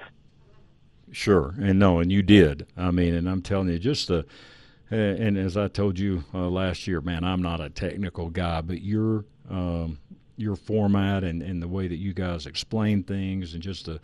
Sure, 1.11 1.53
and 1.61 1.77
no, 1.77 1.99
and 1.99 2.11
you 2.11 2.23
did. 2.23 2.65
I 2.75 2.89
mean, 2.91 3.13
and 3.13 3.29
I'm 3.29 3.41
telling 3.43 3.69
you, 3.69 3.77
just 3.77 4.07
the, 4.07 4.25
and 4.91 5.37
as 5.37 5.57
I 5.57 5.67
told 5.67 5.97
you 5.97 6.23
uh, 6.33 6.47
last 6.49 6.87
year, 6.87 7.01
man, 7.01 7.23
I'm 7.23 7.41
not 7.41 7.59
a 7.59 7.69
technical 7.69 8.29
guy, 8.29 8.61
but 8.61 8.81
your 8.81 9.25
um, 9.49 9.99
your 10.37 10.55
format 10.55 11.23
and, 11.23 11.41
and 11.41 11.61
the 11.61 11.67
way 11.67 11.87
that 11.87 11.97
you 11.97 12.13
guys 12.13 12.45
explain 12.45 13.03
things 13.03 13.53
and 13.53 13.63
just 13.63 13.85
the 13.85 13.99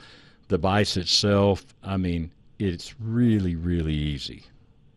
device 0.48 0.98
itself, 0.98 1.66
I 1.84 1.98
mean, 1.98 2.32
it's 2.60 2.96
really 3.00 3.56
really 3.56 3.94
easy. 3.94 4.46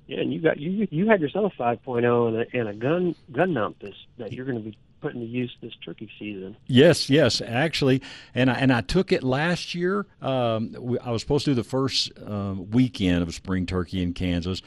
Yeah, 0.07 0.21
and 0.21 0.33
you 0.33 0.41
got 0.41 0.59
you 0.59 0.87
you 0.91 1.09
had 1.09 1.21
yourself 1.21 1.53
a 1.59 1.63
5.0 1.63 2.29
and 2.29 2.37
a, 2.37 2.59
and 2.59 2.69
a 2.69 2.75
gun 2.75 3.15
gun 3.33 3.75
this 3.81 3.95
that 4.19 4.33
you're 4.33 4.45
going 4.45 4.59
to 4.59 4.65
be 4.65 4.77
putting 5.01 5.21
to 5.21 5.27
use 5.27 5.55
this 5.61 5.75
turkey 5.85 6.09
season. 6.19 6.57
Yes, 6.67 7.11
yes, 7.11 7.43
actually, 7.43 8.01
and 8.35 8.51
I, 8.51 8.55
and 8.55 8.73
I 8.73 8.81
took 8.81 9.13
it 9.13 9.23
last 9.23 9.75
year. 9.75 10.07
Um, 10.23 10.99
I 11.03 11.11
was 11.11 11.21
supposed 11.21 11.45
to 11.45 11.51
do 11.51 11.55
the 11.55 11.65
first 11.65 12.11
um, 12.27 12.71
weekend 12.71 13.23
of 13.23 13.35
spring 13.35 13.67
turkey 13.67 14.03
in 14.03 14.15
Kansas, 14.15 14.63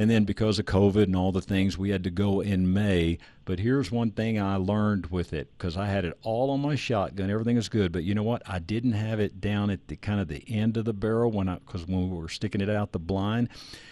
and 0.00 0.10
then 0.10 0.24
because 0.24 0.58
of 0.58 0.64
COVID 0.64 1.02
and 1.04 1.14
all 1.16 1.30
the 1.30 1.42
things, 1.42 1.76
we 1.76 1.90
had 1.90 2.04
to 2.04 2.10
go 2.10 2.40
in 2.40 2.72
May. 2.72 3.18
But 3.44 3.58
here's 3.58 3.90
one 3.90 4.12
thing 4.12 4.40
I 4.40 4.56
learned 4.56 5.06
with 5.08 5.34
it 5.34 5.50
because 5.58 5.76
I 5.76 5.88
had 5.88 6.04
it 6.06 6.16
all 6.22 6.50
on 6.50 6.60
my 6.60 6.74
shotgun, 6.74 7.28
everything 7.30 7.58
is 7.58 7.68
good. 7.68 7.92
But 7.92 8.04
you 8.04 8.14
know 8.14 8.22
what? 8.22 8.40
I 8.46 8.60
didn't 8.60 8.92
have 8.92 9.20
it 9.20 9.40
down 9.40 9.68
at 9.68 9.88
the 9.88 9.96
kind 9.96 10.18
of 10.18 10.28
the 10.28 10.42
end 10.48 10.78
of 10.78 10.86
the 10.86 10.94
barrel 10.94 11.30
when 11.30 11.48
I 11.50 11.56
because 11.56 11.86
when 11.86 12.08
we 12.10 12.16
were 12.16 12.28
sticking 12.30 12.62
it 12.62 12.70
out 12.70 12.92
the 12.92 12.98
blind, 12.98 13.50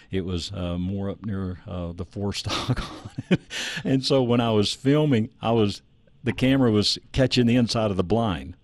it 0.09 0.25
was 0.25 0.51
uh, 0.51 0.77
more 0.79 1.11
up 1.11 1.23
near 1.23 1.59
uh, 1.67 1.91
the 1.93 2.05
forestock 2.05 2.81
on 2.91 3.11
it. 3.29 3.41
and 3.83 4.03
so 4.03 4.23
when 4.23 4.41
I 4.41 4.49
was 4.51 4.73
filming, 4.73 5.29
I 5.41 5.51
was 5.51 5.83
the 6.23 6.33
camera 6.33 6.71
was 6.71 6.97
catching 7.11 7.45
the 7.45 7.55
inside 7.55 7.91
of 7.91 7.97
the 7.97 8.03
blind, 8.03 8.55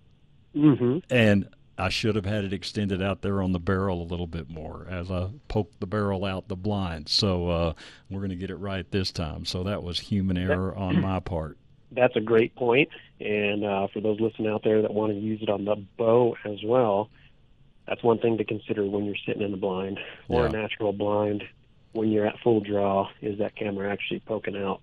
Mm-hmm. 0.55 0.99
and 1.11 1.47
I 1.77 1.89
should 1.89 2.15
have 2.15 2.25
had 2.25 2.45
it 2.45 2.53
extended 2.53 3.01
out 3.01 3.21
there 3.21 3.41
on 3.41 3.51
the 3.51 3.59
barrel 3.59 4.01
a 4.01 4.05
little 4.07 4.27
bit 4.27 4.49
more 4.49 4.87
as 4.89 5.11
I 5.11 5.29
poked 5.49 5.79
the 5.81 5.87
barrel 5.87 6.23
out 6.23 6.47
the 6.47 6.55
blind. 6.55 7.09
So 7.09 7.49
uh, 7.49 7.73
we're 8.09 8.19
going 8.21 8.29
to 8.29 8.35
get 8.37 8.49
it 8.49 8.55
right 8.55 8.89
this 8.91 9.11
time. 9.11 9.43
So 9.45 9.63
that 9.63 9.83
was 9.83 9.99
human 9.99 10.37
error 10.37 10.73
on 10.75 11.01
my 11.01 11.19
part. 11.19 11.57
That's 11.91 12.15
a 12.15 12.21
great 12.21 12.55
point. 12.55 12.89
And 13.19 13.65
uh, 13.65 13.87
for 13.93 13.99
those 13.99 14.19
listening 14.21 14.47
out 14.49 14.63
there 14.63 14.81
that 14.81 14.93
want 14.93 15.11
to 15.13 15.19
use 15.19 15.41
it 15.41 15.49
on 15.49 15.65
the 15.65 15.75
bow 15.97 16.35
as 16.45 16.59
well, 16.63 17.09
that's 17.87 18.01
one 18.03 18.19
thing 18.19 18.37
to 18.37 18.43
consider 18.45 18.85
when 18.85 19.03
you're 19.05 19.15
sitting 19.25 19.41
in 19.41 19.51
the 19.51 19.57
blind 19.57 19.99
or 20.29 20.41
Yeah. 20.43 20.47
a 20.47 20.51
natural 20.51 20.93
blind. 20.93 21.43
When 21.91 22.09
you're 22.09 22.25
at 22.25 22.39
full 22.39 22.59
draw, 22.61 23.09
is 23.21 23.37
that 23.39 23.55
camera 23.55 23.89
actually 23.91 24.19
poking 24.21 24.57
out 24.57 24.81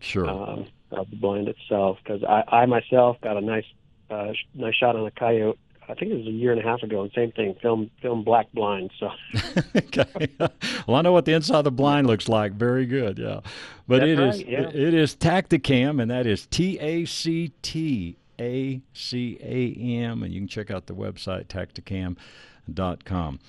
Sure. 0.00 0.28
um, 0.28 0.66
of 0.90 1.10
the 1.10 1.16
blind 1.16 1.48
itself? 1.48 1.98
Because 2.02 2.22
I, 2.24 2.44
I 2.48 2.66
myself 2.66 3.18
got 3.20 3.36
a 3.36 3.40
nice, 3.42 3.66
uh, 4.10 4.32
nice 4.54 4.74
shot 4.74 4.96
on 4.96 5.06
a 5.06 5.10
coyote. 5.10 5.58
I 5.88 5.94
think 5.94 6.12
it 6.12 6.18
was 6.18 6.26
a 6.26 6.30
year 6.30 6.52
and 6.52 6.60
a 6.60 6.64
half 6.64 6.82
ago, 6.82 7.02
and 7.02 7.10
same 7.12 7.32
thing, 7.32 7.56
film 7.60 7.90
film 8.00 8.22
black 8.22 8.52
blind. 8.52 8.90
So 8.98 9.10
okay. 9.76 10.28
well, 10.86 10.96
I 10.96 11.02
know 11.02 11.12
what 11.12 11.24
the 11.24 11.32
inside 11.32 11.58
of 11.58 11.64
the 11.64 11.72
blind 11.72 12.06
looks 12.06 12.28
like. 12.28 12.52
Very 12.52 12.86
good. 12.86 13.18
Yeah. 13.18 13.40
But 13.88 14.00
That's 14.00 14.10
it 14.10 14.20
is 14.20 14.36
right, 14.36 14.48
yeah. 14.48 14.68
it 14.68 14.94
is 14.94 15.16
Tacticam, 15.16 16.00
and 16.00 16.10
that 16.10 16.26
is 16.26 16.46
T 16.46 16.78
A 16.78 17.04
C 17.06 17.52
T 17.62 18.16
A 18.38 18.80
C 18.94 19.38
A 19.42 20.04
M, 20.04 20.22
and 20.22 20.32
you 20.32 20.40
can 20.40 20.48
check 20.48 20.70
out 20.70 20.86
the 20.86 20.94
website 20.94 21.46
tacticam.com. 21.46 23.40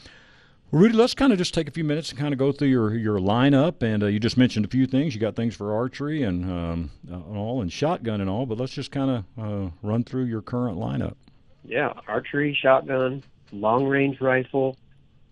Well, 0.72 0.84
Rudy, 0.84 0.96
let's 0.96 1.14
kind 1.14 1.34
of 1.34 1.38
just 1.38 1.54
take 1.54 1.68
a 1.68 1.72
few 1.72 1.84
minutes 1.84 2.12
and 2.12 2.20
kind 2.20 2.34
of 2.34 2.40
go 2.40 2.54
through 2.54 2.70
your 2.70 2.96
your 2.96 3.20
lineup. 3.20 3.84
And 3.84 4.04
uh, 4.04 4.08
you 4.08 4.20
just 4.20 4.38
mentioned 4.38 4.66
a 4.66 4.70
few 4.70 4.88
things. 4.88 5.14
You 5.14 5.20
got 5.20 5.36
things 5.36 5.54
for 5.54 5.76
archery 5.76 6.24
and 6.24 6.46
um, 6.46 6.92
uh, 7.12 7.20
all, 7.36 7.62
and 7.62 7.72
shotgun 7.72 8.22
and 8.22 8.30
all. 8.30 8.46
But 8.46 8.58
let's 8.58 8.72
just 8.74 8.90
kind 8.90 9.12
of 9.12 9.26
uh, 9.38 9.70
run 9.82 10.06
through 10.06 10.26
your 10.26 10.42
current 10.42 10.78
lineup. 10.78 11.16
Yeah, 11.64 11.94
archery, 12.08 12.58
shotgun, 12.60 13.24
long 13.52 13.86
range 13.86 14.20
rifle, 14.22 14.78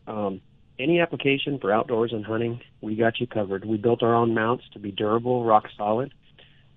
um, 0.07 0.41
any 0.79 0.99
application 0.99 1.59
for 1.59 1.71
outdoors 1.71 2.13
and 2.13 2.25
hunting, 2.25 2.61
we 2.81 2.95
got 2.95 3.19
you 3.19 3.27
covered. 3.27 3.65
We 3.65 3.77
built 3.77 4.01
our 4.01 4.15
own 4.15 4.33
mounts 4.33 4.63
to 4.73 4.79
be 4.79 4.91
durable, 4.91 5.43
rock 5.43 5.65
solid. 5.77 6.13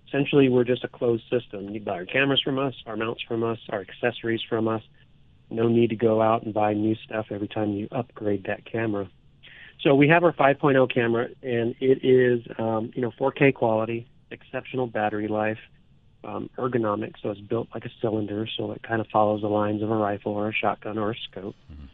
Essentially, 0.08 0.48
we're 0.48 0.64
just 0.64 0.84
a 0.84 0.88
closed 0.88 1.24
system. 1.30 1.70
You 1.70 1.80
buy 1.80 1.92
our 1.92 2.04
cameras 2.04 2.42
from 2.42 2.58
us, 2.58 2.74
our 2.86 2.96
mounts 2.96 3.22
from 3.22 3.42
us, 3.42 3.58
our 3.70 3.80
accessories 3.80 4.42
from 4.48 4.68
us. 4.68 4.82
No 5.50 5.68
need 5.68 5.90
to 5.90 5.96
go 5.96 6.20
out 6.20 6.42
and 6.42 6.52
buy 6.52 6.74
new 6.74 6.96
stuff 6.96 7.26
every 7.30 7.48
time 7.48 7.70
you 7.70 7.88
upgrade 7.92 8.44
that 8.44 8.64
camera. 8.64 9.08
So 9.80 9.94
we 9.94 10.08
have 10.08 10.24
our 10.24 10.32
5.0 10.32 10.92
camera, 10.92 11.28
and 11.42 11.74
it 11.80 12.04
is, 12.04 12.44
um, 12.58 12.90
you 12.94 13.02
know, 13.02 13.12
4K 13.18 13.54
quality, 13.54 14.06
exceptional 14.30 14.86
battery 14.86 15.28
life, 15.28 15.58
um, 16.24 16.50
ergonomic, 16.56 17.14
so 17.22 17.30
it's 17.30 17.40
built 17.40 17.68
like 17.74 17.85
a 17.85 17.90
cylinder, 18.00 18.46
so 18.56 18.72
it 18.72 18.82
kind 18.82 19.00
of 19.00 19.06
follows 19.08 19.42
the 19.42 19.48
lines 19.48 19.82
of 19.82 19.90
a 19.90 19.96
rifle 19.96 20.32
or 20.32 20.48
a 20.48 20.54
shotgun 20.54 20.98
or 20.98 21.12
a 21.12 21.16
scope. 21.30 21.56
Mm-hmm. 21.72 21.87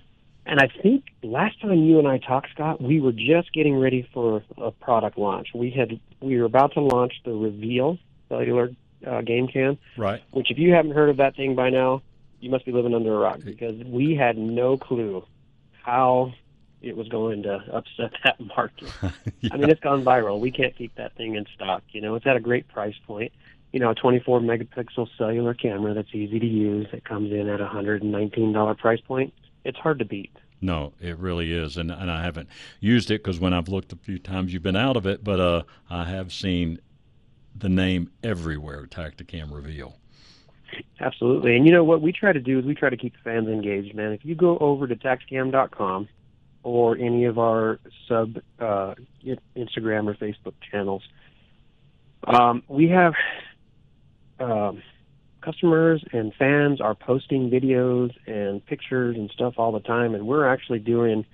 And 0.46 0.60
I 0.60 0.68
think 0.82 1.04
last 1.22 1.60
time 1.60 1.84
you 1.84 1.98
and 1.98 2.08
I 2.08 2.16
talked, 2.18 2.50
Scott, 2.52 2.80
we 2.80 3.00
were 3.00 3.12
just 3.12 3.52
getting 3.52 3.78
ready 3.78 4.08
for 4.14 4.42
a 4.56 4.70
product 4.70 5.18
launch. 5.18 5.48
We 5.54 5.70
had 5.70 6.00
we 6.20 6.38
were 6.38 6.46
about 6.46 6.72
to 6.72 6.80
launch 6.80 7.12
the 7.24 7.32
Reveal 7.32 7.98
cellular 8.30 8.70
uh, 9.06 9.20
game 9.20 9.46
cam, 9.46 9.78
right? 9.98 10.22
Which, 10.30 10.50
if 10.50 10.58
you 10.58 10.72
haven't 10.72 10.92
heard 10.92 11.10
of 11.10 11.18
that 11.18 11.36
thing 11.36 11.54
by 11.54 11.68
now, 11.68 12.02
you 12.40 12.50
must 12.50 12.64
be 12.64 12.72
living 12.72 12.94
under 12.94 13.14
a 13.14 13.18
rock 13.18 13.40
because 13.44 13.76
we 13.84 14.14
had 14.14 14.38
no 14.38 14.78
clue 14.78 15.22
how 15.82 16.32
it 16.80 16.96
was 16.96 17.08
going 17.08 17.42
to 17.42 17.56
upset 17.72 18.12
that 18.24 18.40
market. 18.40 18.88
yeah. 19.40 19.50
I 19.52 19.56
mean, 19.56 19.68
it's 19.68 19.80
gone 19.80 20.04
viral. 20.04 20.40
We 20.40 20.50
can't 20.50 20.76
keep 20.76 20.94
that 20.94 21.14
thing 21.16 21.34
in 21.34 21.46
stock. 21.54 21.82
You 21.90 22.00
know, 22.00 22.14
it's 22.14 22.26
at 22.26 22.36
a 22.36 22.40
great 22.40 22.68
price 22.68 22.96
point. 23.06 23.32
You 23.72 23.80
know, 23.80 23.90
a 23.90 23.94
24 23.94 24.40
megapixel 24.40 25.08
cellular 25.18 25.54
camera 25.54 25.94
that's 25.94 26.14
easy 26.14 26.38
to 26.38 26.46
use 26.46 26.86
that 26.92 27.04
comes 27.04 27.32
in 27.32 27.48
at 27.48 27.60
a 27.60 27.66
$119 27.66 28.78
price 28.78 29.00
point. 29.00 29.34
It's 29.64 29.78
hard 29.78 29.98
to 29.98 30.04
beat. 30.04 30.34
No, 30.60 30.92
it 31.00 31.18
really 31.18 31.52
is, 31.52 31.76
and 31.76 31.90
and 31.90 32.10
I 32.10 32.24
haven't 32.24 32.48
used 32.80 33.10
it 33.10 33.22
because 33.22 33.38
when 33.38 33.52
I've 33.52 33.68
looked 33.68 33.92
a 33.92 33.96
few 33.96 34.18
times, 34.18 34.52
you've 34.52 34.62
been 34.62 34.74
out 34.74 34.96
of 34.96 35.06
it, 35.06 35.22
but 35.22 35.38
uh, 35.38 35.62
I 35.88 36.04
have 36.04 36.32
seen 36.32 36.80
the 37.54 37.68
name 37.68 38.10
everywhere, 38.24 38.86
Tactacam 38.86 39.52
Reveal. 39.52 39.96
Absolutely, 40.98 41.56
and 41.56 41.64
you 41.64 41.72
know 41.72 41.84
what 41.84 42.00
we 42.02 42.12
try 42.12 42.32
to 42.32 42.40
do 42.40 42.58
is 42.58 42.64
we 42.64 42.74
try 42.74 42.90
to 42.90 42.96
keep 42.96 43.12
the 43.12 43.22
fans 43.22 43.46
engaged, 43.48 43.94
man. 43.94 44.12
If 44.12 44.24
you 44.24 44.34
go 44.34 44.58
over 44.58 44.88
to 44.88 44.96
Tactacam.com 44.96 46.08
or 46.62 46.96
any 46.96 47.24
of 47.24 47.38
our 47.38 47.78
sub 48.06 48.38
uh, 48.58 48.94
Instagram 49.56 50.08
or 50.08 50.14
Facebook 50.14 50.54
channels. 50.70 51.02
Um, 52.26 52.62
we 52.68 52.88
have 52.88 53.14
um, 54.40 54.82
customers 55.40 56.04
and 56.12 56.32
fans 56.34 56.80
are 56.80 56.94
posting 56.94 57.50
videos 57.50 58.14
and 58.26 58.64
pictures 58.64 59.16
and 59.16 59.30
stuff 59.30 59.54
all 59.56 59.72
the 59.72 59.80
time, 59.80 60.14
and 60.14 60.26
we're 60.26 60.46
actually 60.46 60.78
doing 60.78 61.24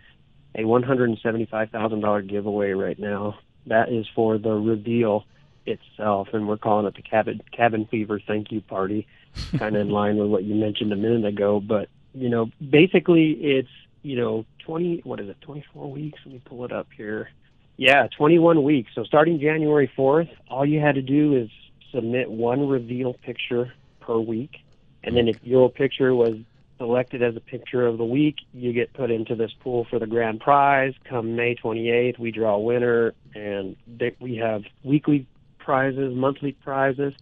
a 0.55 0.61
$175,000 0.61 2.29
giveaway 2.29 2.73
right 2.73 2.99
now. 2.99 3.39
That 3.67 3.91
is 3.91 4.07
for 4.15 4.39
the 4.39 4.53
reveal 4.53 5.25
itself, 5.67 6.29
and 6.33 6.47
we're 6.47 6.59
calling 6.59 6.87
it 6.87 6.95
the 6.95 7.03
cabin 7.03 7.41
cabin 7.53 7.87
fever 7.91 8.21
thank 8.27 8.53
you 8.53 8.61
party, 8.61 9.07
kind 9.57 9.75
of 9.75 9.81
in 9.81 9.89
line 9.89 10.17
with 10.17 10.29
what 10.29 10.45
you 10.45 10.55
mentioned 10.55 10.93
a 10.93 10.97
minute 10.97 11.25
ago. 11.25 11.61
But 11.61 11.89
you 12.13 12.29
know, 12.29 12.51
basically, 12.61 13.33
it's 13.33 13.71
you 14.05 14.17
know, 14.17 14.45
20, 14.67 15.01
what 15.05 15.19
is 15.19 15.29
it, 15.29 15.41
24 15.41 15.91
weeks? 15.91 16.21
Let 16.25 16.35
me 16.35 16.43
pull 16.45 16.65
it 16.65 16.73
up 16.73 16.87
here. 16.97 17.31
Yeah, 17.77 18.07
21 18.17 18.63
weeks. 18.63 18.93
So 18.95 19.03
starting 19.03 19.41
January 19.41 19.91
4th, 19.99 20.29
all 20.49 20.65
you 20.65 20.79
had 20.79 20.95
to 20.95 21.03
do 21.03 21.35
is 21.35 21.49
submit 21.95 22.31
one 22.31 22.69
reveal 22.69 23.15
picture 23.15 23.73
per 24.01 24.19
week. 24.19 24.59
And 25.03 25.17
then 25.17 25.29
if 25.29 25.39
your 25.43 25.71
picture 25.71 26.15
was 26.15 26.37
selected 26.79 27.23
as 27.23 27.37
a 27.37 27.41
picture 27.41 27.87
of 27.87 27.99
the 27.99 28.05
week, 28.05 28.37
you 28.53 28.73
get 28.73 28.93
put 28.95 29.11
into 29.11 29.35
this 29.35 29.53
pool 29.61 29.87
for 29.89 29.99
the 29.99 30.07
grand 30.07 30.41
prize. 30.41 30.95
Come 31.09 31.37
May 31.37 31.55
28th, 31.55 32.19
we 32.19 32.31
draw 32.31 32.57
a 32.57 32.61
winner, 32.61 33.15
and 33.35 33.77
we 34.19 34.37
have 34.37 34.63
weekly 34.83 35.27
prizes, 35.59 36.15
monthly 36.15 36.53
prizes. 36.53 37.15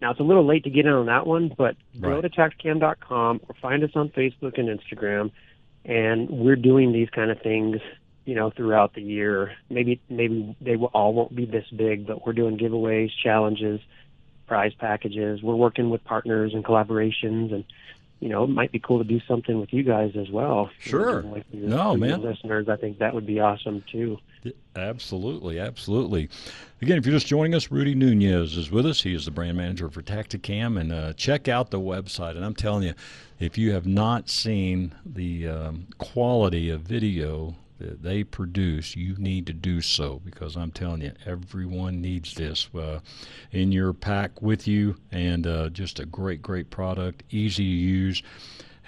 Now 0.00 0.10
it's 0.10 0.20
a 0.20 0.24
little 0.24 0.46
late 0.46 0.64
to 0.64 0.70
get 0.70 0.84
in 0.84 0.92
on 0.92 1.06
that 1.06 1.26
one, 1.26 1.52
but 1.56 1.76
right. 1.98 2.10
go 2.10 2.20
to 2.20 2.28
tactacam.com 2.28 3.40
or 3.48 3.54
find 3.62 3.82
us 3.82 3.90
on 3.94 4.10
Facebook 4.10 4.58
and 4.58 4.68
Instagram 4.68 5.30
and 5.86 6.28
we're 6.28 6.56
doing 6.56 6.92
these 6.92 7.08
kind 7.10 7.30
of 7.30 7.40
things 7.40 7.80
you 8.26 8.34
know 8.34 8.50
throughout 8.50 8.92
the 8.92 9.00
year. 9.00 9.52
Maybe 9.70 10.00
maybe 10.10 10.54
they 10.60 10.76
all 10.76 11.14
won't 11.14 11.34
be 11.34 11.46
this 11.46 11.66
big 11.74 12.06
but 12.06 12.26
we're 12.26 12.34
doing 12.34 12.58
giveaways 12.58 13.10
challenges 13.22 13.80
prize 14.46 14.74
packages. 14.74 15.42
We're 15.42 15.54
working 15.54 15.90
with 15.90 16.04
partners 16.04 16.52
and 16.52 16.64
collaborations 16.64 17.54
and 17.54 17.64
you 18.20 18.28
know 18.28 18.44
it 18.44 18.50
might 18.50 18.72
be 18.72 18.78
cool 18.78 18.98
to 18.98 19.04
do 19.04 19.20
something 19.28 19.60
with 19.60 19.72
you 19.72 19.84
guys 19.84 20.12
as 20.16 20.28
well. 20.28 20.70
Sure. 20.80 21.22
like 21.22 21.44
your, 21.52 21.68
no 21.68 21.96
man. 21.96 22.22
listeners 22.22 22.68
i 22.68 22.76
think 22.76 22.98
that 22.98 23.14
would 23.14 23.26
be 23.26 23.40
awesome 23.40 23.82
too. 23.90 24.18
Absolutely 24.74 25.58
absolutely. 25.60 26.28
Again 26.82 26.98
if 26.98 27.06
you're 27.06 27.14
just 27.14 27.28
joining 27.28 27.54
us 27.54 27.70
rudy 27.70 27.94
nunez 27.94 28.56
is 28.56 28.72
with 28.72 28.86
us. 28.86 29.02
He 29.02 29.14
is 29.14 29.26
the 29.26 29.30
brand 29.30 29.56
manager 29.56 29.88
for 29.88 30.02
tactacam 30.02 30.80
and 30.80 30.92
uh, 30.92 31.12
check 31.12 31.46
out 31.46 31.70
the 31.70 31.80
website. 31.80 32.34
And 32.36 32.44
i'm 32.44 32.54
telling 32.54 32.82
you 32.82 32.94
if 33.38 33.56
you 33.56 33.72
have 33.72 33.86
not 33.86 34.28
seen 34.28 34.94
the 35.04 35.46
um, 35.46 35.86
quality 35.98 36.70
of 36.70 36.80
video 36.80 37.54
that 37.78 38.02
they 38.02 38.24
produce, 38.24 38.96
you 38.96 39.14
need 39.18 39.46
to 39.46 39.52
do 39.52 39.80
so 39.80 40.20
because 40.24 40.56
I'm 40.56 40.70
telling 40.70 41.02
you, 41.02 41.12
everyone 41.24 42.00
needs 42.00 42.34
this 42.34 42.68
uh, 42.74 43.00
in 43.52 43.72
your 43.72 43.92
pack 43.92 44.40
with 44.40 44.66
you, 44.66 44.96
and 45.10 45.46
uh, 45.46 45.68
just 45.70 46.00
a 46.00 46.06
great, 46.06 46.42
great 46.42 46.70
product, 46.70 47.22
easy 47.30 47.64
to 47.64 47.68
use. 47.68 48.22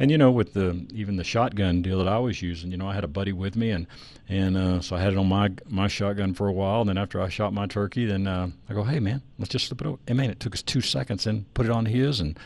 And 0.01 0.11
you 0.11 0.19
know, 0.19 0.31
with 0.31 0.55
the 0.55 0.87
even 0.95 1.17
the 1.17 1.25
shotgun 1.25 1.83
deal 1.83 1.99
that 1.99 2.09
I 2.09 2.19
was 2.19 2.41
using, 2.41 2.71
you 2.71 2.77
know, 2.77 2.89
I 2.89 2.95
had 2.95 3.05
a 3.05 3.09
buddy 3.09 3.33
with 3.33 3.57
me, 3.57 3.71
and 3.71 3.87
and 4.29 4.57
uh, 4.57 4.81
so 4.81 4.95
I 4.95 5.01
had 5.01 5.13
it 5.13 5.19
on 5.19 5.29
my 5.29 5.51
my 5.67 5.89
shotgun 5.89 6.35
for 6.35 6.47
a 6.47 6.53
while. 6.53 6.83
And 6.83 6.89
then 6.89 6.99
after 6.99 7.21
I 7.21 7.29
shot 7.29 7.53
my 7.53 7.67
turkey, 7.67 8.07
then 8.07 8.27
uh, 8.27 8.51
I 8.69 8.75
go, 8.75 8.85
hey 8.85 9.01
man, 9.01 9.23
let's 9.39 9.51
just 9.51 9.67
slip 9.67 9.81
it 9.81 9.87
over. 9.87 9.99
And 10.07 10.17
man, 10.17 10.31
it 10.31 10.39
took 10.39 10.55
us 10.55 10.63
two 10.63 10.81
seconds, 10.81 11.27
and 11.27 11.53
put 11.53 11.67
it 11.67 11.73
on 11.73 11.87
his, 11.87 12.21
and 12.21 12.39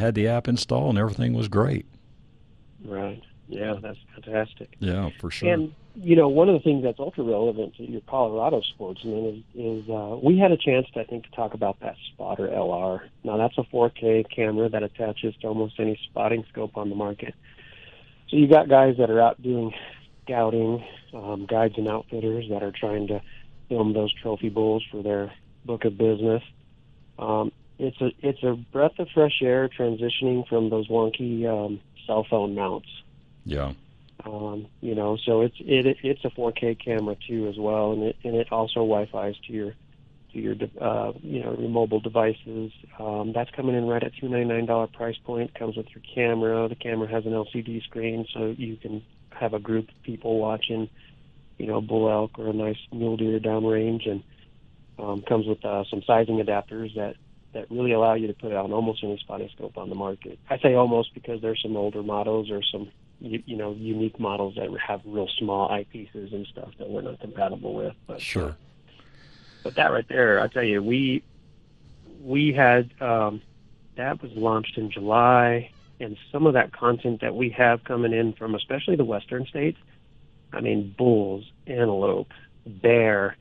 had 0.00 0.14
the 0.14 0.26
app 0.26 0.48
installed 0.48 0.90
and 0.90 0.98
everything 0.98 1.34
was 1.34 1.48
great. 1.48 1.86
Right. 2.84 3.22
Yeah, 3.50 3.74
that's 3.82 3.98
fantastic. 4.14 4.76
Yeah, 4.78 5.10
for 5.20 5.30
sure. 5.30 5.52
And 5.52 5.74
you 5.96 6.14
know, 6.14 6.28
one 6.28 6.48
of 6.48 6.54
the 6.54 6.60
things 6.60 6.84
that's 6.84 7.00
ultra 7.00 7.24
relevant 7.24 7.74
to 7.76 7.82
your 7.82 8.00
Colorado 8.02 8.60
sportsmen 8.62 9.44
is, 9.54 9.60
is 9.60 9.90
uh, 9.90 10.16
we 10.22 10.38
had 10.38 10.52
a 10.52 10.56
chance, 10.56 10.86
to, 10.94 11.00
I 11.00 11.04
think, 11.04 11.24
to 11.24 11.30
talk 11.32 11.52
about 11.52 11.80
that 11.80 11.96
Spotter 12.12 12.46
LR. 12.46 13.00
Now, 13.24 13.36
that's 13.36 13.58
a 13.58 13.62
4K 13.62 14.24
camera 14.34 14.68
that 14.68 14.82
attaches 14.82 15.34
to 15.40 15.48
almost 15.48 15.80
any 15.80 15.98
spotting 16.08 16.44
scope 16.50 16.76
on 16.76 16.90
the 16.90 16.94
market. 16.94 17.34
So 18.28 18.36
you 18.36 18.46
got 18.46 18.68
guys 18.68 18.96
that 18.98 19.10
are 19.10 19.20
out 19.20 19.42
doing 19.42 19.74
scouting, 20.22 20.84
um, 21.12 21.46
guides 21.46 21.74
and 21.76 21.88
outfitters 21.88 22.48
that 22.50 22.62
are 22.62 22.72
trying 22.72 23.08
to 23.08 23.20
film 23.68 23.92
those 23.92 24.12
trophy 24.22 24.48
bulls 24.48 24.84
for 24.90 25.02
their 25.02 25.32
book 25.64 25.84
of 25.84 25.98
business. 25.98 26.42
Um, 27.18 27.50
it's 27.78 28.00
a 28.00 28.10
it's 28.20 28.42
a 28.42 28.54
breath 28.72 28.98
of 28.98 29.08
fresh 29.12 29.40
air 29.42 29.68
transitioning 29.68 30.46
from 30.46 30.70
those 30.70 30.88
wonky 30.88 31.46
um, 31.46 31.80
cell 32.06 32.26
phone 32.28 32.54
mounts. 32.54 32.88
Yeah. 33.44 33.72
Um, 34.24 34.66
you 34.80 34.94
know, 34.94 35.16
so 35.24 35.40
it's 35.42 35.56
it 35.60 35.96
it's 36.02 36.24
a 36.24 36.30
4K 36.30 36.84
camera 36.84 37.16
too 37.26 37.48
as 37.48 37.56
well, 37.58 37.92
and 37.92 38.02
it 38.02 38.16
and 38.22 38.36
it 38.36 38.52
also 38.52 38.80
Wi-Fi's 38.80 39.36
to 39.46 39.52
your 39.52 39.74
to 40.32 40.38
your 40.38 40.54
uh, 40.80 41.12
you 41.22 41.42
know 41.42 41.56
your 41.58 41.70
mobile 41.70 42.00
devices. 42.00 42.72
Um, 42.98 43.32
that's 43.34 43.50
coming 43.50 43.74
in 43.76 43.86
right 43.86 44.02
at 44.02 44.12
two 44.20 44.28
ninety 44.28 44.46
nine 44.46 44.66
dollar 44.66 44.88
price 44.88 45.16
point. 45.24 45.54
Comes 45.54 45.76
with 45.76 45.86
your 45.94 46.02
camera. 46.14 46.68
The 46.68 46.74
camera 46.74 47.08
has 47.08 47.24
an 47.26 47.32
LCD 47.32 47.82
screen, 47.84 48.26
so 48.34 48.54
you 48.56 48.76
can 48.76 49.02
have 49.30 49.54
a 49.54 49.58
group 49.58 49.88
of 49.88 50.02
people 50.02 50.38
watching, 50.38 50.88
you 51.58 51.66
know, 51.66 51.80
bull 51.80 52.10
elk 52.10 52.38
or 52.38 52.48
a 52.48 52.52
nice 52.52 52.78
mule 52.92 53.16
deer 53.16 53.38
downrange, 53.38 54.08
and 54.08 54.22
um, 54.98 55.22
comes 55.22 55.46
with 55.46 55.64
uh, 55.64 55.84
some 55.90 56.02
sizing 56.06 56.38
adapters 56.38 56.94
that 56.94 57.16
that 57.52 57.70
really 57.70 57.92
allow 57.92 58.14
you 58.14 58.28
to 58.28 58.34
put 58.34 58.52
it 58.52 58.56
on 58.56 58.72
almost 58.72 59.02
any 59.02 59.18
spotting 59.18 59.48
scope 59.54 59.76
on 59.76 59.88
the 59.88 59.94
market. 59.94 60.38
I 60.48 60.58
say 60.58 60.74
almost 60.74 61.14
because 61.14 61.40
there's 61.40 61.60
some 61.62 61.76
older 61.76 62.02
models 62.02 62.50
or 62.50 62.60
some 62.70 62.90
you, 63.20 63.42
you 63.46 63.56
know 63.56 63.72
unique 63.72 64.18
models 64.18 64.54
that 64.56 64.68
have 64.86 65.00
real 65.04 65.28
small 65.38 65.68
eyepieces 65.68 66.32
and 66.32 66.46
stuff 66.46 66.70
that 66.78 66.88
we're 66.88 67.02
not 67.02 67.20
compatible 67.20 67.74
with. 67.74 67.94
But 68.06 68.20
sure. 68.20 68.56
but 69.62 69.74
that 69.76 69.92
right 69.92 70.06
there, 70.08 70.40
I 70.40 70.48
tell 70.48 70.64
you, 70.64 70.82
we 70.82 71.22
we 72.22 72.52
had 72.52 72.90
um, 73.00 73.42
that 73.96 74.22
was 74.22 74.32
launched 74.32 74.78
in 74.78 74.90
July, 74.90 75.70
and 76.00 76.16
some 76.32 76.46
of 76.46 76.54
that 76.54 76.72
content 76.72 77.20
that 77.20 77.34
we 77.34 77.50
have 77.50 77.84
coming 77.84 78.12
in 78.12 78.32
from 78.32 78.54
especially 78.54 78.96
the 78.96 79.04
western 79.04 79.46
states. 79.46 79.78
I 80.52 80.60
mean, 80.60 80.94
bulls, 80.98 81.44
antelope, 81.66 82.32
bear. 82.66 83.36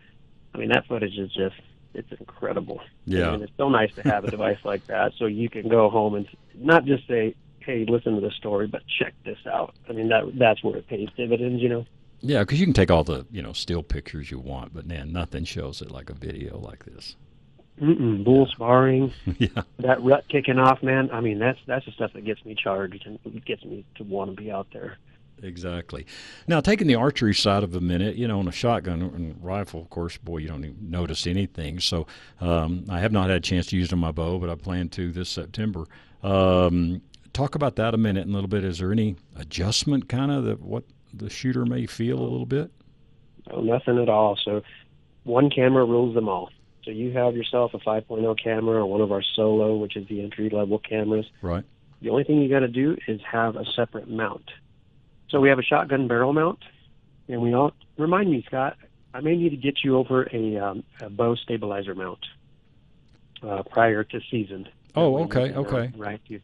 I 0.54 0.58
mean, 0.58 0.70
that 0.70 0.86
footage 0.88 1.18
is 1.18 1.32
just 1.32 1.56
it's 1.94 2.12
incredible. 2.20 2.82
Yeah, 3.06 3.34
and 3.34 3.44
it's 3.44 3.54
so 3.58 3.70
nice 3.70 3.94
to 3.96 4.04
have 4.04 4.26
a 4.26 4.32
device 4.32 4.60
like 4.64 4.86
that, 4.88 5.14
so 5.18 5.26
you 5.26 5.50
can 5.50 5.70
go 5.70 5.90
home 5.90 6.16
and 6.16 6.28
not 6.56 6.86
just 6.86 7.08
say, 7.08 7.36
"Hey, 7.66 7.86
listen 7.88 8.16
to 8.16 8.22
the 8.22 8.32
story," 8.32 8.68
but 8.68 8.82
check 8.88 9.14
this 9.24 9.40
out. 9.46 9.76
I 9.90 9.94
mean, 9.94 10.10
that 10.10 10.38
that's 10.38 10.64
where 10.64 10.78
it 10.78 10.88
pays 10.88 11.10
dividends, 11.16 11.62
you 11.62 11.70
know. 11.70 11.86
Yeah, 12.22 12.40
because 12.40 12.60
you 12.60 12.66
can 12.66 12.74
take 12.74 12.92
all 12.92 13.04
the 13.04 13.26
you 13.32 13.42
know 13.42 13.54
still 13.54 13.84
pictures 13.84 14.32
you 14.32 14.40
want, 14.40 14.74
but 14.74 14.86
man, 14.86 15.12
nothing 15.12 15.46
shows 15.46 15.82
it 15.82 15.92
like 15.92 16.10
a 16.10 16.14
video 16.14 16.58
like 16.58 16.86
this. 16.86 17.16
Mm-mm, 17.82 18.26
bull 18.26 18.46
yeah. 18.46 18.54
sparring, 18.54 19.14
yeah, 19.38 19.62
that 19.80 20.04
rut 20.04 20.26
kicking 20.28 20.60
off, 20.60 20.84
man. 20.84 21.10
I 21.12 21.22
mean, 21.22 21.40
that's 21.40 21.60
that's 21.66 21.86
the 21.86 21.92
stuff 21.94 22.12
that 22.14 22.26
gets 22.26 22.44
me 22.44 22.56
charged 22.56 23.06
and 23.06 23.20
gets 23.46 23.64
me 23.64 23.86
to 23.96 24.04
want 24.04 24.36
to 24.36 24.42
be 24.42 24.52
out 24.52 24.68
there. 24.74 24.98
exactly. 25.42 26.06
Now, 26.46 26.60
taking 26.60 26.88
the 26.88 26.96
archery 26.96 27.34
side 27.34 27.64
of 27.64 27.74
a 27.76 27.80
minute, 27.80 28.18
you 28.18 28.28
know, 28.28 28.40
on 28.40 28.50
a 28.50 28.52
shotgun 28.52 29.02
and 29.02 29.42
rifle, 29.42 29.82
of 29.82 29.90
course, 29.90 30.18
boy, 30.18 30.38
you 30.38 30.50
don't 30.50 30.66
even 30.66 30.90
notice 30.90 31.26
anything. 31.26 31.80
So 31.80 32.06
um, 32.42 32.84
I 32.90 33.00
have 33.00 33.14
not 33.14 33.30
had 33.30 33.38
a 33.38 33.40
chance 33.40 33.68
to 33.68 33.78
use 33.78 33.88
it 33.88 33.94
on 33.94 34.00
my 34.00 34.12
bow, 34.12 34.40
but 34.40 34.50
I 34.50 34.56
plan 34.56 34.90
to 34.90 35.14
this 35.14 35.30
September. 35.30 35.86
Um, 36.22 37.02
talk 37.34 37.56
about 37.56 37.76
that 37.78 37.94
a 37.94 37.98
minute 37.98 38.26
and 38.26 38.32
a 38.32 38.34
little 38.34 38.50
bit. 38.50 38.64
Is 38.64 38.80
there 38.80 38.92
any 38.92 39.16
adjustment, 39.36 40.10
kind 40.10 40.32
of, 40.32 40.44
that 40.46 40.62
what 40.62 40.84
the 41.14 41.30
shooter 41.30 41.66
may 41.66 41.86
feel 41.86 42.20
a 42.20 42.24
little 42.24 42.46
bit? 42.46 42.72
No, 43.50 43.62
nothing 43.62 44.00
at 44.00 44.10
all. 44.10 44.38
So 44.44 44.62
one 45.24 45.50
camera 45.50 45.86
rules 45.86 46.16
them 46.16 46.30
all. 46.30 46.50
So 46.84 46.92
you 46.92 47.12
have 47.12 47.36
yourself 47.36 47.74
a 47.74 47.80
5.0 47.80 48.42
camera 48.42 48.82
or 48.82 48.86
one 48.86 49.02
of 49.02 49.12
our 49.12 49.24
Solo, 49.36 49.76
which 49.76 49.96
is 49.96 50.08
the 50.08 50.22
entry 50.22 50.50
level 50.50 50.80
cameras. 50.80 51.26
Right. 51.42 51.64
The 52.02 52.10
only 52.10 52.24
thing 52.24 52.42
you 52.42 52.50
got 52.50 52.60
to 52.60 52.68
do 52.68 52.98
is 53.08 53.20
have 53.30 53.56
a 53.56 53.66
separate 53.76 54.10
mount. 54.10 54.50
So 55.30 55.40
we 55.40 55.50
have 55.50 55.60
a 55.60 55.64
shotgun 55.64 56.08
barrel 56.08 56.34
mount, 56.34 56.60
and 57.28 57.42
we 57.42 57.54
all 57.54 57.74
remind 57.98 58.32
me, 58.32 58.44
Scott. 58.48 58.78
I 59.14 59.22
may 59.22 59.36
need 59.36 59.50
to 59.50 59.58
get 59.58 59.84
you 59.84 59.98
over 59.98 60.28
a, 60.32 60.58
um, 60.58 60.84
a 61.02 61.10
bow 61.10 61.36
stabilizer 61.36 61.96
mount 61.96 62.26
uh, 63.44 63.64
prior 63.64 64.04
to 64.04 64.20
season. 64.32 64.68
Oh, 64.96 65.18
okay, 65.24 65.54
okay. 65.54 65.92
Right. 65.96 66.22
You, 66.28 66.42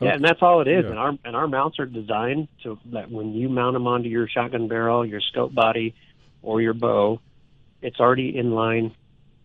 yeah, 0.00 0.14
and 0.14 0.24
that's 0.24 0.42
all 0.42 0.60
it 0.60 0.68
is. 0.68 0.84
Yeah. 0.84 0.90
And 0.90 0.98
our 0.98 1.18
and 1.24 1.36
our 1.36 1.48
mounts 1.48 1.78
are 1.78 1.86
designed 1.86 2.48
so 2.62 2.78
that 2.86 3.10
when 3.10 3.32
you 3.32 3.48
mount 3.48 3.74
them 3.74 3.86
onto 3.86 4.08
your 4.08 4.28
shotgun 4.28 4.68
barrel, 4.68 5.06
your 5.06 5.20
scope 5.20 5.54
body, 5.54 5.94
or 6.42 6.60
your 6.60 6.74
bow, 6.74 7.20
it's 7.82 8.00
already 8.00 8.36
in 8.36 8.52
line 8.52 8.94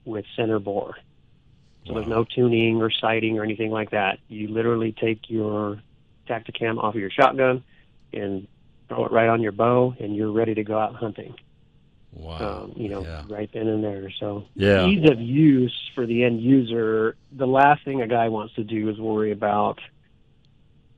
with 0.06 0.26
center 0.36 0.60
bore. 0.60 0.96
So 1.86 1.94
there's 1.94 2.08
no 2.08 2.24
tuning 2.24 2.82
or 2.82 2.92
sighting 2.92 3.40
or 3.40 3.44
anything 3.44 3.72
like 3.72 3.92
that. 3.92 4.20
You 4.28 4.48
literally 4.50 4.92
take 4.92 5.30
your 5.30 5.82
Tactacam 6.28 6.78
off 6.78 6.94
of 6.94 7.02
your 7.02 7.10
shotgun 7.10 7.64
and 8.14 8.48
throw 8.88 9.06
it 9.06 9.12
right 9.12 9.30
on 9.30 9.42
your 9.42 9.52
bow, 9.52 9.96
and 10.00 10.16
you're 10.16 10.32
ready 10.32 10.54
to 10.56 10.64
go 10.64 10.78
out 10.78 10.96
hunting. 10.96 11.36
Wow. 12.12 12.64
Um, 12.64 12.74
you 12.76 12.90
know, 12.90 13.04
yeah. 13.04 13.24
right 13.30 13.50
then 13.54 13.68
and 13.68 13.84
there. 13.84 14.12
So 14.20 14.46
Yeah. 14.56 14.88
ease 14.88 15.10
of 15.10 15.22
use 15.22 15.76
for 15.94 16.06
the 16.06 16.24
end 16.24 16.42
user. 16.42 17.16
The 17.32 17.48
last 17.48 17.86
thing 17.86 18.02
a 18.02 18.08
guy 18.08 18.30
wants 18.30 18.56
to 18.56 18.64
do 18.64 18.90
is 18.90 19.00
worry 19.00 19.32
about, 19.32 19.80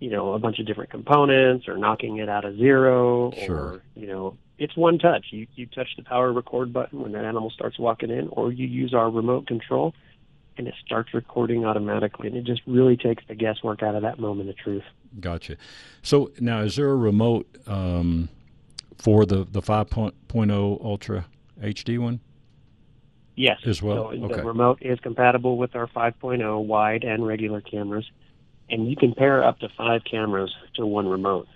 you 0.02 0.10
know, 0.10 0.34
a 0.34 0.40
bunch 0.40 0.60
of 0.60 0.66
different 0.66 0.90
components 0.90 1.68
or 1.70 1.78
knocking 1.78 2.18
it 2.18 2.28
out 2.28 2.44
of 2.44 2.58
zero. 2.58 3.32
Sure. 3.46 3.56
Or 3.56 3.82
you 3.96 4.08
know, 4.08 4.36
it's 4.58 4.76
one 4.76 4.98
touch. 5.00 5.28
You 5.30 5.48
you 5.56 5.68
touch 5.68 5.96
the 5.96 6.04
power 6.04 6.34
record 6.34 6.74
button 6.74 7.02
when 7.02 7.14
that 7.14 7.24
animal 7.24 7.52
starts 7.52 7.80
walking 7.80 8.10
in, 8.10 8.28
or 8.30 8.52
you 8.52 8.68
use 8.68 8.94
our 8.94 9.10
remote 9.10 9.48
control, 9.48 9.94
and 10.58 10.68
it 10.68 10.74
starts 10.84 11.14
recording 11.14 11.66
automatically. 11.66 12.28
And 12.28 12.36
it 12.36 12.44
just 12.46 12.62
really 12.66 12.98
takes 12.98 13.24
the 13.28 13.36
guesswork 13.36 13.84
out 13.84 13.96
of 13.96 14.02
that 14.02 14.20
moment 14.20 14.50
of 14.50 14.58
truth. 14.58 14.84
Gotcha. 15.20 15.56
So 16.02 16.32
now, 16.40 16.62
is 16.62 16.76
there 16.76 16.90
a 16.90 16.96
remote 16.96 17.48
um, 17.68 18.28
for 18.98 19.26
the 19.26 19.46
the 19.50 19.62
5.0 19.62 20.84
Ultra 20.84 21.26
HD 21.62 22.00
one? 22.00 22.20
Yes. 23.36 23.60
As 23.66 23.82
well? 23.82 24.12
So 24.12 24.26
Okay. 24.26 24.36
the 24.36 24.44
remote 24.44 24.80
is 24.82 25.00
compatible 25.00 25.58
with 25.58 25.76
our 25.76 25.88
5.0 25.88 26.64
wide 26.66 27.04
and 27.04 27.26
regular 27.26 27.62
cameras, 27.62 28.10
and 28.72 28.90
you 28.90 28.96
can 28.96 29.14
pair 29.14 29.44
up 29.44 29.60
to 29.60 29.70
five 29.78 30.02
cameras 30.10 30.54
to 30.76 30.86
one 30.86 31.08
remote. 31.08 31.48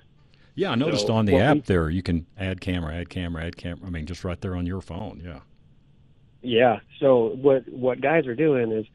Yeah, 0.53 0.71
I 0.71 0.75
noticed 0.75 1.07
So 1.07 1.13
on 1.13 1.25
the 1.25 1.37
app 1.37 1.65
there 1.65 1.89
you 1.89 2.03
can 2.03 2.25
add 2.37 2.61
camera, 2.61 2.93
add 2.93 3.09
camera, 3.09 3.43
add 3.43 3.57
camera. 3.57 3.87
I 3.87 3.89
mean, 3.89 4.05
just 4.05 4.23
right 4.23 4.39
there 4.39 4.55
on 4.55 4.65
your 4.65 4.81
phone. 4.81 5.21
Yeah. 5.23 5.39
Yeah. 6.41 6.79
So 6.99 7.35
what 7.41 7.67
what 7.67 8.01
guys 8.01 8.27
are 8.27 8.35
doing 8.35 8.71
is 8.71 8.85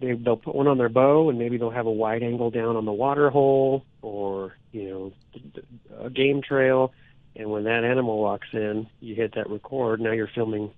they 0.00 0.14
they'll 0.14 0.36
put 0.36 0.54
one 0.54 0.66
on 0.66 0.78
their 0.78 0.88
bow 0.88 1.28
and 1.28 1.38
maybe 1.38 1.58
they'll 1.58 1.70
have 1.70 1.86
a 1.86 1.92
wide 1.92 2.22
angle 2.22 2.50
down 2.50 2.76
on 2.76 2.84
the 2.84 2.92
water 2.92 3.30
hole 3.30 3.84
or 4.02 4.56
you 4.72 4.88
know 4.88 5.12
a 6.00 6.10
game 6.10 6.42
trail, 6.42 6.92
and 7.36 7.50
when 7.50 7.64
that 7.64 7.84
animal 7.84 8.18
walks 8.18 8.48
in, 8.52 8.88
you 9.00 9.14
hit 9.14 9.34
that 9.34 9.50
record. 9.50 10.00
Now 10.00 10.12
you're 10.12 10.30
filming 10.34 10.72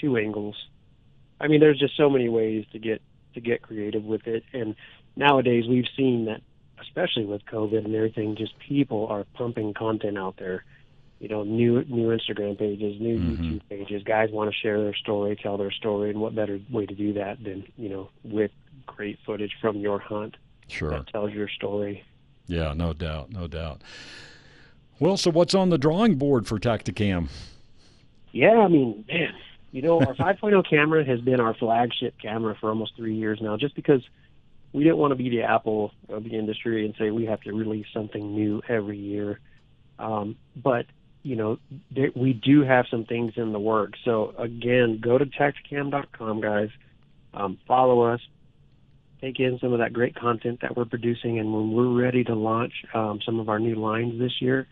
two 0.00 0.16
angles. 0.16 0.56
I 1.40 1.48
mean, 1.48 1.60
there's 1.60 1.78
just 1.78 1.96
so 1.96 2.08
many 2.08 2.28
ways 2.28 2.64
to 2.72 2.78
get 2.78 3.02
to 3.34 3.40
get 3.40 3.62
creative 3.62 4.04
with 4.04 4.26
it, 4.26 4.44
and 4.52 4.74
nowadays 5.20 5.66
we've 5.68 5.86
seen 5.96 6.24
that, 6.24 6.40
especially 6.80 7.24
with 7.26 7.44
COVID 7.46 7.84
and 7.84 7.94
everything, 7.94 8.34
just 8.36 8.58
people 8.58 9.06
are 9.08 9.24
pumping 9.34 9.72
content 9.74 10.18
out 10.18 10.36
there 10.38 10.64
you 11.22 11.28
know, 11.28 11.42
new 11.44 11.84
new 11.84 12.08
Instagram 12.16 12.58
pages, 12.58 12.98
new 12.98 13.18
Mhm. 13.18 13.36
YouTube 13.36 13.60
pages. 13.68 14.02
Guys 14.04 14.30
want 14.30 14.50
to 14.50 14.56
share 14.56 14.82
their 14.82 14.94
story, 14.94 15.36
tell 15.36 15.58
their 15.58 15.70
story, 15.70 16.08
and 16.08 16.18
what 16.18 16.34
better 16.34 16.58
way 16.70 16.86
to 16.86 16.94
do 16.94 17.12
that 17.12 17.44
than 17.44 17.62
you 17.76 17.90
know 17.90 18.08
with 18.24 18.50
great 18.86 19.18
footage 19.26 19.52
from 19.60 19.76
your 19.76 19.98
hunt 19.98 20.38
Sure. 20.68 20.88
that 20.88 21.08
tells 21.08 21.30
your 21.34 21.46
story. 21.48 22.02
Yeah, 22.46 22.72
no 22.74 22.94
doubt, 22.94 23.30
no 23.30 23.46
doubt. 23.48 23.82
Well, 24.98 25.18
so 25.18 25.30
what's 25.30 25.54
on 25.54 25.68
the 25.68 25.76
drawing 25.76 26.14
board 26.14 26.46
for 26.46 26.58
Tactacam? 26.58 27.28
Yeah, 28.32 28.58
I 28.58 28.68
mean, 28.68 29.04
man, 29.06 29.34
you 29.72 29.82
know, 29.82 30.00
our 30.00 30.14
5.0 30.14 30.62
camera 30.70 31.04
has 31.04 31.20
been 31.20 31.38
our 31.38 31.52
flagship 31.52 32.14
camera 32.18 32.54
for 32.58 32.70
almost 32.70 32.96
three 32.96 33.14
years 33.14 33.42
now, 33.42 33.58
just 33.58 33.74
because 33.74 34.02
we 34.72 34.84
didn't 34.84 34.98
want 34.98 35.12
to 35.12 35.16
be 35.16 35.28
the 35.28 35.42
Apple 35.42 35.92
of 36.08 36.24
the 36.24 36.38
industry 36.38 36.84
and 36.84 36.94
say 36.98 37.10
we 37.10 37.26
have 37.26 37.40
to 37.42 37.52
release 37.52 37.86
something 37.92 38.34
new 38.34 38.62
every 38.68 38.98
year. 38.98 39.40
Um, 39.98 40.36
but 40.56 40.86
you 41.22 41.36
know, 41.36 41.58
we 42.16 42.32
do 42.32 42.62
have 42.62 42.86
some 42.90 43.04
things 43.04 43.34
in 43.36 43.52
the 43.52 43.58
works. 43.58 43.98
So 44.04 44.32
again, 44.38 45.00
go 45.02 45.18
to 45.18 45.26
Tactacam.com, 45.26 46.40
guys. 46.40 46.70
Um, 47.34 47.58
follow 47.68 48.02
us. 48.02 48.20
Take 49.20 49.38
in 49.38 49.58
some 49.60 49.74
of 49.74 49.80
that 49.80 49.92
great 49.92 50.14
content 50.14 50.60
that 50.62 50.76
we're 50.76 50.86
producing, 50.86 51.38
and 51.38 51.52
when 51.52 51.72
we're 51.72 52.02
ready 52.02 52.24
to 52.24 52.34
launch 52.34 52.72
um, 52.94 53.20
some 53.24 53.38
of 53.38 53.50
our 53.50 53.58
new 53.58 53.74
lines 53.74 54.18
this 54.18 54.32
year, 54.40 54.66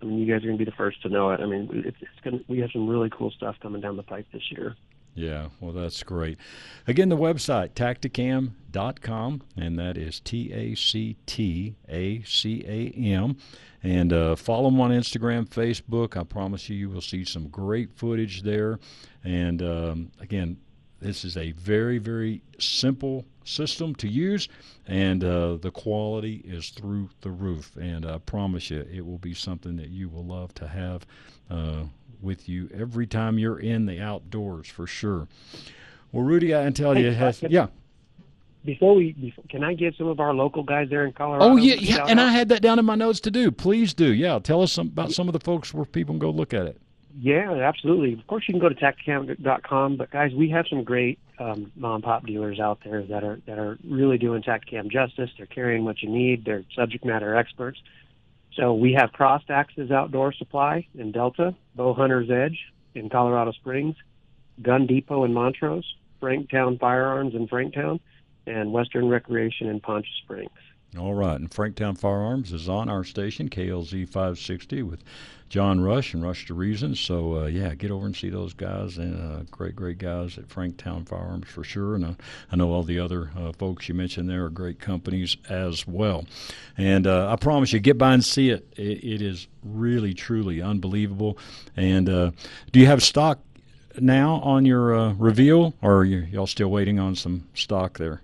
I 0.00 0.04
mean, 0.04 0.18
you 0.18 0.26
guys 0.26 0.42
are 0.42 0.48
going 0.48 0.58
to 0.58 0.64
be 0.64 0.68
the 0.68 0.76
first 0.76 1.00
to 1.02 1.08
know 1.08 1.30
it. 1.30 1.38
I 1.38 1.46
mean, 1.46 1.70
it's, 1.72 1.96
it's 2.00 2.20
going. 2.24 2.44
We 2.48 2.58
have 2.58 2.70
some 2.72 2.88
really 2.88 3.10
cool 3.16 3.30
stuff 3.30 3.54
coming 3.62 3.80
down 3.80 3.96
the 3.96 4.02
pipe 4.02 4.26
this 4.32 4.42
year. 4.50 4.74
Yeah, 5.14 5.48
well, 5.60 5.72
that's 5.72 6.02
great. 6.02 6.38
Again, 6.86 7.10
the 7.10 7.16
website, 7.16 7.72
tactacam.com, 7.72 9.42
and 9.56 9.78
that 9.78 9.98
is 9.98 10.20
T 10.20 10.52
A 10.52 10.74
C 10.74 11.16
T 11.26 11.76
A 11.88 12.22
C 12.22 12.64
A 12.66 12.98
M. 12.98 13.36
And 13.82 14.12
uh, 14.12 14.36
follow 14.36 14.70
them 14.70 14.80
on 14.80 14.90
Instagram, 14.90 15.48
Facebook. 15.48 16.16
I 16.16 16.24
promise 16.24 16.68
you, 16.68 16.76
you 16.76 16.88
will 16.88 17.00
see 17.00 17.24
some 17.24 17.48
great 17.48 17.92
footage 17.92 18.42
there. 18.42 18.78
And 19.24 19.60
um, 19.60 20.12
again, 20.20 20.56
this 21.02 21.24
is 21.24 21.36
a 21.36 21.50
very, 21.52 21.98
very 21.98 22.42
simple 22.58 23.24
system 23.44 23.92
to 23.96 24.08
use, 24.08 24.48
and 24.86 25.24
uh, 25.24 25.56
the 25.56 25.72
quality 25.72 26.42
is 26.44 26.70
through 26.70 27.10
the 27.22 27.30
roof. 27.30 27.76
And 27.76 28.06
I 28.06 28.18
promise 28.18 28.70
you, 28.70 28.86
it 28.90 29.04
will 29.04 29.18
be 29.18 29.34
something 29.34 29.76
that 29.76 29.88
you 29.88 30.08
will 30.08 30.24
love 30.24 30.54
to 30.54 30.68
have 30.68 31.04
uh, 31.50 31.84
with 32.22 32.48
you 32.48 32.68
every 32.74 33.06
time 33.06 33.38
you're 33.38 33.58
in 33.58 33.86
the 33.86 34.00
outdoors, 34.00 34.68
for 34.68 34.86
sure. 34.86 35.28
Well, 36.12 36.24
Rudy, 36.24 36.54
I 36.54 36.64
can 36.64 36.74
tell 36.74 36.96
you, 36.96 37.08
it 37.08 37.14
has, 37.14 37.40
Hey, 37.40 37.48
yeah. 37.50 37.68
Before 38.64 38.94
we, 38.94 39.12
before, 39.12 39.44
can 39.48 39.64
I 39.64 39.74
give 39.74 39.96
some 39.96 40.06
of 40.06 40.20
our 40.20 40.32
local 40.32 40.62
guys 40.62 40.88
there 40.88 41.04
in 41.04 41.12
Colorado? 41.12 41.44
Oh, 41.44 41.56
yeah, 41.56 41.74
yeah. 41.74 42.04
And 42.06 42.20
out? 42.20 42.28
I 42.28 42.32
had 42.32 42.48
that 42.50 42.62
down 42.62 42.78
in 42.78 42.84
my 42.84 42.94
notes 42.94 43.18
to 43.20 43.30
do. 43.30 43.50
Please 43.50 43.92
do. 43.92 44.12
Yeah, 44.12 44.38
tell 44.38 44.62
us 44.62 44.72
some, 44.72 44.86
about 44.86 45.10
some 45.10 45.28
of 45.28 45.32
the 45.32 45.40
folks 45.40 45.74
where 45.74 45.84
people 45.84 46.12
can 46.12 46.20
go 46.20 46.30
look 46.30 46.54
at 46.54 46.66
it. 46.66 46.80
Yeah, 47.18 47.52
absolutely. 47.52 48.14
Of 48.14 48.26
course, 48.26 48.44
you 48.48 48.52
can 48.52 48.60
go 48.60 48.68
to 48.68 48.74
tactacam.com, 48.74 49.96
but 49.96 50.10
guys, 50.10 50.32
we 50.32 50.48
have 50.50 50.66
some 50.68 50.82
great 50.84 51.18
um, 51.38 51.72
mom 51.76 52.02
pop 52.02 52.24
dealers 52.24 52.58
out 52.58 52.78
there 52.84 53.02
that 53.02 53.24
are 53.24 53.40
that 53.46 53.58
are 53.58 53.78
really 53.84 54.16
doing 54.16 54.42
Tactacam 54.42 54.90
justice. 54.90 55.30
They're 55.36 55.46
carrying 55.46 55.84
what 55.84 56.02
you 56.02 56.08
need. 56.08 56.44
They're 56.44 56.64
subject 56.74 57.04
matter 57.04 57.36
experts. 57.36 57.80
So 58.56 58.74
we 58.74 58.92
have 58.92 59.12
Crossed 59.12 59.50
Axes 59.50 59.90
Outdoor 59.90 60.32
Supply 60.32 60.86
in 60.94 61.12
Delta, 61.12 61.54
Bow 61.74 61.94
Hunter's 61.94 62.30
Edge 62.30 62.58
in 62.94 63.08
Colorado 63.08 63.52
Springs, 63.52 63.96
Gun 64.60 64.86
Depot 64.86 65.24
in 65.24 65.32
Montrose, 65.32 65.86
Franktown 66.20 66.78
Firearms 66.78 67.34
in 67.34 67.48
Franktown, 67.48 68.00
and 68.46 68.72
Western 68.72 69.08
Recreation 69.08 69.68
in 69.68 69.80
Poncha 69.80 70.12
Springs. 70.22 70.50
All 70.98 71.14
right, 71.14 71.40
and 71.40 71.50
Franktown 71.50 71.96
Firearms 71.96 72.52
is 72.52 72.68
on 72.68 72.90
our 72.90 73.02
station, 73.02 73.48
KLZ 73.48 74.06
560, 74.06 74.82
with 74.82 75.02
John 75.48 75.80
Rush 75.80 76.12
and 76.12 76.22
Rush 76.22 76.44
to 76.48 76.54
Reason. 76.54 76.94
So, 76.94 77.38
uh, 77.38 77.46
yeah, 77.46 77.74
get 77.74 77.90
over 77.90 78.04
and 78.04 78.14
see 78.14 78.28
those 78.28 78.52
guys, 78.52 78.98
uh, 78.98 79.44
great, 79.50 79.74
great 79.74 79.96
guys 79.96 80.36
at 80.36 80.48
Franktown 80.48 81.08
Firearms 81.08 81.48
for 81.48 81.64
sure. 81.64 81.94
And 81.94 82.04
uh, 82.04 82.14
I 82.50 82.56
know 82.56 82.70
all 82.70 82.82
the 82.82 82.98
other 82.98 83.30
uh, 83.34 83.52
folks 83.52 83.88
you 83.88 83.94
mentioned 83.94 84.28
there 84.28 84.44
are 84.44 84.50
great 84.50 84.80
companies 84.80 85.38
as 85.48 85.86
well. 85.86 86.26
And 86.76 87.06
uh, 87.06 87.32
I 87.32 87.36
promise 87.36 87.72
you, 87.72 87.80
get 87.80 87.96
by 87.96 88.12
and 88.12 88.22
see 88.22 88.50
it. 88.50 88.70
It, 88.76 89.02
it 89.02 89.22
is 89.22 89.48
really, 89.64 90.12
truly 90.12 90.60
unbelievable. 90.60 91.38
And 91.74 92.06
uh, 92.10 92.32
do 92.70 92.80
you 92.80 92.86
have 92.86 93.02
stock 93.02 93.38
now 93.98 94.40
on 94.40 94.66
your 94.66 95.14
reveal, 95.14 95.72
or 95.80 96.00
are 96.00 96.04
y'all 96.04 96.46
still 96.46 96.70
waiting 96.70 96.98
on 96.98 97.14
some 97.14 97.48
stock 97.54 97.96
there? 97.96 98.20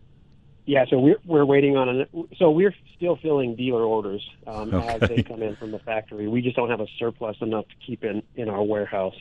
Yeah, 0.68 0.84
so 0.90 0.98
we're 0.98 1.18
we're 1.24 1.46
waiting 1.46 1.78
on 1.78 1.88
it. 1.88 2.10
So 2.36 2.50
we're 2.50 2.74
still 2.94 3.16
filling 3.16 3.56
dealer 3.56 3.82
orders 3.82 4.28
um, 4.46 4.74
as 4.74 5.00
they 5.00 5.22
come 5.22 5.42
in 5.42 5.56
from 5.56 5.70
the 5.70 5.78
factory. 5.78 6.28
We 6.28 6.42
just 6.42 6.56
don't 6.56 6.68
have 6.68 6.80
a 6.80 6.86
surplus 6.98 7.38
enough 7.40 7.66
to 7.68 7.74
keep 7.86 8.04
in 8.04 8.22
in 8.36 8.50
our 8.50 8.62
warehouse. 8.62 9.16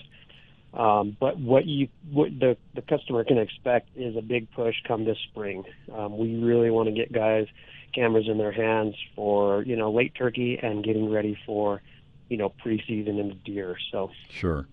Um, 0.73 1.15
but 1.17 1.39
what 1.39 1.65
you 1.65 1.87
what 2.11 2.37
the 2.37 2.57
the 2.75 2.81
customer 2.81 3.23
can 3.23 3.37
expect 3.37 3.89
is 3.95 4.17
a 4.17 4.21
big 4.21 4.51
push 4.51 4.75
come 4.85 5.05
this 5.05 5.17
spring. 5.29 5.63
Um, 5.93 6.17
we 6.17 6.35
really 6.35 6.69
want 6.69 6.89
to 6.89 6.93
get 6.93 7.13
guys 7.13 7.47
cameras 7.95 8.27
in 8.27 8.37
their 8.37 8.51
hands 8.51 8.95
for 9.15 9.63
you 9.63 9.77
know 9.77 9.89
late 9.89 10.15
turkey 10.15 10.59
and 10.61 10.83
getting 10.83 11.09
ready 11.09 11.39
for 11.45 11.81
you 12.29 12.37
know, 12.37 12.53
preseason 12.63 13.19
and 13.19 13.43
deer. 13.43 13.77
So 13.91 14.11
sure. 14.29 14.67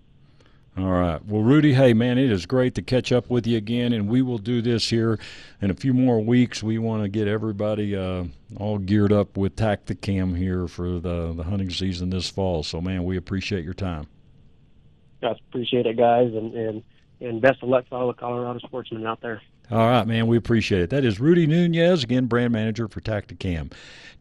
All 0.77 0.91
right. 0.91 1.23
Well, 1.25 1.41
Rudy, 1.41 1.73
hey, 1.73 1.93
man, 1.93 2.17
it 2.17 2.29
is 2.29 2.45
great 2.45 2.75
to 2.75 2.81
catch 2.81 3.13
up 3.13 3.29
with 3.29 3.47
you 3.47 3.55
again, 3.55 3.93
and 3.93 4.09
we 4.09 4.21
will 4.21 4.37
do 4.37 4.61
this 4.61 4.89
here 4.89 5.17
in 5.61 5.71
a 5.71 5.73
few 5.73 5.93
more 5.93 6.19
weeks. 6.19 6.61
We 6.61 6.79
want 6.79 7.03
to 7.03 7.07
get 7.07 7.29
everybody 7.29 7.95
uh, 7.95 8.25
all 8.57 8.77
geared 8.79 9.13
up 9.13 9.37
with 9.37 9.55
Tactacam 9.55 10.37
here 10.37 10.67
for 10.67 10.99
the, 10.99 11.31
the 11.33 11.43
hunting 11.43 11.69
season 11.69 12.09
this 12.09 12.29
fall. 12.29 12.61
So, 12.61 12.81
man, 12.81 13.05
we 13.05 13.15
appreciate 13.15 13.63
your 13.63 13.73
time. 13.73 14.07
I 15.23 15.33
appreciate 15.49 15.85
it, 15.85 15.95
guys, 15.95 16.33
and, 16.33 16.53
and, 16.53 16.83
and 17.21 17.41
best 17.41 17.63
of 17.63 17.69
luck 17.69 17.87
to 17.89 17.95
all 17.95 18.07
the 18.07 18.13
Colorado 18.13 18.59
sportsmen 18.59 19.05
out 19.05 19.21
there. 19.21 19.41
All 19.71 19.77
right, 19.77 20.05
man, 20.05 20.27
we 20.27 20.35
appreciate 20.35 20.81
it. 20.81 20.89
That 20.89 21.05
is 21.05 21.21
Rudy 21.21 21.47
Nunez, 21.47 22.03
again, 22.03 22.25
brand 22.25 22.51
manager 22.51 22.89
for 22.89 22.99
Tactacam. 22.99 23.71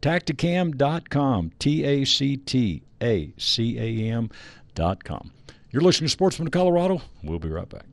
Tactacam.com, 0.00 1.50
T 1.58 1.84
A 1.84 2.04
C 2.04 2.36
T 2.36 2.82
A 3.02 3.32
C 3.36 3.78
A 3.78 4.12
M.com. 4.12 5.33
You're 5.74 5.82
listening 5.82 6.06
to 6.06 6.12
Sportsman 6.12 6.46
of 6.46 6.52
Colorado. 6.52 7.02
We'll 7.24 7.40
be 7.40 7.48
right 7.48 7.68
back. 7.68 7.86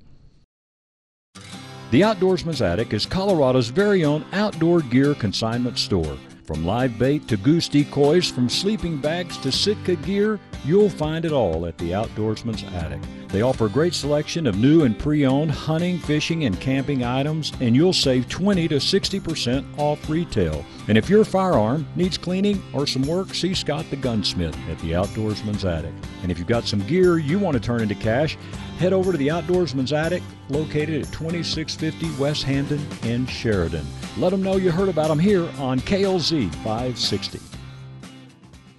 The 1.90 2.02
Outdoorsman's 2.02 2.62
Attic 2.62 2.94
is 2.94 3.08
Colorado's 3.08 3.70
very 3.70 4.06
own 4.06 4.24
outdoor 4.34 4.82
gear 4.82 5.16
consignment 5.16 5.80
store. 5.80 6.16
From 6.46 6.64
live 6.64 7.00
bait 7.00 7.28
to 7.28 7.38
goose 7.38 7.68
decoys, 7.68 8.30
from 8.30 8.50
sleeping 8.50 8.98
bags 8.98 9.36
to 9.40 9.52
Sitka 9.52 9.96
gear, 9.96 10.40
you'll 10.64 10.92
find 10.92 11.26
it 11.26 11.32
all 11.32 11.66
at 11.66 11.76
the 11.80 11.90
Outdoorsman's 11.90 12.64
Attic. 12.76 13.02
They 13.32 13.42
offer 13.42 13.68
a 13.68 13.70
great 13.70 13.94
selection 13.94 14.46
of 14.46 14.58
new 14.58 14.84
and 14.84 14.98
pre 14.98 15.26
owned 15.26 15.52
hunting, 15.52 16.00
fishing, 16.00 16.44
and 16.44 16.60
camping 16.60 17.04
items, 17.04 17.54
and 17.62 17.76
you'll 17.76 17.94
save 17.94 18.28
20 18.28 18.68
to 18.68 18.76
60% 18.76 19.78
off 19.78 20.10
retail. 20.10 20.66
And 20.90 20.98
if 20.98 21.10
your 21.10 21.24
firearm 21.24 21.88
needs 21.96 22.18
cleaning 22.18 22.62
or 22.74 22.86
some 22.86 23.04
work, 23.04 23.34
see 23.34 23.54
Scott 23.54 23.86
the 23.90 23.96
Gunsmith 23.96 24.58
at 24.70 24.78
the 24.80 24.92
Outdoorsman's 24.92 25.64
Attic. 25.64 25.94
And 26.24 26.32
if 26.32 26.40
you've 26.40 26.48
got 26.48 26.66
some 26.66 26.86
gear 26.88 27.20
you 27.20 27.40
want 27.40 27.54
to 27.56 27.62
turn 27.62 27.82
into 27.82 27.96
cash, 27.96 28.38
head 28.80 28.92
over 28.92 29.14
to 29.14 29.18
the 29.18 29.30
Outdoorsman's 29.30 29.94
Attic, 29.94 30.24
located 30.50 31.02
at 31.02 31.14
2650 31.14 32.22
West 32.22 32.44
Hampton 32.44 32.86
in 33.04 33.26
Sheridan. 33.28 33.86
Let 34.18 34.32
them 34.32 34.44
know 34.44 34.58
you 34.58 34.72
heard 34.72 34.90
about 34.90 35.08
them 35.08 35.20
here 35.20 35.50
on 35.58 35.80
KLZ 35.80 36.54
560. 36.56 37.40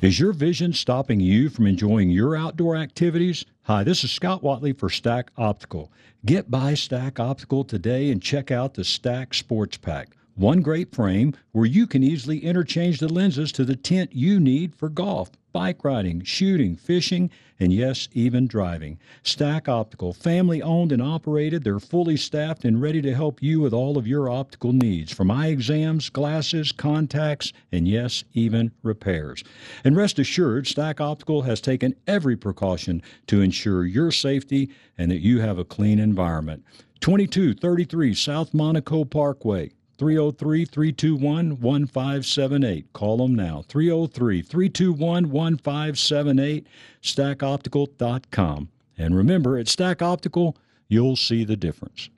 Is 0.02 0.18
your 0.18 0.32
vision 0.32 0.72
stopping 0.72 1.20
you 1.20 1.48
from 1.48 1.66
enjoying 1.66 2.10
your 2.10 2.36
outdoor 2.36 2.76
activities? 2.76 3.46
Hi, 3.66 3.84
this 3.84 4.02
is 4.02 4.10
Scott 4.10 4.42
Watley 4.42 4.72
for 4.72 4.88
Stack 4.88 5.30
Optical. 5.38 5.92
Get 6.26 6.50
by 6.50 6.74
Stack 6.74 7.20
Optical 7.20 7.62
today 7.62 8.10
and 8.10 8.20
check 8.20 8.50
out 8.50 8.74
the 8.74 8.82
Stack 8.82 9.34
Sports 9.34 9.76
Pack. 9.76 10.16
One 10.34 10.62
great 10.62 10.94
frame 10.94 11.34
where 11.52 11.66
you 11.66 11.86
can 11.86 12.02
easily 12.02 12.38
interchange 12.38 13.00
the 13.00 13.12
lenses 13.12 13.52
to 13.52 13.66
the 13.66 13.76
tint 13.76 14.14
you 14.14 14.40
need 14.40 14.74
for 14.74 14.88
golf, 14.88 15.30
bike 15.52 15.84
riding, 15.84 16.22
shooting, 16.24 16.74
fishing, 16.74 17.30
and 17.60 17.70
yes, 17.70 18.08
even 18.14 18.46
driving. 18.46 18.98
Stack 19.22 19.68
Optical, 19.68 20.14
family 20.14 20.62
owned 20.62 20.90
and 20.90 21.02
operated, 21.02 21.64
they're 21.64 21.78
fully 21.78 22.16
staffed 22.16 22.64
and 22.64 22.80
ready 22.80 23.02
to 23.02 23.14
help 23.14 23.42
you 23.42 23.60
with 23.60 23.74
all 23.74 23.98
of 23.98 24.06
your 24.06 24.30
optical 24.30 24.72
needs 24.72 25.12
from 25.12 25.30
eye 25.30 25.48
exams, 25.48 26.08
glasses, 26.08 26.72
contacts, 26.72 27.52
and 27.70 27.86
yes, 27.86 28.24
even 28.32 28.72
repairs. 28.82 29.44
And 29.84 29.96
rest 29.96 30.18
assured, 30.18 30.66
Stack 30.66 30.98
Optical 30.98 31.42
has 31.42 31.60
taken 31.60 31.94
every 32.06 32.38
precaution 32.38 33.02
to 33.26 33.42
ensure 33.42 33.84
your 33.84 34.10
safety 34.10 34.70
and 34.96 35.10
that 35.10 35.20
you 35.20 35.40
have 35.40 35.58
a 35.58 35.64
clean 35.64 35.98
environment. 35.98 36.64
2233 37.00 38.14
South 38.14 38.54
Monaco 38.54 39.04
Parkway. 39.04 39.72
303 40.02 40.64
321 40.64 41.60
1578. 41.60 42.92
Call 42.92 43.18
them 43.18 43.36
now. 43.36 43.62
303 43.68 44.42
321 44.42 45.30
1578. 45.30 46.66
StackOptical.com. 47.00 48.68
And 48.98 49.16
remember, 49.16 49.56
at 49.56 49.68
Stack 49.68 50.02
Optical, 50.02 50.56
you'll 50.88 51.14
see 51.14 51.44
the 51.44 51.56
difference. 51.56 52.10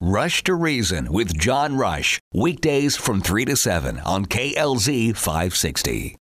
Rush 0.00 0.42
to 0.42 0.54
Reason 0.54 1.12
with 1.12 1.38
John 1.38 1.76
Rush. 1.76 2.18
Weekdays 2.34 2.96
from 2.96 3.20
3 3.20 3.44
to 3.44 3.54
7 3.54 4.00
on 4.00 4.26
KLZ 4.26 5.16
560. 5.16 6.16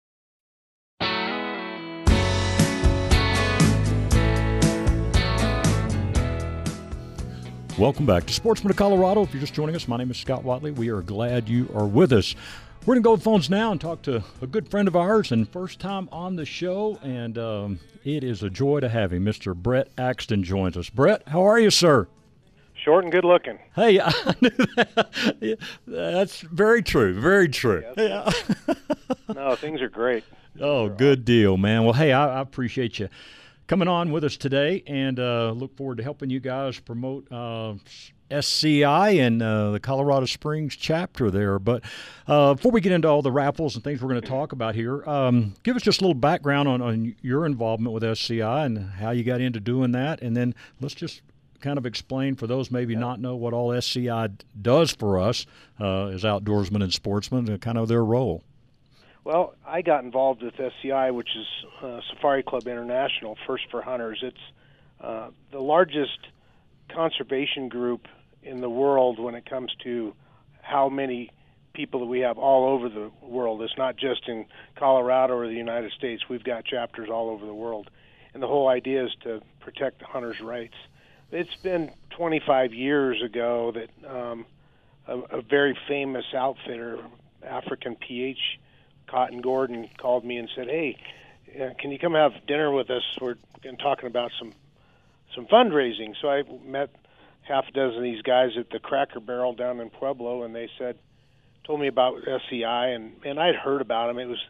Welcome 7.80 8.06
back 8.06 8.26
to 8.26 8.34
Sportsman 8.34 8.72
of 8.72 8.76
Colorado. 8.76 9.24
If 9.24 9.34
you're 9.34 9.40
just 9.40 9.54
joining 9.54 9.74
us, 9.74 9.88
my 9.88 9.96
name 9.96 10.12
is 10.12 10.18
Scott 10.18 10.44
Watley. 10.44 10.72
We 10.72 10.90
are 10.90 11.02
glad 11.02 11.48
you 11.48 11.72
are 11.74 11.88
with 11.88 12.12
us. 12.12 12.36
We're 12.82 12.96
going 12.96 13.04
to 13.04 13.08
go 13.08 13.16
to 13.16 13.22
phones 13.22 13.50
now 13.50 13.72
and 13.72 13.80
talk 13.80 14.02
to 14.02 14.22
a 14.42 14.48
good 14.48 14.70
friend 14.70 14.86
of 14.90 14.98
ours 14.98 15.32
and 15.32 15.48
first 15.48 15.80
time 15.80 16.10
on 16.12 16.36
the 16.36 16.46
show. 16.46 17.00
And 17.02 17.38
um, 17.38 17.80
it 18.04 18.26
is 18.26 18.44
a 18.44 18.50
joy 18.50 18.82
to 18.82 18.90
have 18.90 19.14
him. 19.14 19.24
Mr. 19.24 19.56
Brett 19.56 19.88
Axton 19.98 20.44
joins 20.44 20.76
us. 20.76 20.90
Brett, 20.90 21.26
how 21.30 21.48
are 21.48 21.58
you, 21.58 21.70
sir? 21.70 22.10
Short 22.74 23.06
and 23.06 23.14
good 23.14 23.24
looking. 23.24 23.58
Hey, 23.74 23.96
that. 24.42 25.58
That's 25.88 26.42
very 26.42 26.84
true. 26.84 27.18
Very 27.18 27.48
true. 27.48 27.86
Yes. 27.96 28.44
no, 29.34 29.56
things 29.56 29.82
are 29.82 29.88
great. 29.88 30.26
Oh, 30.60 30.90
good 30.90 31.24
deal, 31.24 31.56
man. 31.56 31.86
Well, 31.86 31.94
hey, 31.94 32.12
I, 32.12 32.40
I 32.40 32.42
appreciate 32.42 33.00
you 33.00 33.08
coming 33.70 33.88
on 33.88 34.12
with 34.12 34.24
us 34.24 34.36
today 34.36 34.82
and 34.88 35.20
uh, 35.20 35.52
look 35.52 35.78
forward 35.78 35.98
to 35.98 36.04
helping 36.04 36.32
you 36.32 36.40
guys 36.40 36.80
promote 36.80 37.32
uh, 37.32 37.76
SCI 38.32 39.12
and 39.12 39.44
uh, 39.44 39.70
the 39.70 39.80
Colorado 39.80 40.26
Springs 40.26 40.76
chapter 40.76 41.30
there. 41.30 41.60
But 41.60 41.84
uh, 42.28 42.56
before 42.56 42.72
we 42.72 42.82
get 42.82 42.94
into 42.94 43.08
all 43.08 43.22
the 43.22 43.32
raffles 43.32 43.76
and 43.76 43.84
things 43.84 44.02
we're 44.02 44.10
going 44.10 44.22
to 44.22 44.28
talk 44.28 44.54
about 44.54 44.74
here, 44.74 45.08
um, 45.08 45.54
give 45.62 45.76
us 45.76 45.84
just 45.84 46.02
a 46.02 46.04
little 46.04 46.16
background 46.16 46.68
on, 46.68 46.82
on 46.82 47.16
your 47.22 47.46
involvement 47.46 47.94
with 47.94 48.04
SCI 48.04 48.66
and 48.66 48.90
how 48.90 49.12
you 49.12 49.24
got 49.24 49.40
into 49.40 49.60
doing 49.60 49.92
that. 49.92 50.20
And 50.24 50.36
then 50.36 50.56
let's 50.82 50.96
just 50.96 51.22
kind 51.62 51.78
of 51.78 51.86
explain 51.86 52.34
for 52.34 52.48
those 52.48 52.72
maybe 52.72 52.94
yeah. 52.94 53.00
not 53.02 53.22
know 53.22 53.36
what 53.36 53.54
all 53.54 53.72
SCI 53.72 54.30
does 54.60 54.96
for 54.96 55.20
us 55.20 55.46
uh, 55.80 56.08
as 56.08 56.24
outdoorsmen 56.24 56.82
and 56.82 56.92
sportsmen, 56.92 57.56
kind 57.60 57.78
of 57.78 57.88
their 57.88 58.04
role. 58.04 58.44
Well, 59.30 59.54
I 59.64 59.84
got 59.84 60.04
involved 60.04 60.42
with 60.42 60.56
SCI, 60.60 61.12
which 61.12 61.30
is 61.36 61.46
uh, 61.84 62.00
Safari 62.10 62.42
Club 62.42 62.68
International, 62.68 63.38
First 63.46 63.66
for 63.70 63.80
Hunters. 63.80 64.24
It's 64.24 64.38
uh, 65.00 65.30
the 65.52 65.60
largest 65.60 66.18
conservation 66.92 67.70
group 67.70 68.08
in 68.42 68.60
the 68.60 68.72
world 68.72 69.20
when 69.20 69.36
it 69.36 69.48
comes 69.48 69.72
to 69.84 70.16
how 70.64 70.90
many 70.90 71.30
people 71.74 72.00
that 72.00 72.08
we 72.08 72.22
have 72.22 72.40
all 72.40 72.74
over 72.74 72.90
the 72.90 73.12
world. 73.22 73.62
It's 73.62 73.78
not 73.78 73.98
just 73.98 74.28
in 74.28 74.48
Colorado 74.76 75.36
or 75.36 75.46
the 75.46 75.54
United 75.54 75.92
States. 75.92 76.24
We've 76.28 76.44
got 76.44 76.66
chapters 76.66 77.10
all 77.12 77.30
over 77.30 77.46
the 77.46 77.54
world. 77.54 77.92
And 78.34 78.42
the 78.42 78.48
whole 78.48 78.68
idea 78.68 79.06
is 79.06 79.12
to 79.26 79.44
protect 79.60 80.00
the 80.00 80.06
hunters' 80.06 80.42
rights. 80.42 80.74
It's 81.32 81.56
been 81.62 81.92
25 82.18 82.74
years 82.74 83.22
ago 83.22 83.74
that 83.76 84.10
um, 84.10 84.48
a, 85.08 85.20
a 85.38 85.42
very 85.44 85.78
famous 85.88 86.26
outfitter, 86.34 86.98
African 87.44 87.96
PH, 87.96 88.40
Cotton 89.10 89.42
Gordon 89.42 89.90
called 89.98 90.24
me 90.24 90.38
and 90.38 90.50
said, 90.56 90.68
"Hey, 90.68 90.98
uh, 91.60 91.74
can 91.80 91.92
you 91.92 92.00
come 92.00 92.14
have 92.14 92.34
dinner 92.48 92.72
with 92.72 92.90
us? 92.90 93.04
We're 93.20 93.36
talking 93.80 94.08
about 94.08 94.32
some 94.38 94.54
some 95.36 95.46
fundraising." 95.48 96.16
So 96.22 96.30
I 96.30 96.44
met 96.64 96.90
half 97.42 97.68
a 97.68 97.72
dozen 97.72 97.98
of 97.98 98.04
these 98.04 98.22
guys 98.22 98.52
at 98.58 98.70
the 98.70 98.80
Cracker 98.80 99.20
Barrel 99.20 99.54
down 99.54 99.80
in 99.80 99.90
Pueblo, 99.90 100.44
and 100.44 100.54
they 100.54 100.70
said, 100.78 101.00
told 101.70 101.80
me 101.80 101.88
about 101.88 102.18
SCI, 102.28 102.88
and 102.88 103.14
and 103.24 103.40
I'd 103.40 103.56
heard 103.56 103.82
about 103.82 104.08
them. 104.08 104.18
It 104.18 104.26
was 104.26 104.44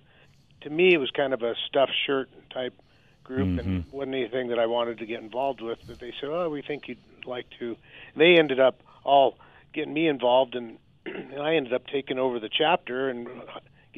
to 0.62 0.70
me, 0.70 0.93
it 0.93 0.97
was 0.97 1.12
kind 1.12 1.34
of 1.34 1.43
a 1.43 1.53
stuffed 1.68 1.91
shirt 2.07 2.30
type 2.49 2.74
group, 3.26 3.47
mm-hmm. 3.47 3.60
and 3.60 3.91
wasn't 3.91 4.16
anything 4.16 4.47
that 4.47 4.60
I 4.60 4.68
wanted 4.68 4.99
to 4.99 5.05
get 5.05 5.22
involved 5.22 5.62
with. 5.62 5.80
But 5.86 5.99
they 5.99 6.14
said, 6.20 6.30
"Oh, 6.30 6.49
we 6.49 6.62
think 6.62 6.88
you'd 6.88 6.97
like 7.26 7.47
to." 7.60 7.76
And 8.14 8.22
they 8.22 8.39
ended 8.39 8.62
up 8.62 8.82
all 9.03 9.38
getting 9.74 9.93
me 9.93 10.07
involved, 10.07 10.55
and, 10.55 10.78
and 11.05 11.41
I 11.41 11.55
ended 11.55 11.74
up 11.74 11.88
taking 11.88 12.20
over 12.20 12.39
the 12.39 12.49
chapter 12.49 13.10
and 13.10 13.28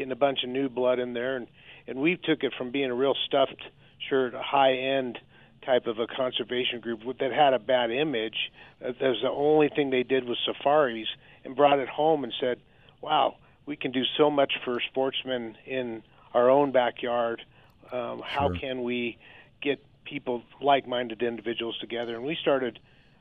getting 0.02 0.12
a 0.12 0.16
bunch 0.16 0.44
of 0.44 0.50
new 0.50 0.68
blood 0.68 0.98
in 0.98 1.14
there, 1.14 1.38
and 1.38 1.48
and 1.86 2.00
we 2.00 2.18
took 2.18 2.44
it 2.44 2.54
from 2.58 2.72
being 2.72 2.90
a 2.90 2.96
real 2.96 3.14
stuffed 3.28 3.62
shirt, 4.10 4.34
high 4.34 4.74
end 4.74 5.20
type 5.64 5.86
of 5.86 6.00
a 6.00 6.08
conservation 6.08 6.80
group 6.80 7.02
that 7.20 7.32
had 7.32 7.54
a 7.54 7.60
bad 7.60 7.92
image. 7.92 8.52
That 8.80 9.00
was 9.00 9.20
the 9.22 9.30
only 9.30 9.70
thing 9.70 9.92
they 9.92 10.02
did 10.02 10.26
was 10.26 10.40
safaris, 10.44 11.08
and 11.46 11.56
brought 11.56 11.78
it 11.78 11.88
home 11.88 12.24
and 12.24 12.34
said, 12.40 12.60
"Wow, 13.00 13.36
we 13.68 13.76
can 13.76 13.92
do 13.92 14.04
so 14.18 14.32
much 14.32 14.54
for 14.66 14.80
sportsmen 14.80 15.56
in 15.68 16.02
our 16.34 16.50
own 16.50 16.72
backyard. 16.72 17.44
Um, 17.92 18.24
how 18.26 18.50
can 18.60 18.82
we 18.82 19.20
get 19.62 19.84
people, 20.04 20.42
like-minded 20.62 21.22
individuals, 21.22 21.78
together?" 21.78 22.16
And 22.16 22.26
we 22.26 22.36
started. 22.42 22.80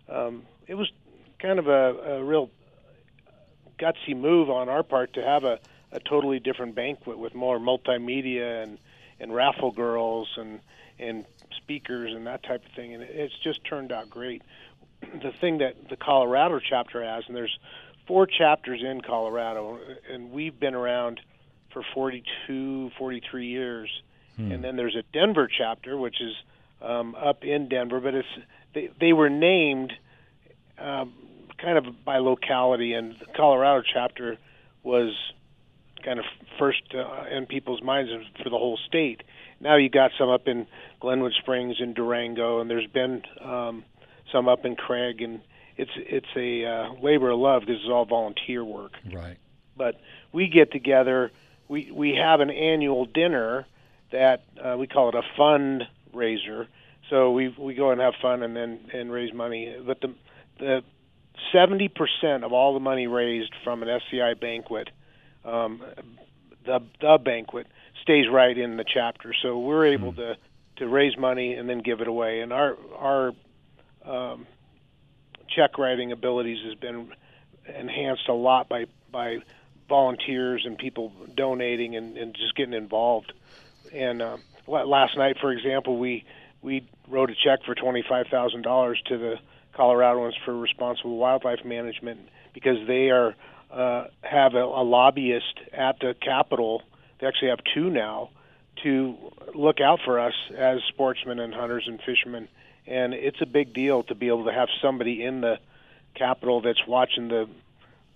Um, 0.09 0.45
it 0.67 0.77
was 0.77 0.91
kind 1.41 1.59
of 1.59 1.69
a, 1.69 2.15
a 2.15 2.25
real 2.25 2.49
gutsy 3.79 4.17
move 4.17 4.49
on 4.49 4.71
our 4.71 4.83
part 4.83 5.13
to 5.15 5.23
have 5.23 5.45
a 5.45 5.61
a 5.93 6.01
totally 6.01 6.39
different 6.39 6.75
banquet 6.75 7.19
with 7.19 7.35
more 7.35 7.59
multimedia 7.59 8.63
and 8.63 8.79
and 9.19 9.35
raffle 9.35 9.71
girls 9.71 10.29
and 10.37 10.61
and 10.99 11.25
speakers 11.57 12.13
and 12.15 12.27
that 12.27 12.43
type 12.43 12.65
of 12.65 12.73
thing. 12.73 12.95
And 12.95 13.03
it's 13.03 13.35
just 13.43 13.65
turned 13.65 13.93
out 13.93 14.11
great. 14.11 14.43
The 15.23 15.33
thing 15.41 15.59
that 15.59 15.89
the 15.89 15.97
Colorado 15.97 16.61
chapter 16.61 17.03
has 17.03 17.25
and 17.27 17.35
there's 17.35 17.59
four 18.07 18.27
chapters 18.27 18.83
in 18.83 19.01
Colorado 19.01 19.79
and 20.13 20.31
we've 20.31 20.59
been 20.61 20.75
around 20.75 21.21
for 21.73 21.83
42 21.95 22.91
43 22.99 23.47
years. 23.47 24.03
Hmm. 24.37 24.53
and 24.53 24.65
then 24.65 24.77
there's 24.77 24.97
a 24.97 25.03
Denver 25.13 25.49
chapter, 25.49 25.97
which 25.97 26.21
is 26.21 26.35
um, 26.83 27.15
up 27.15 27.45
in 27.45 27.69
Denver, 27.69 28.01
but 28.01 28.15
it's 28.15 28.29
they 28.75 28.91
they 29.01 29.13
were 29.13 29.31
named 29.31 29.93
um, 30.79 31.13
kind 31.59 31.79
of 31.79 32.05
by 32.05 32.19
locality, 32.19 32.95
and 32.95 33.17
the 33.19 33.27
Colorado 33.37 33.83
chapter 33.93 34.39
was 34.83 35.15
kind 36.05 36.19
of 36.19 36.25
first 36.59 36.83
uh, 36.95 37.25
in 37.31 37.47
people's 37.47 37.83
minds 37.83 38.11
for 38.43 38.51
the 38.51 38.59
whole 38.59 38.79
state. 38.87 39.23
Now 39.61 39.77
you 39.77 39.89
got 39.89 40.11
some 40.19 40.29
up 40.29 40.49
in 40.49 40.67
Glenwood 41.01 41.33
Springs 41.41 41.77
and 41.81 41.95
Durango, 41.95 42.61
and 42.61 42.71
there's 42.71 42.87
been 42.87 43.23
um, 43.43 43.85
some 44.33 44.49
up 44.49 44.65
in 44.65 44.77
Craig, 44.77 45.21
and 45.23 45.41
it's 45.77 45.91
it's 45.97 46.27
a 46.37 46.65
uh, 46.65 46.93
labor 47.03 47.31
of 47.31 47.39
love 47.39 47.63
because 47.63 47.77
it's 47.77 47.91
all 47.91 48.05
volunteer 48.05 48.65
work. 48.65 48.93
Right. 49.13 49.37
But 49.77 50.01
we 50.33 50.49
get 50.49 50.73
together. 50.73 51.31
We 51.69 51.91
we 51.91 52.15
have 52.17 52.41
an 52.41 52.51
annual 52.51 53.07
dinner 53.07 53.67
that 54.13 54.45
uh, 54.63 54.77
we 54.77 54.87
call 54.87 55.09
it 55.11 55.15
a 55.15 55.23
fundraiser. 55.41 56.67
So 57.09 57.33
we 57.33 57.49
we 57.59 57.75
go 57.75 57.91
and 57.91 58.01
have 58.01 58.15
fun 58.21 58.43
and 58.43 58.57
then 58.57 58.81
and 58.93 59.11
raise 59.11 59.33
money. 59.33 59.77
But 59.85 60.01
the 60.01 60.15
the 60.59 60.83
seventy 61.53 61.89
percent 61.89 62.45
of 62.45 62.53
all 62.53 62.75
the 62.75 62.81
money 62.81 63.07
raised 63.07 63.53
from 63.65 63.83
an 63.83 63.89
SCI 63.89 64.35
banquet, 64.35 64.91
um, 65.45 65.83
the 66.65 66.81
the 67.01 67.19
banquet 67.19 67.67
stays 68.03 68.27
right 68.31 68.57
in 68.57 68.77
the 68.77 68.85
chapter. 68.85 69.35
So 69.43 69.59
we're 69.59 69.87
able 69.87 70.13
mm-hmm. 70.13 70.21
to 70.21 70.37
to 70.77 70.89
raise 70.89 71.17
money 71.17 71.55
and 71.55 71.69
then 71.69 71.81
give 71.81 72.01
it 72.01 72.09
away. 72.09 72.41
And 72.41 72.53
our 72.53 72.77
our 72.97 73.33
um, 74.05 74.47
check 75.55 75.79
writing 75.79 76.13
abilities 76.13 76.59
has 76.65 76.75
been 76.75 77.13
enhanced 77.67 78.29
a 78.29 78.33
lot 78.33 78.69
by 78.69 78.87
by 79.11 79.39
volunteers 79.89 80.63
and 80.65 80.79
people 80.79 81.13
donating 81.35 81.97
and, 81.97 82.17
and 82.17 82.35
just 82.35 82.55
getting 82.55 82.75
involved. 82.75 83.33
And 83.93 84.23
uh, 84.23 84.37
last 84.67 85.17
night, 85.17 85.37
for 85.41 85.53
example, 85.53 85.99
we 85.99 86.25
we 86.63 86.87
wrote 87.09 87.31
a 87.31 87.35
check 87.35 87.65
for 87.65 87.75
twenty 87.75 88.05
five 88.09 88.27
thousand 88.31 88.63
dollars 88.63 89.01
to 89.07 89.19
the 89.19 89.37
Coloradans 89.75 90.33
for 90.45 90.57
Responsible 90.57 91.17
Wildlife 91.17 91.65
Management 91.65 92.29
because 92.53 92.87
they 92.87 93.11
are 93.11 93.35
uh, 93.73 94.05
have 94.23 94.55
a, 94.55 94.63
a 94.63 94.85
lobbyist 94.85 95.61
at 95.73 95.99
the 96.01 96.15
Capitol. 96.21 96.83
They 97.21 97.27
actually 97.27 97.51
have 97.51 97.61
two 97.75 97.91
now 97.91 98.31
to 98.83 99.17
look 99.55 99.81
out 99.81 100.01
for 100.05 100.19
us 100.19 100.35
as 100.57 100.81
sportsmen 100.89 101.39
and 101.39 101.53
hunters 101.53 101.85
and 101.87 102.01
fishermen. 102.01 102.49
And 102.87 103.15
it's 103.15 103.41
a 103.41 103.47
big 103.47 103.75
deal 103.75 104.03
to 104.05 104.15
be 104.15 104.29
able 104.29 104.47
to 104.47 104.53
have 104.53 104.69
somebody 104.81 105.23
in 105.23 105.41
the 105.41 105.59
Capitol 106.15 106.61
that's 106.61 106.87
watching 106.87 107.29
the 107.29 107.49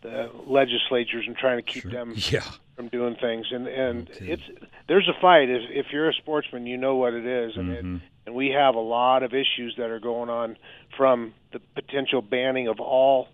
the 0.03 0.31
legislatures 0.47 1.25
and 1.27 1.35
trying 1.35 1.57
to 1.57 1.63
keep 1.63 1.83
sure. 1.83 1.91
them 1.91 2.13
yeah. 2.31 2.43
from 2.77 2.89
doing 2.89 3.17
things. 3.17 3.47
And 3.51 3.67
and 3.67 4.11
okay. 4.11 4.33
it's 4.33 4.43
there's 4.87 5.09
a 5.09 5.19
fight. 5.21 5.49
If, 5.49 5.63
if 5.71 5.87
you're 5.93 6.09
a 6.09 6.15
sportsman, 6.15 6.67
you 6.67 6.77
know 6.77 6.97
what 6.97 7.15
it 7.15 7.25
is, 7.25 7.57
and 7.57 7.69
mm-hmm. 7.69 7.97
it, 7.97 8.03
and 8.27 8.35
we 8.35 8.51
have 8.51 8.75
a 8.75 8.81
lot 8.81 9.23
of 9.23 9.33
issues 9.35 9.75
that 9.79 9.91
are 9.91 10.01
going 10.01 10.31
on 10.31 10.57
from 10.97 11.35
the 11.53 11.61
potential 11.75 12.23
banning 12.23 12.69
of 12.69 12.81
all 12.81 13.29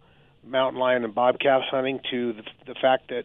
mountain 0.45 0.81
lion 0.81 1.05
and 1.05 1.15
bobcat 1.15 1.63
hunting 1.71 2.01
to 2.11 2.33
the, 2.33 2.43
the 2.67 2.75
fact 2.75 3.09
that 3.09 3.25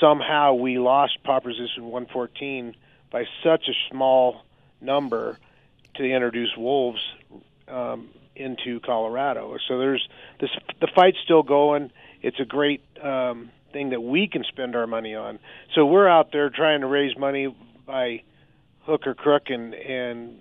somehow 0.00 0.54
we 0.54 0.78
lost 0.78 1.22
Proposition 1.24 1.84
114 1.84 2.74
by 3.10 3.24
such 3.42 3.68
a 3.68 3.72
small 3.90 4.42
number 4.80 5.38
to 5.94 6.04
introduce 6.04 6.56
wolves 6.56 7.00
um, 7.68 8.08
into 8.34 8.80
Colorado. 8.80 9.56
So 9.68 9.78
there's 9.78 10.06
this 10.40 10.50
the 10.80 10.88
fight's 10.94 11.18
still 11.22 11.42
going. 11.42 11.90
It's 12.22 12.40
a 12.40 12.44
great 12.44 12.82
um, 13.02 13.50
thing 13.72 13.90
that 13.90 14.00
we 14.00 14.26
can 14.26 14.44
spend 14.44 14.74
our 14.74 14.86
money 14.86 15.14
on. 15.14 15.38
So 15.74 15.84
we're 15.84 16.08
out 16.08 16.32
there 16.32 16.50
trying 16.50 16.80
to 16.80 16.86
raise 16.86 17.16
money 17.16 17.54
by 17.86 18.22
hook 18.84 19.06
or 19.06 19.14
crook 19.14 19.44
and 19.48 19.74
and 19.74 20.38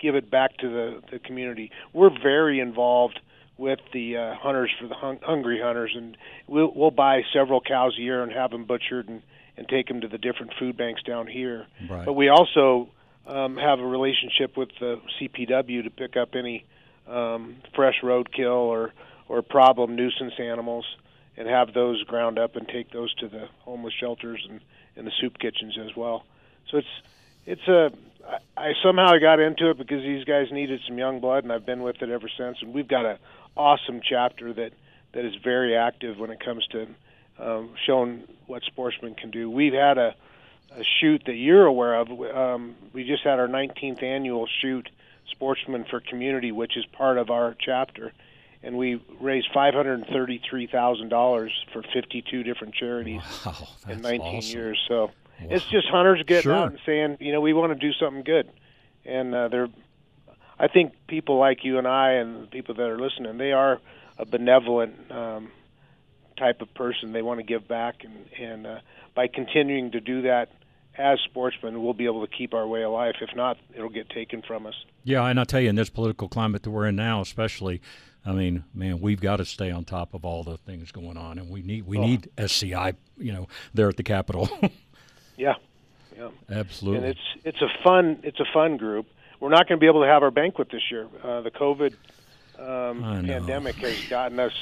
give 0.00 0.14
it 0.14 0.30
back 0.30 0.56
to 0.58 0.68
the 0.68 1.02
the 1.10 1.18
community. 1.18 1.70
We're 1.92 2.10
very 2.10 2.60
involved 2.60 3.20
with 3.58 3.78
the 3.92 4.16
uh, 4.16 4.34
hunters 4.34 4.70
for 4.80 4.86
the 4.86 4.94
hung- 4.94 5.20
hungry 5.22 5.60
hunters, 5.62 5.92
and 5.96 6.16
we'll 6.46 6.72
we'll 6.74 6.90
buy 6.90 7.22
several 7.32 7.60
cows 7.60 7.96
a 7.98 8.02
year 8.02 8.22
and 8.22 8.32
have 8.32 8.50
them 8.50 8.64
butchered 8.64 9.08
and 9.08 9.22
and 9.56 9.68
take 9.68 9.88
them 9.88 10.00
to 10.02 10.08
the 10.08 10.18
different 10.18 10.52
food 10.58 10.76
banks 10.76 11.02
down 11.02 11.26
here. 11.26 11.66
Right. 11.88 12.04
But 12.04 12.12
we 12.12 12.28
also 12.28 12.90
um, 13.26 13.56
have 13.56 13.80
a 13.80 13.86
relationship 13.86 14.56
with 14.56 14.68
the 14.78 15.00
CPW 15.18 15.84
to 15.84 15.90
pick 15.90 16.16
up 16.16 16.34
any 16.34 16.64
um, 17.06 17.56
fresh 17.74 17.96
roadkill 18.02 18.52
or 18.54 18.92
or 19.28 19.42
problem 19.42 19.96
nuisance 19.96 20.34
animals 20.38 20.84
and 21.36 21.48
have 21.48 21.74
those 21.74 22.02
ground 22.04 22.38
up 22.38 22.56
and 22.56 22.68
take 22.68 22.92
those 22.92 23.14
to 23.16 23.28
the 23.28 23.46
homeless 23.60 23.92
shelters 23.98 24.46
and, 24.48 24.60
and 24.96 25.06
the 25.06 25.12
soup 25.20 25.38
kitchens 25.38 25.76
as 25.78 25.96
well. 25.96 26.24
So 26.70 26.78
it's 26.78 26.88
it's 27.46 27.68
a 27.68 27.90
I 28.56 28.72
somehow 28.82 29.12
got 29.20 29.38
into 29.38 29.70
it 29.70 29.78
because 29.78 30.02
these 30.02 30.24
guys 30.24 30.46
needed 30.50 30.80
some 30.86 30.98
young 30.98 31.20
blood, 31.20 31.44
and 31.44 31.52
I've 31.52 31.66
been 31.66 31.82
with 31.82 32.02
it 32.02 32.10
ever 32.10 32.28
since. 32.36 32.58
And 32.60 32.74
we've 32.74 32.88
got 32.88 33.06
an 33.06 33.18
awesome 33.56 34.00
chapter 34.02 34.52
that 34.52 34.72
that 35.12 35.24
is 35.24 35.34
very 35.42 35.76
active 35.76 36.18
when 36.18 36.30
it 36.30 36.40
comes 36.40 36.66
to 36.68 36.86
um, 37.38 37.70
showing 37.84 38.24
what 38.46 38.62
sportsmen 38.64 39.14
can 39.14 39.30
do. 39.30 39.50
We've 39.50 39.72
had 39.72 39.98
a, 39.98 40.14
a 40.72 40.84
shoot 41.00 41.22
that 41.26 41.34
you're 41.34 41.66
aware 41.66 41.94
of. 41.94 42.10
Um, 42.10 42.76
we 42.92 43.04
just 43.04 43.22
had 43.22 43.38
our 43.38 43.48
19th 43.48 44.02
annual 44.02 44.46
shoot, 44.60 44.88
Sportsmen 45.30 45.84
for 45.88 46.00
Community, 46.00 46.52
which 46.52 46.76
is 46.76 46.84
part 46.86 47.18
of 47.18 47.30
our 47.30 47.56
chapter, 47.58 48.12
and 48.62 48.76
we 48.76 49.02
raised 49.20 49.48
five 49.52 49.74
hundred 49.74 49.94
and 49.94 50.06
thirty-three 50.06 50.66
thousand 50.66 51.08
dollars 51.08 51.52
for 51.72 51.82
fifty-two 51.82 52.42
different 52.42 52.74
charities 52.74 53.22
wow, 53.44 53.68
in 53.88 54.00
nineteen 54.00 54.38
awesome. 54.38 54.58
years. 54.58 54.84
So 54.88 55.06
wow. 55.06 55.10
it's 55.50 55.66
just 55.66 55.88
hunters 55.88 56.22
getting 56.26 56.42
sure. 56.44 56.54
out 56.54 56.70
and 56.70 56.78
saying, 56.86 57.18
you 57.20 57.32
know, 57.32 57.40
we 57.40 57.52
want 57.52 57.72
to 57.72 57.78
do 57.78 57.92
something 57.92 58.22
good, 58.22 58.50
and 59.04 59.34
uh, 59.34 59.48
they're. 59.48 59.68
I 60.58 60.68
think 60.68 60.94
people 61.06 61.38
like 61.38 61.64
you 61.64 61.78
and 61.78 61.86
I 61.86 62.12
and 62.12 62.50
people 62.50 62.74
that 62.74 62.88
are 62.88 62.98
listening, 62.98 63.38
they 63.38 63.52
are 63.52 63.80
a 64.18 64.24
benevolent 64.24 65.10
um, 65.10 65.50
type 66.36 66.62
of 66.62 66.72
person. 66.74 67.12
They 67.12 67.22
want 67.22 67.40
to 67.40 67.44
give 67.44 67.68
back, 67.68 68.04
and 68.04 68.26
and 68.38 68.66
uh, 68.66 68.78
by 69.14 69.28
continuing 69.28 69.90
to 69.92 70.00
do 70.00 70.22
that 70.22 70.50
as 70.98 71.18
sportsmen, 71.20 71.82
we'll 71.82 71.94
be 71.94 72.06
able 72.06 72.26
to 72.26 72.32
keep 72.32 72.54
our 72.54 72.66
way 72.66 72.82
of 72.82 72.92
life. 72.92 73.16
If 73.20 73.34
not, 73.36 73.58
it'll 73.74 73.90
get 73.90 74.08
taken 74.08 74.42
from 74.42 74.66
us. 74.66 74.74
Yeah, 75.04 75.26
and 75.26 75.38
I 75.38 75.44
tell 75.44 75.60
you, 75.60 75.68
in 75.68 75.76
this 75.76 75.90
political 75.90 76.28
climate 76.28 76.62
that 76.62 76.70
we're 76.70 76.86
in 76.86 76.96
now, 76.96 77.20
especially, 77.20 77.80
I 78.24 78.32
mean, 78.32 78.64
man, 78.74 79.00
we've 79.00 79.20
got 79.20 79.36
to 79.36 79.44
stay 79.44 79.70
on 79.70 79.84
top 79.84 80.14
of 80.14 80.24
all 80.24 80.42
the 80.42 80.56
things 80.56 80.90
going 80.92 81.16
on, 81.16 81.38
and 81.38 81.50
we 81.50 81.62
need 81.62 81.86
we 81.86 81.98
oh. 81.98 82.02
need 82.02 82.30
SCI, 82.38 82.94
you 83.18 83.32
know, 83.32 83.46
there 83.74 83.88
at 83.88 83.96
the 83.96 84.02
Capitol. 84.02 84.48
yeah, 85.36 85.54
yeah, 86.16 86.30
absolutely. 86.50 87.08
And 87.08 87.08
it's 87.08 87.44
it's 87.44 87.62
a 87.62 87.68
fun 87.84 88.20
it's 88.22 88.40
a 88.40 88.46
fun 88.52 88.76
group. 88.76 89.06
We're 89.40 89.50
not 89.50 89.68
going 89.68 89.78
to 89.78 89.80
be 89.80 89.86
able 89.86 90.02
to 90.02 90.08
have 90.08 90.22
our 90.22 90.30
banquet 90.30 90.68
this 90.70 90.82
year. 90.90 91.06
Uh, 91.22 91.42
the 91.42 91.50
COVID 91.50 91.94
um, 92.58 93.02
pandemic 93.02 93.76
has 93.76 94.04
gotten 94.08 94.38
us 94.40 94.52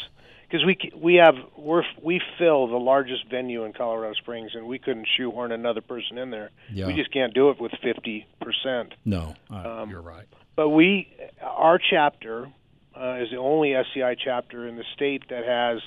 because 0.48 0.64
we 0.64 0.78
we 0.96 1.14
have 1.14 1.36
we're 1.56 1.82
we 2.02 2.20
fill 2.38 2.66
the 2.66 2.76
largest 2.76 3.28
venue 3.28 3.64
in 3.64 3.72
Colorado 3.72 4.14
Springs, 4.14 4.52
and 4.54 4.66
we 4.66 4.78
couldn't 4.78 5.06
shoehorn 5.16 5.52
another 5.52 5.80
person 5.80 6.18
in 6.18 6.30
there. 6.30 6.50
Yeah. 6.72 6.86
We 6.86 6.94
just 6.94 7.12
can't 7.12 7.34
do 7.34 7.50
it 7.50 7.60
with 7.60 7.72
fifty 7.82 8.26
percent. 8.40 8.94
No, 9.04 9.34
uh, 9.50 9.82
um, 9.82 9.90
you're 9.90 10.00
right. 10.00 10.26
But 10.56 10.68
we, 10.68 11.12
our 11.42 11.78
chapter, 11.78 12.48
uh, 12.96 13.16
is 13.20 13.30
the 13.30 13.38
only 13.38 13.74
SCI 13.74 14.14
chapter 14.22 14.68
in 14.68 14.76
the 14.76 14.84
state 14.94 15.28
that 15.30 15.44
has 15.44 15.80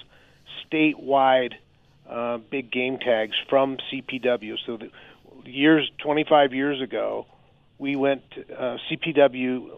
statewide 0.69 1.53
uh, 2.09 2.37
big 2.37 2.71
game 2.71 2.97
tags 2.97 3.35
from 3.49 3.77
CPW. 3.91 4.55
So 4.65 4.77
the 4.77 4.91
years 5.45 5.89
25 5.99 6.53
years 6.53 6.81
ago, 6.81 7.25
we 7.79 7.95
went 7.95 8.23
uh, 8.37 8.77
CPW 8.89 9.69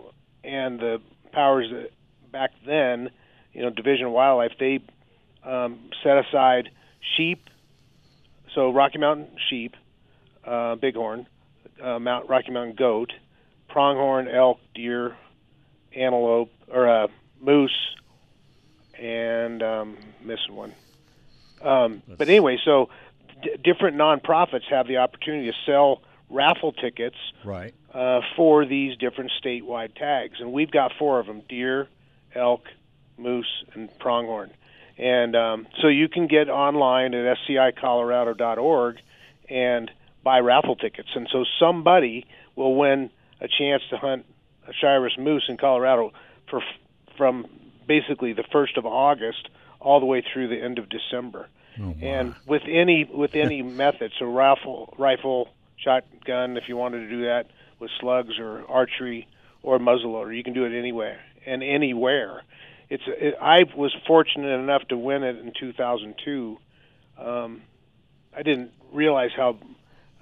and 0.43 0.79
the 0.79 1.01
powers 1.31 1.71
back 2.31 2.51
then, 2.65 3.09
you 3.53 3.61
know, 3.61 3.69
Division 3.69 4.07
of 4.07 4.11
Wildlife, 4.13 4.53
they 4.59 4.79
um, 5.43 5.79
set 6.03 6.17
aside 6.17 6.69
sheep, 7.17 7.49
so 8.53 8.71
Rocky 8.71 8.97
Mountain 8.97 9.29
sheep, 9.49 9.75
uh, 10.45 10.75
bighorn, 10.75 11.27
uh, 11.81 11.99
Mount 11.99 12.29
Rocky 12.29 12.51
Mountain 12.51 12.75
goat, 12.75 13.11
pronghorn, 13.67 14.27
elk, 14.27 14.59
deer, 14.73 15.15
antelope, 15.95 16.51
or 16.71 16.87
uh, 16.87 17.07
moose, 17.39 17.95
and 18.97 19.61
um, 19.63 19.97
missing 20.23 20.55
one. 20.55 20.73
Um, 21.61 22.01
but 22.07 22.27
anyway, 22.29 22.57
so 22.63 22.89
d- 23.41 23.55
different 23.63 23.97
nonprofits 23.97 24.63
have 24.69 24.87
the 24.87 24.97
opportunity 24.97 25.49
to 25.51 25.57
sell 25.65 26.01
raffle 26.29 26.71
tickets 26.71 27.17
right. 27.43 27.73
Uh, 27.93 28.21
for 28.35 28.65
these 28.65 28.97
different 28.97 29.31
statewide 29.43 29.95
tags, 29.95 30.39
and 30.39 30.51
we've 30.51 30.71
got 30.71 30.91
four 30.97 31.19
of 31.19 31.25
them: 31.25 31.41
deer, 31.49 31.87
elk, 32.35 32.63
moose, 33.17 33.63
and 33.73 33.89
pronghorn. 33.99 34.51
And 34.97 35.35
um, 35.35 35.67
so 35.81 35.87
you 35.87 36.09
can 36.09 36.27
get 36.27 36.49
online 36.49 37.13
at 37.13 37.37
scicolorado.org 37.47 38.97
and 39.49 39.89
buy 40.23 40.39
raffle 40.39 40.75
tickets. 40.75 41.09
And 41.15 41.27
so 41.31 41.45
somebody 41.57 42.25
will 42.55 42.75
win 42.75 43.09
a 43.39 43.47
chance 43.47 43.81
to 43.91 43.97
hunt 43.97 44.25
a 44.67 44.73
Shiras 44.73 45.17
moose 45.17 45.45
in 45.47 45.57
Colorado 45.57 46.11
for 46.49 46.61
from 47.17 47.47
basically 47.87 48.33
the 48.33 48.43
first 48.51 48.77
of 48.77 48.85
August 48.85 49.49
all 49.79 49.99
the 49.99 50.05
way 50.05 50.21
through 50.21 50.49
the 50.49 50.61
end 50.61 50.77
of 50.77 50.89
December. 50.89 51.47
Oh. 51.81 51.95
And 52.01 52.35
with 52.45 52.63
any 52.67 53.05
with 53.05 53.35
any 53.35 53.61
method, 53.83 54.11
so 54.19 54.25
rifle 54.25 54.93
rifle 54.97 55.49
shotgun 55.77 56.57
if 56.57 56.67
you 56.67 56.75
wanted 56.75 56.99
to 56.99 57.09
do 57.09 57.21
that 57.21 57.47
with 57.79 57.89
slugs 57.99 58.39
or 58.39 58.63
archery 58.67 59.27
or 59.63 59.79
muzzleloader. 59.79 60.35
You 60.35 60.43
can 60.43 60.53
do 60.53 60.65
it 60.65 60.77
anywhere 60.77 61.19
and 61.45 61.63
anywhere. 61.63 62.43
It's 62.89 63.03
it, 63.07 63.35
I 63.41 63.63
was 63.75 63.95
fortunate 64.07 64.59
enough 64.59 64.87
to 64.89 64.97
win 64.97 65.23
it 65.23 65.37
in 65.37 65.53
2002. 65.59 66.57
Um, 67.17 67.61
I 68.35 68.43
didn't 68.43 68.71
realize 68.91 69.31
how 69.35 69.57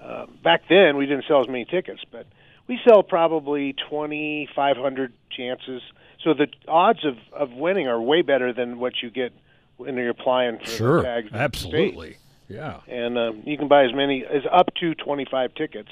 uh, 0.01 0.25
back 0.43 0.63
then 0.69 0.97
we 0.97 1.05
didn't 1.05 1.25
sell 1.27 1.41
as 1.41 1.47
many 1.47 1.65
tickets, 1.65 2.01
but 2.11 2.27
we 2.67 2.79
sell 2.87 3.03
probably 3.03 3.73
2,500 3.89 5.13
chances. 5.29 5.81
So 6.23 6.33
the 6.33 6.47
odds 6.67 7.05
of, 7.05 7.17
of 7.31 7.51
winning 7.53 7.87
are 7.87 8.01
way 8.01 8.21
better 8.21 8.53
than 8.53 8.79
what 8.79 8.93
you 9.01 9.09
get 9.09 9.31
when 9.77 9.95
you're 9.95 10.09
applying 10.09 10.59
for 10.59 10.65
sure, 10.65 11.03
tags. 11.03 11.31
absolutely, 11.31 12.17
yeah. 12.49 12.79
And 12.87 13.17
um, 13.17 13.43
you 13.45 13.57
can 13.57 13.67
buy 13.67 13.85
as 13.85 13.93
many 13.93 14.25
as 14.25 14.43
up 14.51 14.73
to 14.79 14.95
25 14.95 15.53
tickets. 15.53 15.89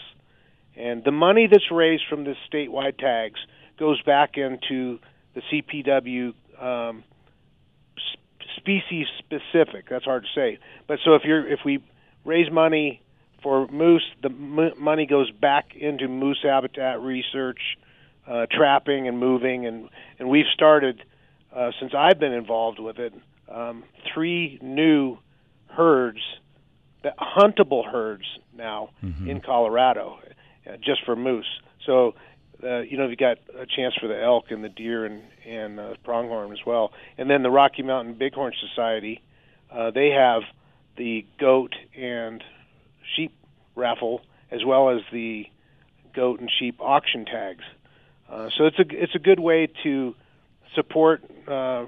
And 0.77 1.03
the 1.03 1.11
money 1.11 1.47
that's 1.47 1.71
raised 1.71 2.03
from 2.09 2.23
the 2.25 2.35
statewide 2.51 2.97
tags 2.97 3.39
goes 3.77 4.01
back 4.01 4.37
into 4.37 4.99
the 5.33 5.41
CPW 5.51 6.33
um, 6.61 7.03
species 8.57 9.07
specific. 9.19 9.87
That's 9.89 10.05
hard 10.05 10.23
to 10.23 10.29
say. 10.33 10.59
But 10.87 10.99
so 11.03 11.15
if 11.15 11.23
you're 11.23 11.47
if 11.47 11.59
we 11.65 11.83
raise 12.23 12.51
money 12.51 13.01
for 13.43 13.67
moose, 13.67 14.03
the 14.21 14.29
m- 14.29 14.71
money 14.81 15.05
goes 15.05 15.29
back 15.31 15.75
into 15.75 16.07
moose 16.07 16.39
habitat 16.43 17.01
research, 17.01 17.59
uh, 18.27 18.45
trapping 18.51 19.07
and 19.07 19.19
moving, 19.19 19.65
and 19.65 19.89
and 20.19 20.29
we've 20.29 20.47
started 20.53 21.03
uh, 21.55 21.71
since 21.79 21.93
I've 21.95 22.19
been 22.19 22.33
involved 22.33 22.79
with 22.79 22.97
it 22.99 23.13
um, 23.49 23.83
three 24.13 24.57
new 24.61 25.17
herds, 25.67 26.19
the 27.03 27.13
huntable 27.19 27.85
herds 27.89 28.25
now 28.57 28.89
Mm-hmm. 29.03 29.29
in 29.29 29.41
Colorado, 29.41 30.17
just 30.81 31.03
for 31.05 31.15
moose. 31.15 31.59
So 31.85 32.15
uh, 32.63 32.79
you 32.79 32.97
know, 32.97 33.07
you 33.07 33.15
got 33.15 33.37
a 33.57 33.65
chance 33.65 33.93
for 33.99 34.07
the 34.07 34.21
elk 34.21 34.45
and 34.49 34.63
the 34.63 34.69
deer 34.69 35.05
and 35.05 35.21
and 35.45 35.79
uh, 35.79 35.93
pronghorn 36.03 36.51
as 36.51 36.65
well. 36.65 36.91
And 37.17 37.29
then 37.29 37.43
the 37.43 37.51
Rocky 37.51 37.83
Mountain 37.83 38.15
Bighorn 38.15 38.53
Society, 38.69 39.21
uh, 39.71 39.91
they 39.91 40.09
have 40.09 40.43
the 40.97 41.25
goat 41.39 41.75
and 41.95 42.43
sheep 43.15 43.33
raffle 43.75 44.21
as 44.51 44.63
well 44.65 44.89
as 44.89 45.01
the 45.11 45.45
goat 46.13 46.39
and 46.39 46.49
sheep 46.59 46.77
auction 46.79 47.25
tags. 47.25 47.63
Uh, 48.29 48.49
so 48.57 48.65
it's 48.65 48.79
a 48.79 48.85
it's 48.89 49.15
a 49.15 49.19
good 49.19 49.39
way 49.39 49.67
to 49.83 50.15
support 50.73 51.23
uh, 51.47 51.85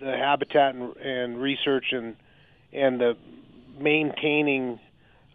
the 0.00 0.16
habitat 0.16 0.74
and, 0.74 0.96
and 0.96 1.40
research 1.40 1.86
and 1.92 2.16
and 2.72 3.00
the 3.00 3.16
maintaining 3.78 4.78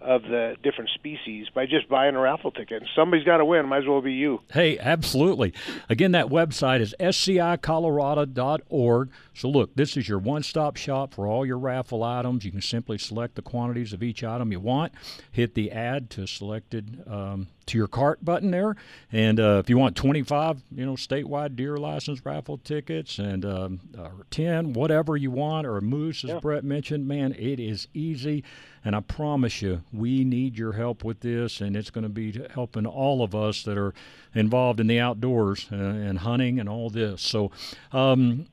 of 0.04 0.24
the 0.24 0.56
different 0.64 0.90
species 0.94 1.48
by 1.54 1.66
just 1.66 1.88
buying 1.90 2.16
a 2.16 2.20
raffle 2.20 2.52
ticket. 2.52 2.82
And 2.82 2.90
somebody's 2.96 3.26
got 3.26 3.38
to 3.38 3.46
win. 3.46 3.68
Might 3.68 3.84
as 3.84 3.88
well 3.88 4.02
be 4.02 4.14
you. 4.14 4.42
Hey, 4.52 4.78
absolutely. 4.78 5.54
Again, 5.90 6.12
that 6.12 6.28
website 6.28 6.82
is 6.82 6.94
scicolorado.org. 7.00 9.10
So, 9.34 9.50
look, 9.50 9.76
this 9.76 9.98
is 9.98 10.08
your 10.08 10.20
one 10.20 10.44
stop 10.44 10.78
shop 10.78 11.14
for 11.14 11.28
all 11.28 11.46
your 11.46 11.58
raffle 11.58 12.04
items. 12.04 12.46
You 12.46 12.52
can 12.52 12.62
simply 12.62 12.98
select 12.98 13.36
the 13.36 13.42
quantities 13.42 13.94
of 13.94 14.04
each 14.04 14.24
item 14.24 14.52
you 14.52 14.60
want, 14.60 14.94
hit 15.32 15.56
the 15.56 15.72
add 15.72 16.10
to 16.12 16.28
selected 16.28 17.04
um, 17.08 17.48
to 17.66 17.78
your 17.78 17.88
cart 17.88 18.24
button 18.24 18.52
there. 18.52 18.76
And 19.12 19.40
uh, 19.40 19.62
if 19.64 19.70
you 19.70 19.78
want 19.78 19.96
25, 19.96 20.62
you 20.76 20.86
know, 20.86 20.94
statewide 20.94 21.56
deer 21.56 21.78
license 21.78 22.24
raffle 22.26 22.58
tickets 22.58 23.20
and 23.20 23.46
um, 23.46 23.80
or 23.98 24.26
10, 24.30 24.74
whatever 24.74 25.18
you 25.18 25.32
want, 25.32 25.66
or 25.66 25.78
a 25.78 25.82
moose, 25.82 26.24
as 26.24 26.32
Yeah. 26.32 26.40
Brett 26.40 26.64
mentioned, 26.64 27.08
man, 27.08 27.34
it 27.34 27.60
is 27.60 27.88
easy. 27.94 28.44
And 28.86 28.96
I 28.96 29.00
promise 29.00 29.62
you, 29.62 29.84
we 29.94 30.24
need 30.24 30.58
your 30.58 30.74
help 30.74 31.04
with 31.04 31.22
this, 31.22 31.62
and 31.62 31.76
it's 31.76 31.90
going 31.90 32.04
to 32.04 32.10
be 32.10 32.46
helping 32.54 32.86
all 32.86 33.24
of 33.24 33.34
us 33.34 33.64
that 33.64 33.78
are 33.78 33.94
involved 34.36 34.80
in 34.80 34.88
the 34.88 35.00
outdoors 35.00 35.68
uh, 35.72 35.76
and 35.76 36.20
hunting 36.20 36.60
and 36.60 36.68
all 36.68 36.90
this. 36.90 37.22
So, 37.22 37.52
um, 37.94 38.48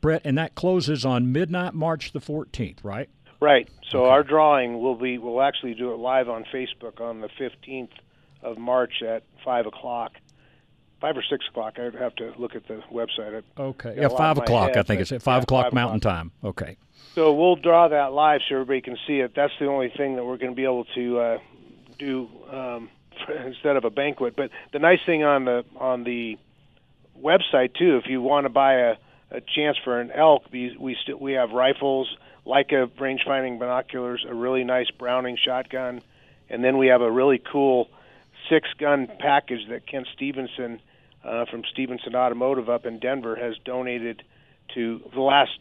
Brett, 0.00 0.22
and 0.24 0.36
that 0.36 0.54
closes 0.56 1.04
on 1.04 1.32
midnight, 1.32 1.74
March 1.74 2.12
the 2.12 2.20
14th, 2.20 2.78
right? 2.82 3.08
Right. 3.40 3.68
So 3.90 4.06
our 4.06 4.24
drawing 4.24 4.80
will 4.80 4.96
be 4.96 5.16
we'll 5.18 5.40
actually 5.40 5.74
do 5.74 5.92
it 5.92 5.98
live 5.98 6.28
on 6.28 6.44
Facebook 6.52 7.00
on 7.00 7.20
the 7.20 7.28
15th 7.28 7.92
of 8.42 8.58
March 8.58 9.02
at 9.02 9.22
five 9.44 9.66
o'clock, 9.66 10.12
five 11.00 11.16
or 11.16 11.22
six 11.22 11.46
o'clock. 11.48 11.78
I'd 11.78 11.94
have 11.94 12.14
to 12.16 12.32
look 12.38 12.54
at 12.54 12.66
the 12.66 12.82
website. 12.92 13.42
I- 13.56 13.62
Okay. 13.62 13.94
Yeah, 13.96 14.08
five 14.08 14.38
o'clock. 14.38 14.76
I 14.76 14.82
think 14.82 15.00
it's 15.00 15.12
at 15.12 15.22
five 15.22 15.40
yeah, 15.40 15.42
o'clock 15.42 15.64
five 15.66 15.74
Mountain 15.74 16.00
Time. 16.00 16.32
Okay. 16.44 16.76
So 17.14 17.32
we'll 17.32 17.56
draw 17.56 17.88
that 17.88 18.12
live 18.12 18.40
so 18.48 18.56
everybody 18.56 18.80
can 18.80 18.96
see 19.06 19.20
it. 19.20 19.32
That's 19.34 19.52
the 19.58 19.66
only 19.66 19.88
thing 19.88 20.16
that 20.16 20.24
we're 20.24 20.36
going 20.36 20.52
to 20.52 20.56
be 20.56 20.64
able 20.64 20.84
to 20.94 21.18
uh, 21.18 21.38
do 21.98 22.28
um, 22.50 22.90
instead 23.46 23.76
of 23.76 23.84
a 23.84 23.90
banquet. 23.90 24.36
But 24.36 24.50
the 24.72 24.78
nice 24.78 25.00
thing 25.04 25.24
on 25.24 25.44
the 25.44 25.64
on 25.76 26.04
the 26.04 26.38
website 27.20 27.74
too, 27.74 27.96
if 27.96 28.08
you 28.08 28.22
want 28.22 28.44
to 28.44 28.50
buy 28.50 28.74
a, 28.74 28.96
a 29.30 29.40
chance 29.40 29.76
for 29.82 30.00
an 30.00 30.10
elk, 30.12 30.44
we 30.52 30.76
we 30.78 30.96
still 31.02 31.18
we 31.18 31.32
have 31.32 31.50
rifles, 31.50 32.08
Leica 32.46 32.88
range 33.00 33.22
finding 33.24 33.58
binoculars, 33.58 34.24
a 34.28 34.34
really 34.34 34.64
nice 34.64 34.90
Browning 34.90 35.36
shotgun, 35.42 36.02
and 36.48 36.62
then 36.62 36.78
we 36.78 36.88
have 36.88 37.00
a 37.00 37.10
really 37.10 37.38
cool 37.50 37.88
six 38.48 38.68
gun 38.78 39.08
package 39.18 39.68
that 39.68 39.86
Kent 39.86 40.06
Stevinson 40.16 40.80
uh, 41.28 41.44
from 41.46 41.62
Stevinson 41.62 42.14
Automotive 42.14 42.68
up 42.68 42.86
in 42.86 42.98
Denver 42.98 43.36
has 43.36 43.54
donated 43.64 44.22
to 44.74 45.00
the 45.14 45.20
last 45.20 45.58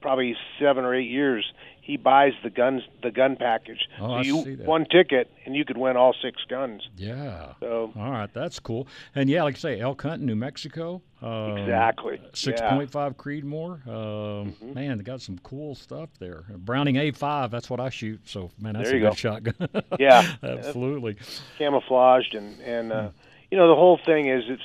probably 0.00 0.36
seven 0.60 0.84
or 0.84 0.94
eight 0.94 1.10
years. 1.10 1.50
He 1.80 1.96
buys 1.96 2.34
the 2.42 2.50
guns, 2.50 2.82
the 3.02 3.10
gun 3.10 3.36
package. 3.36 3.88
Oh, 3.98 4.08
so 4.08 4.12
I 4.12 4.20
you 4.20 4.42
see 4.44 4.54
that. 4.56 4.66
one 4.66 4.84
ticket 4.84 5.30
and 5.46 5.56
you 5.56 5.64
could 5.64 5.78
win 5.78 5.96
all 5.96 6.14
six 6.22 6.42
guns. 6.46 6.86
Yeah. 6.98 7.54
So 7.60 7.92
All 7.96 8.10
right, 8.10 8.28
that's 8.34 8.60
cool. 8.60 8.86
And 9.14 9.30
yeah, 9.30 9.42
like 9.42 9.54
I 9.54 9.58
say, 9.58 9.80
elk 9.80 10.02
hunting, 10.02 10.26
New 10.26 10.36
Mexico. 10.36 11.00
Um, 11.22 11.56
Exactly, 11.56 12.20
Six 12.34 12.60
yeah. 12.60 12.68
Mm-hmm. 12.68 12.76
point 12.76 12.90
five 12.90 13.16
Creedmoor. 13.16 13.88
Um, 13.88 14.54
Man, 14.74 14.98
they 14.98 15.02
got 15.02 15.22
some 15.22 15.38
cool 15.38 15.74
stuff 15.74 16.10
there. 16.18 16.44
Browning 16.58 16.96
A 16.96 17.10
five. 17.10 17.50
That's 17.50 17.70
what 17.70 17.80
I 17.80 17.88
shoot. 17.88 18.20
So 18.28 18.50
man, 18.60 18.74
that's 18.74 18.90
a 18.90 18.92
you 18.92 19.00
good 19.00 19.08
go. 19.08 19.14
shotgun. 19.14 19.68
Yeah. 19.98 20.34
absolutely. 20.42 21.16
camouflaged 21.56 22.34
and 22.34 22.60
and 22.60 22.92
uh, 22.92 23.08
you 23.50 23.56
know 23.56 23.66
the 23.68 23.74
whole 23.74 23.98
thing 24.04 24.28
is 24.28 24.44
it's 24.46 24.62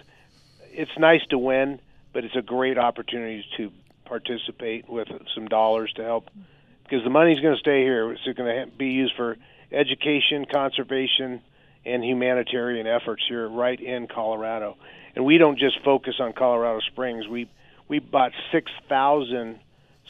it's 0.73 0.97
nice 0.97 1.21
to 1.29 1.37
win, 1.37 1.79
but 2.11 2.23
it's 2.23 2.35
a 2.35 2.41
great 2.41 2.77
opportunity 2.77 3.45
to 3.57 3.71
participate 4.05 4.89
with 4.89 5.07
some 5.33 5.47
dollars 5.47 5.91
to 5.93 6.03
help 6.03 6.29
because 6.83 7.03
the 7.03 7.09
money's 7.09 7.39
going 7.39 7.55
to 7.55 7.59
stay 7.59 7.81
here. 7.81 8.11
It's 8.11 8.23
going 8.23 8.67
to 8.67 8.71
be 8.75 8.87
used 8.87 9.15
for 9.15 9.37
education, 9.71 10.45
conservation, 10.45 11.41
and 11.85 12.03
humanitarian 12.03 12.87
efforts 12.87 13.23
here 13.27 13.47
right 13.47 13.79
in 13.79 14.07
Colorado. 14.07 14.77
And 15.15 15.25
we 15.25 15.37
don't 15.37 15.59
just 15.59 15.79
focus 15.83 16.15
on 16.19 16.33
Colorado 16.33 16.79
Springs. 16.79 17.27
We 17.27 17.49
we 17.87 17.99
bought 17.99 18.31
six 18.51 18.71
thousand 18.89 19.59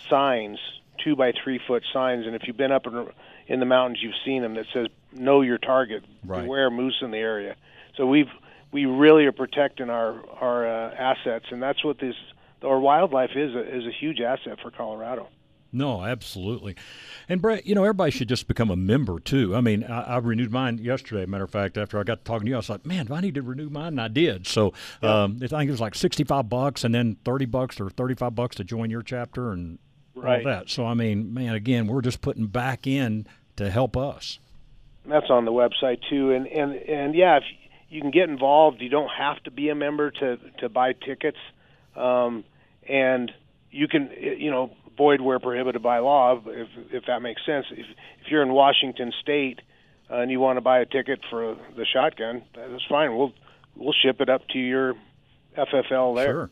signs, 0.10 0.60
two 1.04 1.16
by 1.16 1.34
three 1.44 1.60
foot 1.66 1.84
signs, 1.92 2.26
and 2.26 2.36
if 2.36 2.48
you've 2.48 2.58
been 2.58 2.72
up 2.72 2.88
in, 2.88 3.08
in 3.48 3.60
the 3.60 3.66
mountains, 3.66 4.00
you've 4.02 4.14
seen 4.24 4.42
them 4.42 4.56
that 4.56 4.66
says 4.74 4.88
"Know 5.12 5.42
your 5.42 5.58
target." 5.58 6.04
Right. 6.26 6.44
Beware 6.44 6.70
moose 6.70 7.00
in 7.02 7.12
the 7.12 7.18
area. 7.18 7.56
So 7.98 8.06
we've 8.06 8.30
we 8.74 8.86
really 8.86 9.26
are 9.26 9.32
protecting 9.32 9.90
our 9.90 10.20
our 10.42 10.68
uh, 10.68 10.94
assets, 10.96 11.46
and 11.52 11.62
that's 11.62 11.84
what 11.84 12.00
this 12.00 12.16
our 12.64 12.80
wildlife 12.80 13.32
is 13.36 13.54
a, 13.56 13.78
is 13.78 13.86
a 13.86 13.92
huge 13.92 14.20
asset 14.20 14.58
for 14.62 14.72
Colorado. 14.72 15.28
No, 15.76 16.04
absolutely. 16.04 16.76
And 17.28 17.42
Brett, 17.42 17.66
you 17.66 17.74
know, 17.74 17.84
everybody 17.84 18.12
should 18.12 18.30
just 18.30 18.48
become 18.48 18.70
a 18.70 18.76
member 18.76 19.20
too. 19.20 19.56
I 19.56 19.62
mean, 19.62 19.84
I, 19.84 20.02
I 20.02 20.18
renewed 20.18 20.52
mine 20.52 20.78
yesterday. 20.78 21.26
Matter 21.26 21.46
of 21.46 21.50
fact, 21.50 21.80
after 21.80 22.00
I 22.00 22.04
got 22.04 22.24
talking 22.26 22.46
to 22.46 22.50
you, 22.50 22.56
I 22.56 22.60
was 22.60 22.70
like, 22.70 22.86
man, 22.86 23.08
do 23.08 23.14
I 23.16 23.22
need 23.22 23.34
to 23.36 23.42
renew 23.42 23.70
mine? 23.70 23.88
And 23.94 24.02
I 24.02 24.08
did. 24.08 24.46
So 24.46 24.74
um, 25.02 25.40
I 25.42 25.48
think 25.48 25.68
it 25.68 25.72
was 25.72 25.82
like 25.82 25.96
sixty-five 25.96 26.48
bucks, 26.48 26.84
and 26.84 26.94
then 26.94 27.18
thirty 27.26 27.46
bucks 27.46 27.80
or 27.82 27.90
thirty-five 27.90 28.36
bucks 28.36 28.56
to 28.58 28.64
join 28.64 28.90
your 28.90 29.02
chapter 29.02 29.52
and 29.52 29.80
Right. 30.16 30.46
all 30.46 30.52
that. 30.52 30.70
So 30.70 30.86
I 30.86 30.94
mean, 30.94 31.34
man, 31.34 31.56
again, 31.56 31.88
we're 31.88 32.02
just 32.02 32.22
putting 32.22 32.46
back 32.46 32.86
in 32.86 33.26
to 33.56 33.72
help 33.72 33.98
us. 33.98 34.38
That's 35.08 35.30
on 35.32 35.46
the 35.46 35.52
website 35.52 36.00
too, 36.08 36.32
and 36.32 36.46
and 36.48 36.76
and 36.76 37.16
yeah, 37.16 37.38
if 37.38 37.44
you 37.94 38.02
can 38.02 38.12
get 38.12 38.28
involved, 38.28 38.82
you 38.82 38.90
don't 38.90 39.12
have 39.16 39.42
to 39.44 39.52
be 39.52 39.70
a 39.70 39.76
member 39.76 40.10
to 40.10 40.38
to 40.60 40.70
buy 40.70 40.94
tickets, 40.94 41.38
um, 41.96 42.44
and 42.88 43.32
you 43.72 43.88
can 43.88 44.10
you 44.18 44.50
know 44.50 44.72
void 44.98 45.22
where 45.22 45.40
prohibited 45.40 45.84
by 45.84 46.00
law 46.00 46.42
if 46.46 46.68
if 46.92 47.06
that 47.06 47.22
makes 47.22 47.46
sense. 47.46 47.68
If 47.72 47.86
if 48.22 48.32
you're 48.32 48.42
in 48.42 48.52
Washington 48.52 49.14
State 49.22 49.60
uh, 50.10 50.18
and 50.18 50.32
you 50.32 50.40
want 50.40 50.58
to 50.58 50.62
buy 50.62 50.80
a 50.80 50.86
ticket 50.86 51.20
for 51.30 51.56
the 51.78 51.86
shotgun, 51.86 52.44
that's 52.56 52.84
fine. 52.90 53.16
We'll 53.16 53.34
we'll 53.76 53.94
ship 53.94 54.22
it 54.22 54.30
up 54.30 54.48
to 54.50 54.60
your 54.60 54.96
FFL 55.56 56.16
there. 56.16 56.50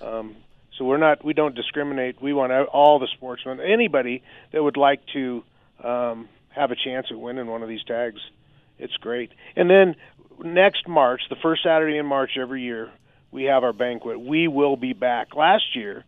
Sure. 0.00 0.18
Um, 0.18 0.36
so 0.76 0.84
we're 0.84 0.96
not 0.96 1.24
we 1.24 1.34
don't 1.34 1.54
discriminate. 1.54 2.20
We 2.20 2.32
want 2.32 2.52
all 2.52 2.98
the 2.98 3.08
sportsmen, 3.14 3.60
anybody 3.60 4.24
that 4.52 4.60
would 4.60 4.76
like 4.76 5.02
to 5.12 5.44
um, 5.84 6.28
have 6.48 6.72
a 6.72 6.76
chance 6.76 7.06
at 7.10 7.18
winning 7.18 7.46
one 7.46 7.62
of 7.62 7.68
these 7.68 7.84
tags. 7.84 8.20
It's 8.80 8.96
great. 8.96 9.30
And 9.54 9.68
then 9.68 9.94
next 10.44 10.86
March, 10.88 11.22
the 11.30 11.36
first 11.36 11.62
Saturday 11.62 11.96
in 11.98 12.06
March 12.06 12.32
every 12.40 12.62
year, 12.62 12.90
we 13.30 13.44
have 13.44 13.62
our 13.64 13.72
banquet. 13.72 14.20
We 14.20 14.48
will 14.48 14.76
be 14.76 14.92
back. 14.92 15.34
Last 15.34 15.74
year, 15.76 16.04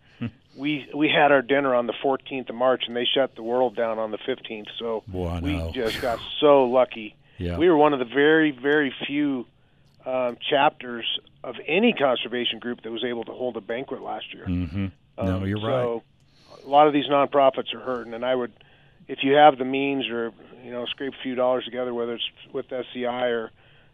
we 0.57 0.87
we 0.95 1.09
had 1.09 1.33
our 1.33 1.41
dinner 1.43 1.75
on 1.75 1.87
the 1.87 1.95
14th 2.05 2.49
of 2.51 2.55
March, 2.55 2.85
and 2.87 2.95
they 2.97 3.07
shut 3.07 3.35
the 3.37 3.43
world 3.43 3.75
down 3.77 3.99
on 3.99 4.11
the 4.11 4.19
15th. 4.19 4.67
So 4.79 5.03
Boy, 5.07 5.29
I 5.29 5.41
we 5.41 5.71
just 5.73 6.01
got 6.03 6.19
so 6.41 6.65
lucky. 6.65 7.17
Yeah. 7.39 7.57
We 7.57 7.69
were 7.71 7.77
one 7.77 7.93
of 7.93 7.99
the 7.99 8.05
very, 8.05 8.51
very 8.51 8.95
few 9.07 9.47
um, 10.05 10.37
chapters 10.51 11.07
of 11.43 11.57
any 11.67 11.93
conservation 11.93 12.59
group 12.59 12.83
that 12.83 12.91
was 12.93 13.03
able 13.05 13.25
to 13.25 13.33
hold 13.33 13.57
a 13.57 13.61
banquet 13.61 14.03
last 14.03 14.33
year. 14.35 14.45
Mm-hmm. 14.47 14.87
No, 15.19 15.37
Um, 15.37 15.47
you're 15.47 15.57
right. 15.57 15.63
so 15.63 16.03
a 16.65 16.69
lot 16.69 16.87
of 16.87 16.93
these 16.93 17.07
nonprofits 17.07 17.73
are 17.75 17.81
hurting, 17.81 18.13
and 18.15 18.25
I 18.25 18.35
would, 18.35 18.53
if 19.09 19.25
you 19.25 19.33
have 19.35 19.59
the 19.59 19.65
means 19.65 20.09
or 20.09 20.33
you 20.65 20.71
know, 20.71 20.85
scrape 20.87 21.15
a 21.19 21.23
few 21.23 21.35
dollars 21.35 21.65
together, 21.65 21.93
whether 21.95 22.15
it's 22.15 22.25
with 22.53 22.67
SCI 22.73 23.27
or 23.29 23.51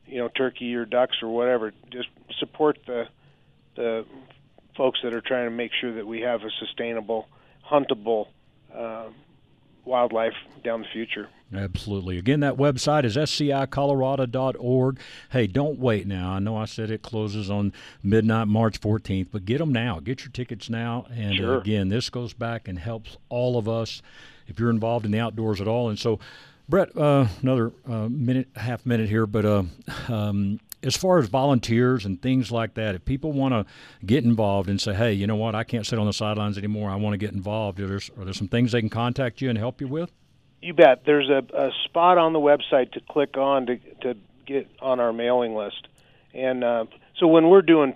you 0.09 0.19
know, 0.19 0.29
turkey 0.29 0.75
or 0.75 0.85
ducks 0.85 1.17
or 1.23 1.29
whatever, 1.29 1.73
just 1.91 2.09
support 2.39 2.79
the 2.87 3.09
the 3.77 4.05
folks 4.77 5.01
that 5.03 5.13
are 5.13 5.21
trying 5.21 5.47
to 5.47 5.51
make 5.55 5.71
sure 5.81 5.95
that 5.95 6.07
we 6.07 6.21
have 6.21 6.43
a 6.43 6.51
sustainable, 6.59 7.29
huntable 7.69 8.29
uh, 8.75 9.07
wildlife 9.85 10.35
down 10.65 10.83
the 10.83 10.87
future. 10.93 11.29
Absolutely. 11.55 12.19
Again, 12.19 12.41
that 12.41 12.57
website 12.57 13.05
is 13.05 13.17
scicolorado.org. 13.17 14.99
Hey, 15.31 15.47
don't 15.47 15.79
wait 15.79 16.07
now. 16.07 16.33
I 16.33 16.39
know 16.39 16.57
I 16.57 16.67
said 16.67 16.91
it 16.91 17.03
closes 17.03 17.51
on 17.51 17.73
midnight 18.03 18.49
March 18.49 18.81
14th, 18.81 19.29
but 19.33 19.45
get 19.45 19.59
them 19.59 19.73
now. 19.73 19.99
Get 20.01 20.21
your 20.25 20.31
tickets 20.31 20.69
now. 20.69 21.07
And 21.11 21.37
Sure. 21.37 21.59
again, 21.59 21.89
this 21.89 22.11
goes 22.11 22.33
back 22.35 22.69
and 22.69 22.79
helps 22.79 23.17
all 23.29 23.57
of 23.57 23.69
us 23.69 24.03
if 24.47 24.61
you're 24.61 24.71
involved 24.71 25.07
in 25.07 25.13
the 25.13 25.21
outdoors 25.21 25.61
at 25.61 25.69
all. 25.69 25.89
And 25.89 25.99
so, 25.99 26.19
Brett, 26.69 26.95
uh, 26.97 27.27
another 27.43 27.73
uh, 27.89 28.09
minute, 28.11 28.49
half 28.55 28.85
minute 28.85 29.09
here, 29.09 29.27
but 29.27 29.47
uh, 29.47 29.63
um, 30.09 30.61
as 30.83 30.97
far 30.97 31.19
as 31.19 31.27
volunteers 31.27 32.05
and 32.05 32.21
things 32.21 32.53
like 32.53 32.75
that, 32.75 32.95
if 32.95 33.05
people 33.07 33.33
want 33.33 33.55
to 33.55 33.65
get 34.05 34.25
involved 34.25 34.69
and 34.69 34.79
say, 34.79 34.93
hey, 34.93 35.15
you 35.15 35.27
know 35.27 35.37
what, 35.37 35.55
I 35.55 35.65
can't 35.65 35.87
sit 35.87 35.99
on 35.99 36.07
the 36.07 36.13
sidelines 36.13 36.59
anymore, 36.59 36.91
I 36.91 36.97
want 36.97 37.15
to 37.15 37.19
get 37.19 37.33
involved, 37.33 37.81
are 37.81 37.87
there, 37.87 38.01
are 38.19 38.25
there 38.25 38.35
some 38.35 38.49
things 38.49 38.73
they 38.73 38.81
can 38.81 38.91
contact 38.91 39.41
you 39.41 39.49
and 39.49 39.57
help 39.57 39.81
you 39.81 39.89
with? 39.89 40.13
You 40.61 40.75
bet. 40.75 41.05
There's 41.07 41.31
a, 41.31 41.43
a 41.57 41.71
spot 41.85 42.19
on 42.19 42.33
the 42.33 42.39
website 42.41 42.93
to 42.93 43.01
click 43.01 43.37
on 43.37 43.67
to 43.67 43.77
to 44.03 44.15
get 44.45 44.69
on 44.81 44.99
our 44.99 45.13
mailing 45.13 45.55
list, 45.55 45.87
and 46.35 46.65
uh, 46.65 46.87
so 47.17 47.29
when 47.29 47.49
we're 47.49 47.63
doing 47.63 47.95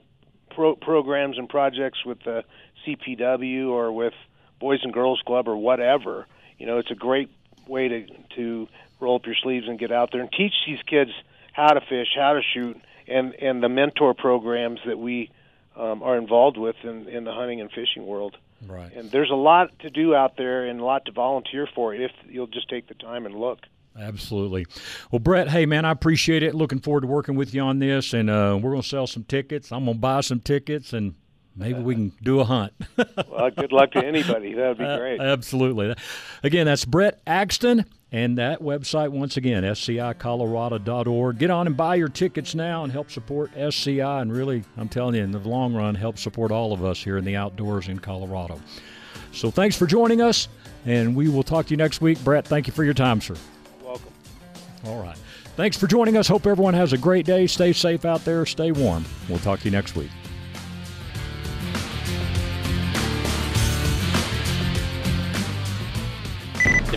pro- 0.54 0.76
programs 0.76 1.38
and 1.38 1.48
projects 1.48 2.04
with 2.04 2.22
the 2.22 2.44
CPW 2.86 3.68
or 3.68 3.90
with 3.90 4.14
Boys 4.60 4.78
and 4.84 4.92
Girls 4.92 5.20
Club 5.26 5.48
or 5.48 5.56
whatever, 5.56 6.26
you 6.56 6.66
know, 6.66 6.78
it's 6.78 6.92
a 6.92 6.94
great 6.94 7.30
way 7.72 7.88
to 7.88 8.06
to 8.36 8.68
roll 9.00 9.16
up 9.16 9.26
your 9.26 9.34
sleeves 9.34 9.66
and 9.66 9.78
get 9.78 9.90
out 9.90 10.12
there 10.12 10.20
and 10.20 10.30
teach 10.30 10.52
these 10.66 10.80
kids 10.86 11.10
how 11.52 11.68
to 11.68 11.80
fish, 11.80 12.08
how 12.14 12.34
to 12.34 12.42
shoot, 12.54 12.80
and 13.08 13.34
and 13.34 13.62
the 13.62 13.68
mentor 13.68 14.14
programs 14.14 14.80
that 14.86 14.98
we 14.98 15.30
um, 15.76 16.02
are 16.02 16.16
involved 16.16 16.56
with 16.56 16.76
in 16.84 17.08
in 17.08 17.24
the 17.24 17.32
hunting 17.32 17.60
and 17.60 17.70
fishing 17.72 18.06
world. 18.06 18.36
Right. 18.66 18.92
And 18.94 19.10
there's 19.10 19.30
a 19.30 19.34
lot 19.34 19.76
to 19.80 19.90
do 19.90 20.14
out 20.14 20.36
there 20.36 20.66
and 20.66 20.78
a 20.80 20.84
lot 20.84 21.06
to 21.06 21.12
volunteer 21.12 21.66
for 21.74 21.92
if 21.94 22.12
you'll 22.28 22.46
just 22.46 22.68
take 22.68 22.86
the 22.86 22.94
time 22.94 23.26
and 23.26 23.34
look. 23.34 23.58
Absolutely. 23.98 24.66
Well, 25.10 25.18
Brett, 25.18 25.50
hey, 25.50 25.66
man, 25.66 25.84
I 25.84 25.90
appreciate 25.90 26.42
it. 26.42 26.54
Looking 26.54 26.78
forward 26.78 27.02
to 27.02 27.06
working 27.06 27.34
with 27.34 27.52
you 27.54 27.60
on 27.60 27.78
this. 27.78 28.14
And 28.14 28.30
uh, 28.30 28.58
we're 28.62 28.70
going 28.70 28.82
to 28.82 28.88
sell 28.88 29.06
some 29.06 29.24
tickets. 29.24 29.72
I'm 29.72 29.84
going 29.84 29.96
to 29.96 30.00
buy 30.00 30.20
some 30.20 30.40
tickets 30.40 30.92
and 30.92 31.14
maybe 31.56 31.80
we 31.80 31.94
can 31.94 32.12
do 32.22 32.40
a 32.40 32.44
hunt. 32.44 32.72
Well, 33.28 33.50
good 33.50 33.72
luck 33.72 33.92
to 33.92 34.04
anybody. 34.04 34.52
That 34.54 34.68
would 34.68 34.78
be 34.78 34.84
Uh, 34.84 34.96
great. 34.98 35.20
absolutely. 35.20 35.94
Again, 36.42 36.66
that's 36.66 36.84
Brett 36.84 37.20
Axton. 37.26 37.84
And 38.14 38.36
that 38.36 38.60
website, 38.60 39.08
once 39.08 39.38
again, 39.38 39.62
scicolorado.org. 39.64 41.38
Get 41.38 41.50
on 41.50 41.66
and 41.66 41.74
buy 41.76 41.94
your 41.94 42.08
tickets 42.10 42.54
now 42.54 42.84
and 42.84 42.92
help 42.92 43.10
support 43.10 43.50
SCI. 43.56 44.20
And 44.20 44.30
really, 44.30 44.64
I'm 44.76 44.88
telling 44.90 45.14
you, 45.14 45.22
in 45.22 45.30
the 45.32 45.38
long 45.38 45.72
run, 45.74 45.94
help 45.94 46.18
support 46.18 46.52
all 46.52 46.74
of 46.74 46.84
us 46.84 47.02
here 47.02 47.16
in 47.16 47.24
the 47.24 47.36
outdoors 47.36 47.88
in 47.88 47.98
Colorado. 47.98 48.60
So 49.32 49.50
thanks 49.50 49.76
for 49.78 49.86
joining 49.86 50.20
us. 50.20 50.48
And 50.84 51.16
we 51.16 51.28
will 51.30 51.42
talk 51.42 51.66
to 51.66 51.70
you 51.70 51.78
next 51.78 52.02
week. 52.02 52.22
Brett, 52.22 52.46
thank 52.46 52.66
you 52.66 52.72
for 52.74 52.84
your 52.84 52.92
time, 52.94 53.20
sir. 53.22 53.34
Welcome. 53.82 54.12
All 54.84 55.00
right. 55.02 55.16
Thanks 55.56 55.78
for 55.78 55.86
joining 55.86 56.16
us. 56.18 56.28
Hope 56.28 56.46
everyone 56.46 56.74
has 56.74 56.92
a 56.92 56.98
great 56.98 57.24
day. 57.24 57.46
Stay 57.46 57.72
safe 57.72 58.04
out 58.04 58.24
there. 58.26 58.44
Stay 58.44 58.72
warm. 58.72 59.06
We'll 59.28 59.38
talk 59.38 59.60
to 59.60 59.64
you 59.64 59.70
next 59.70 59.96
week. 59.96 60.10